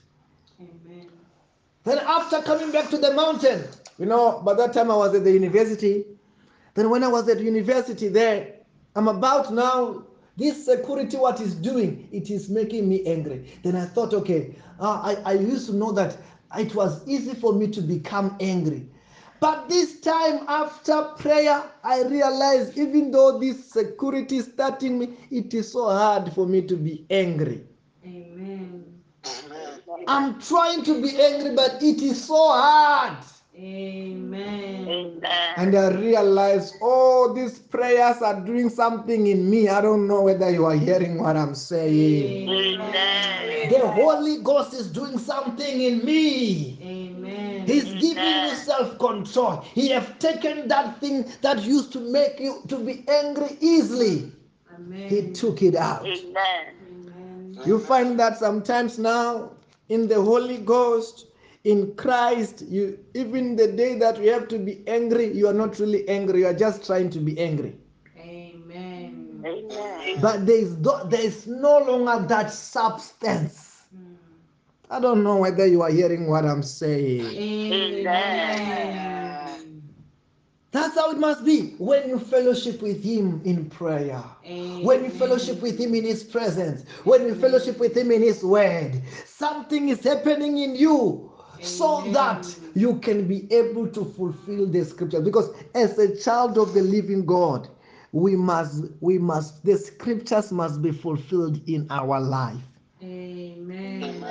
[1.88, 1.96] Amen.
[1.96, 3.64] Then after coming back to the mountain,
[3.98, 6.04] you know, by that time I was at the university.
[6.74, 8.54] Then when I was at university there,
[8.94, 10.04] I'm about now,
[10.36, 13.52] this security, what is doing, it is making me angry.
[13.64, 16.16] Then I thought, okay, uh, I, I used to know that
[16.56, 18.88] it was easy for me to become angry.
[19.40, 25.54] But this time after prayer, I realized even though this security is starting me, it
[25.54, 27.64] is so hard for me to be angry.
[28.04, 28.84] Amen.
[30.06, 33.16] I'm trying to be angry, but it is so hard.
[33.56, 34.88] Amen.
[34.88, 35.54] Amen.
[35.56, 39.68] And I realized, oh, these prayers are doing something in me.
[39.68, 42.48] I don't know whether you are hearing what I'm saying.
[42.48, 43.70] Amen.
[43.70, 46.78] The Holy Ghost is doing something in me.
[46.80, 47.66] Amen.
[47.66, 49.62] He's giving you self-control.
[49.74, 54.32] He have taken that thing that used to make you to be angry easily.
[54.72, 55.08] Amen.
[55.08, 56.06] He took it out.
[56.06, 56.74] Amen.
[56.88, 57.58] Amen.
[57.66, 59.50] You find that sometimes now
[59.88, 61.26] in the Holy Ghost,
[61.64, 65.78] in Christ, you even the day that we have to be angry, you are not
[65.78, 66.40] really angry.
[66.40, 67.76] You are just trying to be angry.
[68.18, 69.42] Amen.
[69.44, 70.20] Amen.
[70.20, 73.82] But there is no, there is no longer that substance.
[73.94, 74.16] Mm.
[74.90, 77.26] I don't know whether you are hearing what I'm saying.
[77.26, 79.27] Amen.
[80.70, 84.22] That's how it must be when you fellowship with Him in prayer.
[84.82, 88.44] When you fellowship with Him in His presence, when you fellowship with Him in His
[88.44, 94.84] word, something is happening in you so that you can be able to fulfill the
[94.84, 95.22] scriptures.
[95.24, 97.68] Because as a child of the living God,
[98.12, 102.62] we must, we must, the scriptures must be fulfilled in our life.
[103.02, 104.24] Amen.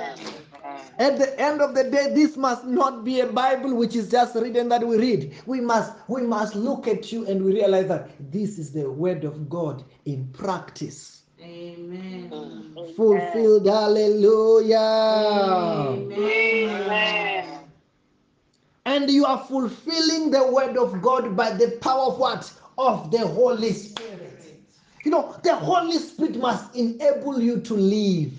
[0.98, 4.34] At the end of the day, this must not be a Bible which is just
[4.34, 5.32] written that we read.
[5.46, 9.22] We must we must look at you and we realize that this is the word
[9.24, 11.22] of God in practice.
[11.40, 12.74] Amen.
[12.96, 13.66] Fulfilled.
[13.66, 14.76] Hallelujah.
[15.96, 17.60] Amen.
[18.84, 22.52] And you are fulfilling the word of God by the power of what?
[22.76, 24.64] Of the Holy Spirit.
[25.04, 28.32] You know, the Holy Spirit must enable you to live.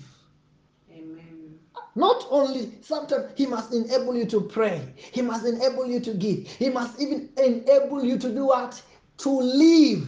[1.95, 6.47] Not only, sometimes He must enable you to pray, He must enable you to give,
[6.47, 8.81] He must even enable you to do what?
[9.19, 10.07] To live.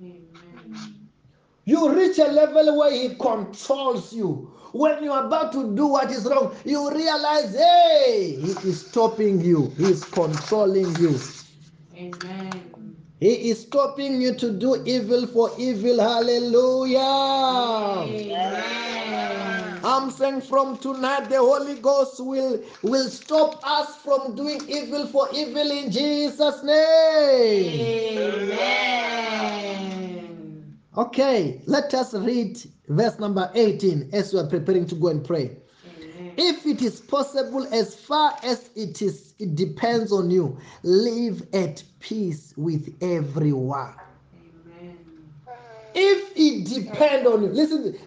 [0.00, 1.08] Amen.
[1.64, 4.50] You reach a level where He controls you.
[4.72, 9.68] When you're about to do what is wrong, you realize, hey, He is stopping you,
[9.76, 11.18] He is controlling you.
[11.96, 12.96] Amen.
[13.20, 16.00] He is stopping you to do evil for evil.
[16.00, 17.00] Hallelujah.
[17.00, 19.03] Amen.
[19.84, 25.28] I'm saying from tonight the Holy Ghost will will stop us from doing evil for
[25.34, 28.18] evil in Jesus name.
[28.18, 29.64] Amen.
[30.96, 32.58] Okay, let us read
[32.88, 35.54] verse number 18 as we are preparing to go and pray.
[36.38, 41.82] If it is possible as far as it is it depends on you, live at
[42.00, 43.94] peace with everyone.
[44.66, 44.98] Amen.
[45.94, 47.98] if it depend on you listen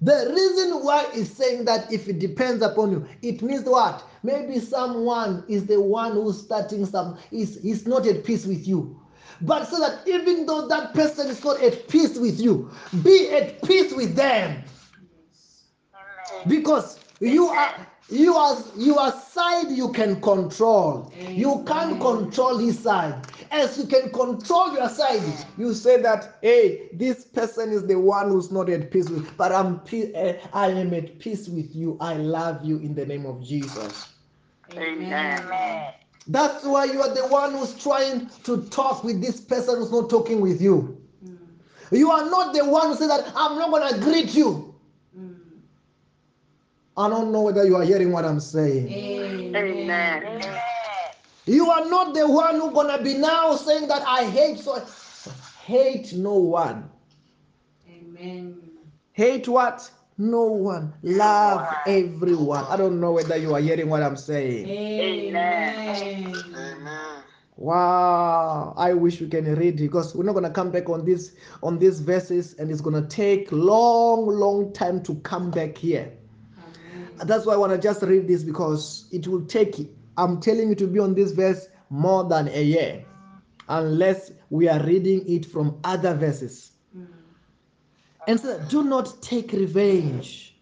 [0.00, 4.58] the reason why it's saying that if it depends upon you it means what maybe
[4.58, 9.00] someone is the one who's starting some is is not at peace with you
[9.40, 12.70] But so that even though that person is not at peace with you,
[13.02, 14.62] be at peace with them.
[16.46, 17.74] Because you are
[18.08, 21.12] you are your side you can control.
[21.28, 23.26] You can't control his side.
[23.50, 25.22] As you can control your side,
[25.58, 29.52] you say that, hey, this person is the one who's not at peace with, but
[29.52, 31.96] I'm pe- eh, I am at peace with you.
[32.00, 34.08] I love you in the name of Jesus.
[34.76, 35.92] Amen.
[36.28, 40.10] That's why you are the one who's trying to talk with this person who's not
[40.10, 41.00] talking with you.
[41.92, 44.74] You are not the one who said that I'm not gonna greet you.
[46.96, 48.88] I don't know whether you are hearing what I'm saying.
[49.54, 50.60] Amen.
[51.46, 54.84] You are not the one who gonna be now saying that I hate so
[55.62, 56.90] hate no one.
[57.88, 58.60] Amen.
[59.12, 59.88] Hate what?
[60.18, 60.92] No one.
[61.02, 62.64] Love everyone.
[62.64, 64.66] I don't know whether you are hearing what I'm saying.
[64.66, 66.34] Amen.
[66.34, 67.22] Amen.
[67.58, 71.32] Wow, I wish we can read because we're not gonna come back on this
[71.62, 76.12] on these verses, and it's gonna take long, long time to come back here.
[76.58, 77.08] Amen.
[77.24, 79.90] That's why I want to just read this because it will take.
[80.18, 83.04] I'm telling you to be on this verse more than a year,
[83.68, 86.72] unless we are reading it from other verses.
[86.96, 87.06] Mm.
[88.26, 90.56] And so, do not take revenge,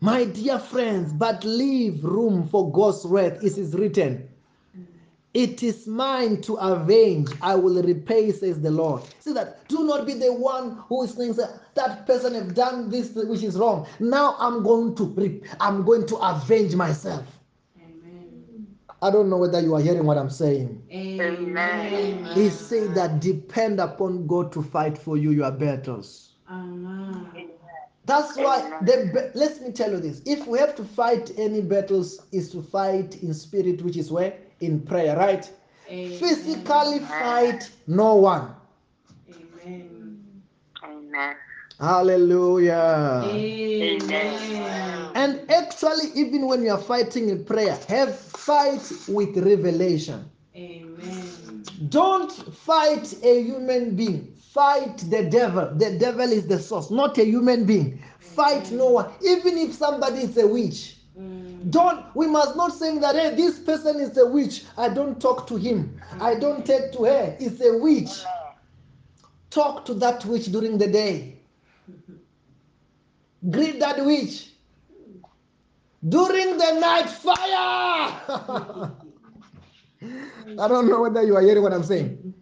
[0.00, 3.42] my dear friends, but leave room for God's wrath.
[3.42, 4.28] It is written.
[5.34, 7.28] It is mine to avenge.
[7.42, 9.02] I will repay, says the Lord.
[9.20, 9.68] See that?
[9.68, 13.42] Do not be the one who is saying that that person have done this which
[13.42, 13.86] is wrong.
[14.00, 17.37] Now I'm going to I'm going to avenge myself.
[19.02, 19.10] Amen.
[19.10, 20.82] I don't know whether you are hearing what I'm saying.
[20.92, 22.24] Amen.
[22.34, 26.34] He said that depend upon God to fight for you your battles.
[26.50, 27.50] Amen.
[28.04, 30.22] That's why the let me tell you this.
[30.24, 34.34] If we have to fight any battles, is to fight in spirit, which is where?
[34.60, 35.50] In prayer, right?
[35.90, 36.18] Amen.
[36.18, 38.54] Physically fight no one.
[39.28, 40.42] Amen.
[40.82, 41.36] Amen.
[41.80, 43.22] Hallelujah.
[43.24, 45.10] Amen.
[45.14, 50.28] And actually, even when you are fighting in prayer, have fight with revelation.
[50.56, 51.64] Amen.
[51.88, 54.34] Don't fight a human being.
[54.52, 55.72] Fight the devil.
[55.76, 58.02] The devil is the source, not a human being.
[58.18, 59.12] Fight no one.
[59.24, 60.96] Even if somebody is a witch.
[61.16, 61.70] Mm.
[61.70, 64.64] Don't we must not say that hey, this person is a witch.
[64.76, 66.00] I don't talk to him.
[66.20, 67.36] I don't take to her.
[67.38, 68.24] It's a witch.
[69.50, 71.37] Talk to that witch during the day.
[73.50, 74.50] Greet that witch.
[76.08, 78.92] During the night, fire.
[80.58, 82.34] I don't know whether you are hearing what I'm saying.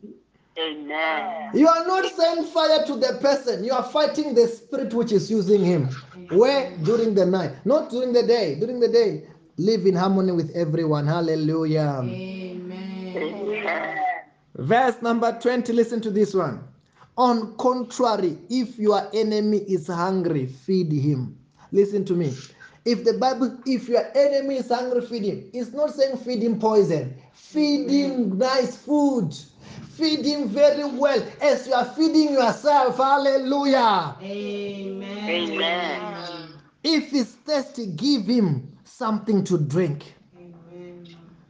[0.59, 1.51] Amen.
[1.55, 3.64] You are not saying fire to the person.
[3.64, 5.89] You are fighting the spirit which is using him.
[6.31, 6.77] Where?
[6.78, 7.52] During the night.
[7.64, 8.59] Not during the day.
[8.59, 9.24] During the day.
[9.59, 11.06] Live in harmony with everyone.
[11.06, 12.01] Hallelujah.
[12.02, 13.12] Amen.
[13.16, 13.98] Amen.
[14.56, 15.73] Verse number 20.
[15.73, 16.62] Listen to this one.
[17.18, 21.38] On contrary, if your enemy is hungry, feed him.
[21.72, 22.34] Listen to me.
[22.84, 25.51] If the Bible, if your enemy is hungry, feed him.
[25.52, 27.16] It's not saying feed him poison.
[27.32, 29.34] Feed him nice food.
[29.97, 32.98] Feed him very well as you are feeding yourself.
[32.98, 34.16] Hallelujah.
[34.20, 35.30] Amen.
[35.30, 36.48] Amen.
[36.84, 40.15] If he's thirsty, give him something to drink.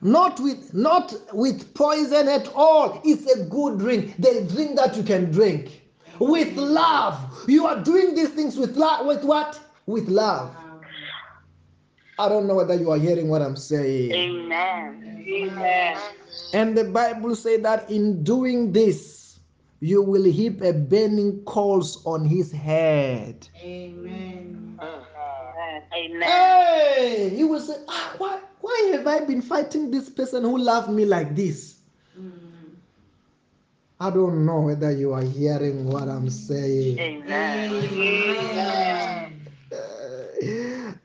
[0.02, 0.12] Amen.
[0.12, 3.00] Not with not with poison at all.
[3.04, 4.16] It's a good drink.
[4.18, 5.82] The drink that you can drink.
[6.18, 7.18] With love.
[7.48, 9.06] You are doing these things with love.
[9.06, 9.60] With what?
[9.86, 10.54] With love.
[12.18, 14.12] I don't know whether you are hearing what I'm saying.
[14.12, 15.24] Amen.
[15.28, 15.98] Amen.
[16.54, 19.38] And the Bible say that in doing this,
[19.80, 23.46] you will heap a burning coals on his head.
[23.60, 24.35] Amen.
[25.96, 26.22] Amen.
[26.22, 30.90] Hey, you will say, ah, why, why have I been fighting this person who loved
[30.90, 31.76] me like this?
[32.18, 32.32] Mm.
[33.98, 36.98] I don't know whether you are hearing what I'm saying.
[36.98, 37.72] Amen.
[37.72, 39.06] Amen.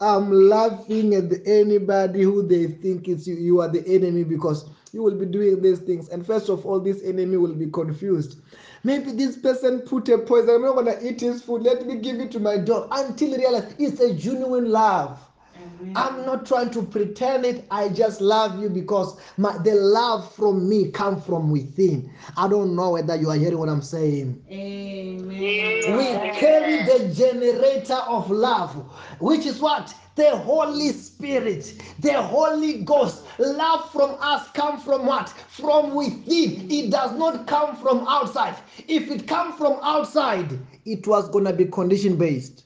[0.02, 5.04] I'm laughing at anybody who they think is you, you are the enemy because you
[5.04, 6.10] will be doing these things.
[6.10, 8.38] And first of all, this enemy will be confused.
[8.84, 10.52] Maybe this person put a poison.
[10.56, 11.64] I'm not gonna eat his food.
[11.64, 15.31] Let me give it to my dog until he realizes it's a genuine love.
[15.62, 15.94] Amen.
[15.96, 17.66] I'm not trying to pretend it.
[17.70, 22.12] I just love you because my, the love from me come from within.
[22.38, 24.42] I don't know whether you are hearing what I'm saying.
[24.50, 25.98] Amen.
[25.98, 26.06] We
[26.40, 28.74] carry the generator of love,
[29.20, 29.94] which is what?
[30.16, 33.24] The Holy Spirit, the Holy Ghost.
[33.40, 35.30] Love from us come from what?
[35.30, 36.70] From within.
[36.70, 38.56] It does not come from outside.
[38.88, 42.66] If it come from outside, it was gonna be condition based.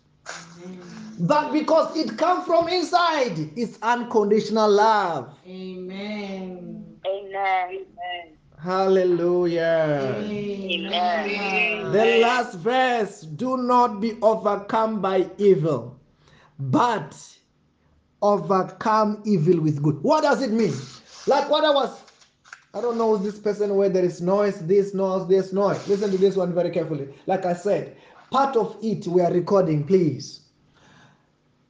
[1.20, 5.34] But because it comes from inside, it's unconditional love.
[5.48, 6.98] Amen.
[7.06, 7.86] Amen.
[8.62, 10.16] Hallelujah.
[10.18, 11.92] Amen.
[11.92, 16.00] The last verse do not be overcome by evil,
[16.60, 17.16] but
[18.22, 20.02] overcome evil with good.
[20.02, 20.74] What does it mean?
[21.28, 22.02] Like what I was,
[22.74, 25.88] I don't know this person where there is noise, this noise, this noise.
[25.88, 27.08] Listen to this one very carefully.
[27.28, 27.96] Like I said,
[28.32, 30.42] part of it we are recording, please.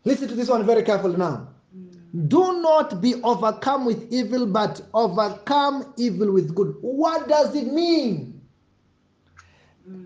[0.05, 1.49] Listen to this one very carefully now.
[2.27, 6.75] Do not be overcome with evil, but overcome evil with good.
[6.79, 8.39] What does it mean?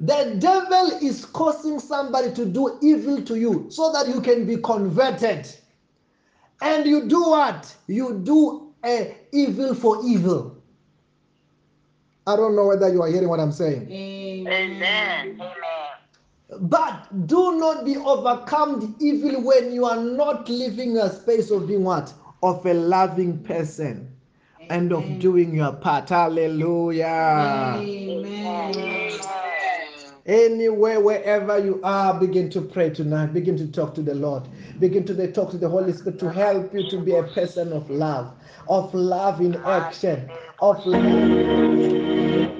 [0.01, 4.57] The devil is causing somebody to do evil to you so that you can be
[4.57, 5.47] converted.
[6.61, 7.73] And you do what?
[7.87, 10.57] You do a evil for evil.
[12.27, 13.89] I don't know whether you are hearing what I'm saying.
[13.89, 15.41] Amen.
[16.57, 21.67] But do not be overcome the evil when you are not living a space of
[21.67, 22.11] being what?
[22.41, 24.11] Of a loving person
[24.69, 26.09] and of doing your part.
[26.09, 27.75] Hallelujah.
[27.77, 29.19] Amen.
[30.25, 33.33] Anywhere, wherever you are, begin to pray tonight.
[33.33, 34.43] Begin to talk to the Lord.
[34.79, 37.89] Begin to talk to the Holy Spirit to help you to be a person of
[37.89, 38.31] love,
[38.67, 40.29] of love in action,
[40.61, 42.59] of love.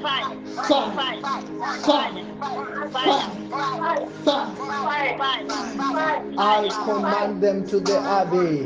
[0.00, 1.22] fire, fire, fire,
[1.80, 2.30] fire.
[6.38, 8.64] I command them to the abbey.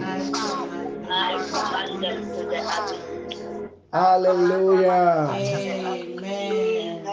[3.92, 5.28] Hallelujah.
[5.32, 7.04] Amen.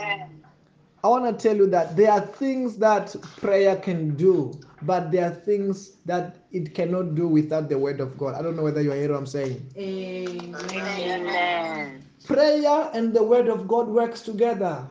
[1.04, 5.26] I want to tell you that there are things that prayer can do, but there
[5.26, 8.36] are things that it cannot do without the word of God.
[8.36, 9.66] I don't know whether you are hearing what I'm saying.
[9.78, 10.62] Amen.
[12.24, 14.88] Prayer and the word of God works together.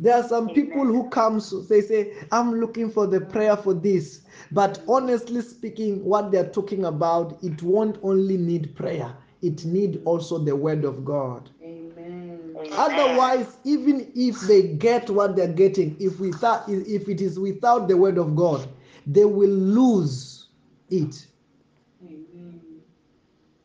[0.00, 4.22] There are some people who comes they say I'm looking for the prayer for this,
[4.52, 9.16] but honestly speaking what they're talking about it won't only need prayer.
[9.42, 11.50] It need also the word of God.
[11.62, 12.56] Amen.
[12.72, 17.96] Otherwise, even if they get what they're getting, if without if it is without the
[17.96, 18.68] word of God,
[19.06, 20.48] they will lose
[20.90, 21.27] it.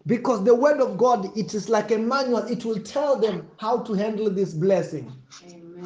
[0.05, 0.17] Amen.
[0.19, 3.79] Because the word of God, it is like a manual, it will tell them how
[3.83, 5.11] to handle this blessing.
[5.49, 5.85] Amen.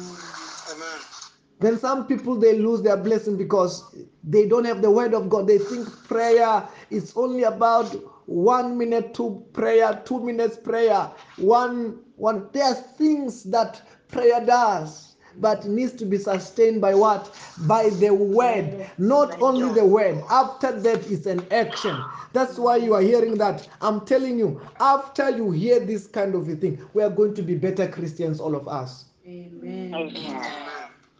[1.60, 5.48] Then some people they lose their blessing because they don't have the word of God.
[5.48, 7.94] They think prayer is only about
[8.28, 12.48] one minute to prayer, two minutes prayer, one one.
[12.52, 15.07] There are things that prayer does,
[15.40, 17.34] but needs to be sustained by what?
[17.66, 18.86] By the word.
[18.98, 20.22] Not only the word.
[20.30, 21.96] After that is an action.
[22.32, 23.68] That's why you are hearing that.
[23.80, 27.42] I'm telling you, after you hear this kind of a thing, we are going to
[27.42, 29.06] be better Christians, all of us.
[29.26, 29.92] Amen.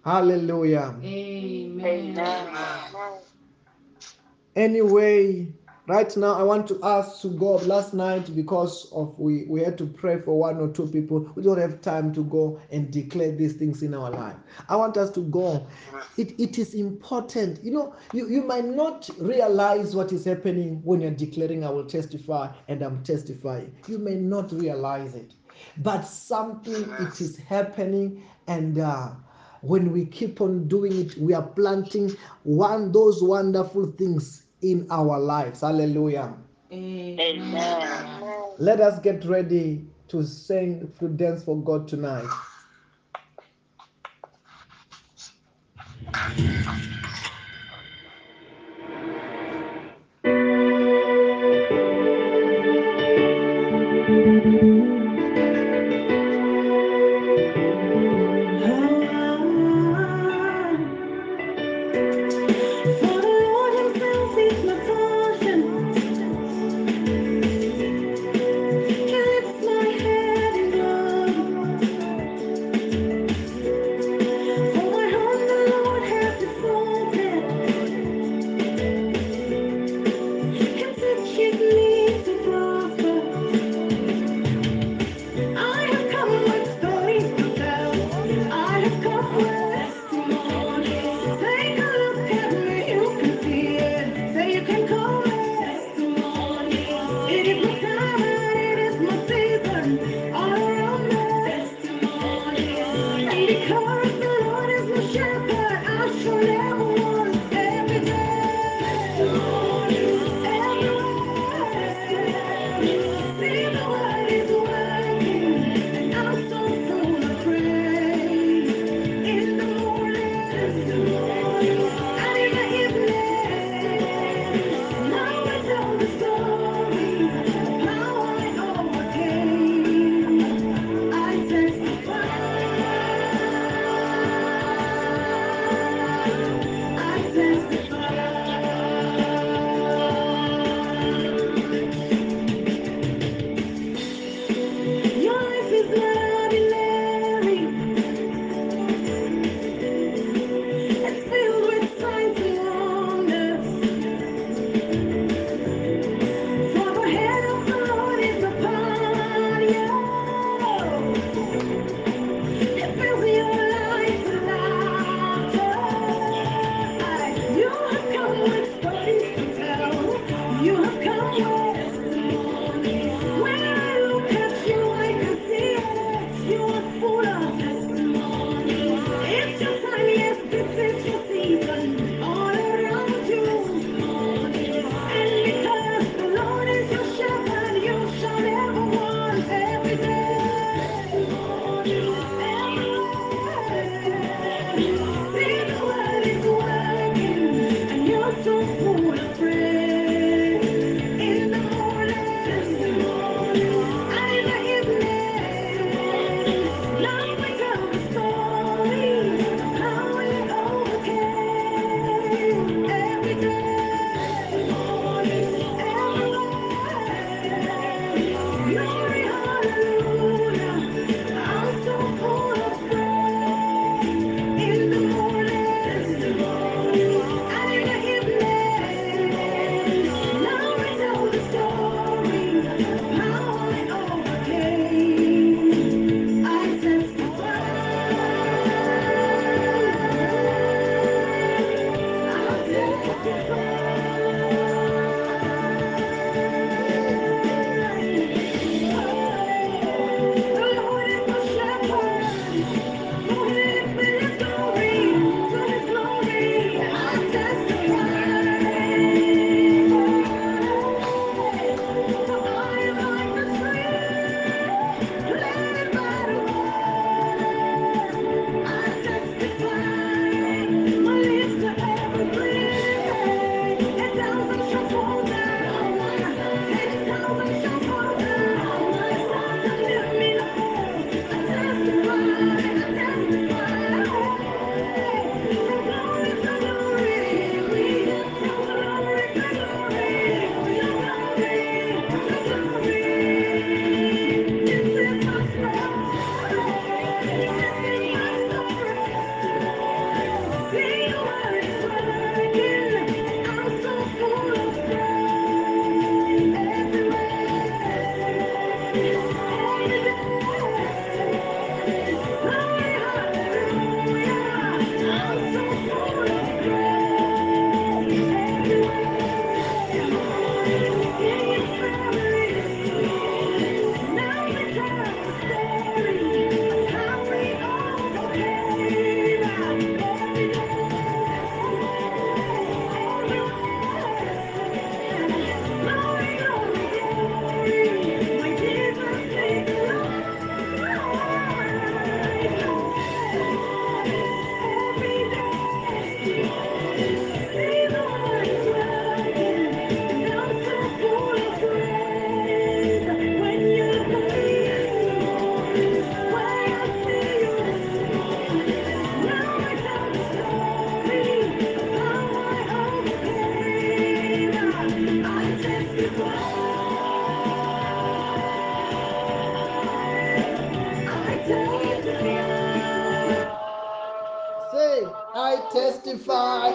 [0.04, 0.94] Hallelujah.
[1.02, 2.14] Amen.
[4.56, 5.46] Anyway,
[5.88, 7.52] Right now, I want to ask to go.
[7.56, 11.42] Last night, because of we, we had to pray for one or two people, we
[11.42, 14.36] don't have time to go and declare these things in our life.
[14.68, 15.66] I want us to go.
[16.18, 17.64] It, it is important.
[17.64, 21.86] You know, you, you might not realize what is happening when you're declaring, I will
[21.86, 23.74] testify and I'm testifying.
[23.86, 25.32] You may not realize it,
[25.78, 28.78] but something it is happening and.
[28.78, 29.12] Uh,
[29.62, 35.18] when we keep on doing it, we are planting one those wonderful things in our
[35.18, 35.60] lives.
[35.60, 36.34] Hallelujah.
[36.72, 38.22] Amen.
[38.58, 42.28] Let us get ready to sing to dance for God tonight.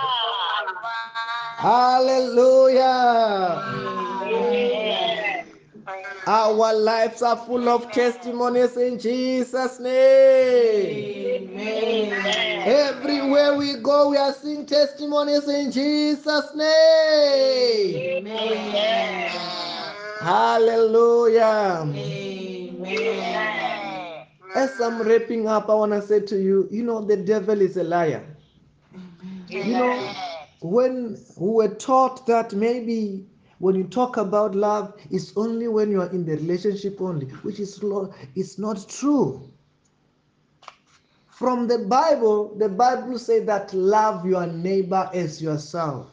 [1.58, 2.84] Hallelujah.
[6.28, 11.50] Our lives are full of testimonies in Jesus' name.
[11.56, 12.62] Amen.
[12.66, 18.26] Everywhere we go, we are seeing testimonies in Jesus' name.
[18.26, 19.28] Amen.
[20.18, 21.84] Hallelujah.
[21.94, 23.46] Amen.
[24.56, 27.76] As I'm wrapping up, I want to say to you, you know, the devil is
[27.76, 28.24] a liar.
[29.48, 30.12] You know,
[30.60, 33.26] when we were taught that maybe
[33.58, 37.58] when you talk about love, it's only when you are in the relationship only, which
[37.58, 37.82] is
[38.34, 39.48] it's not true.
[41.28, 46.10] From the Bible, the Bible says that love your neighbor as yourself.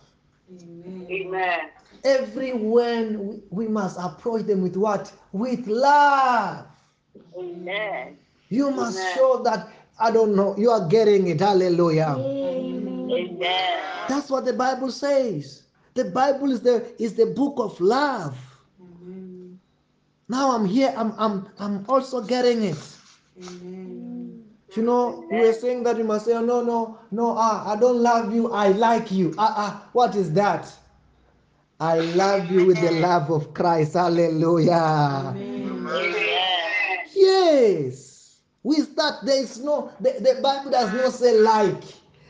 [1.10, 1.70] Amen.
[2.04, 5.12] Everyone we, we must approach them with what?
[5.32, 6.66] With love.
[7.38, 8.18] Amen.
[8.50, 9.16] You must Amen.
[9.16, 11.40] show that I don't know, you are getting it.
[11.40, 12.16] Hallelujah.
[12.20, 13.80] Amen.
[14.10, 15.63] That's what the Bible says.
[15.96, 18.36] The Bible is the is the book of love.
[20.30, 22.78] Now I'm here, I'm I'm I'm also getting it.
[24.76, 27.80] You know, we are saying that you must say, oh, no, no, no, ah, I
[27.80, 29.36] don't love you, I like you.
[29.38, 30.74] Ah, ah, what is that?
[31.80, 33.94] I love you with the love of Christ.
[33.94, 35.36] Hallelujah.
[37.14, 38.40] Yes.
[38.64, 41.84] With that, there is no, the, the Bible does not say like.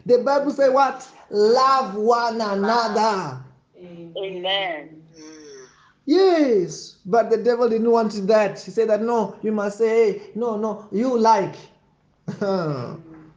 [0.05, 1.07] The Bible say what?
[1.29, 3.42] Love one another.
[4.17, 5.03] Amen.
[6.05, 6.97] Yes.
[7.05, 8.59] But the devil didn't want that.
[8.59, 11.55] He said that no, you must say, hey, no, no, you like.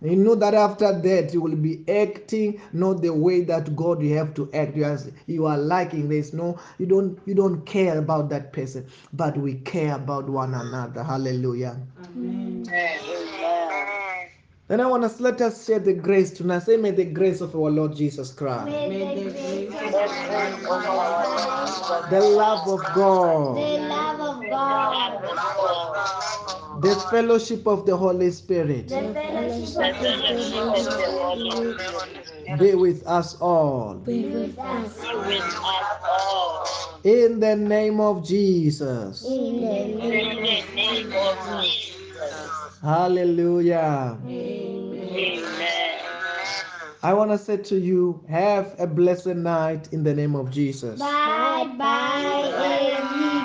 [0.01, 4.17] he knew that after that you will be acting not the way that God you
[4.17, 4.77] have to act.
[4.77, 6.09] You are, you are liking.
[6.09, 10.55] There's no, you don't, you don't care about that person, but we care about one
[10.55, 11.03] another.
[11.03, 11.81] Hallelujah.
[12.17, 12.65] Amen.
[14.69, 16.59] Then I want us let us share the grace tonight.
[16.61, 20.09] Say, may the grace of our Lord Jesus Christ, May the grace of our
[22.11, 23.57] the love of The God,
[23.89, 25.23] love of God,
[26.83, 33.37] the fellowship of the Holy Spirit the fellowship of the Holy Spirit be with us
[33.41, 33.95] all.
[33.95, 37.01] be with us With us all.
[37.05, 39.25] In the name of Jesus.
[39.25, 42.56] in the In the name name of Jesus.
[42.83, 44.19] Hallelujah.
[44.25, 45.43] Amen.
[47.03, 50.99] I want to say to you, have a blessed night in the name of Jesus.
[50.99, 52.51] Bye bye,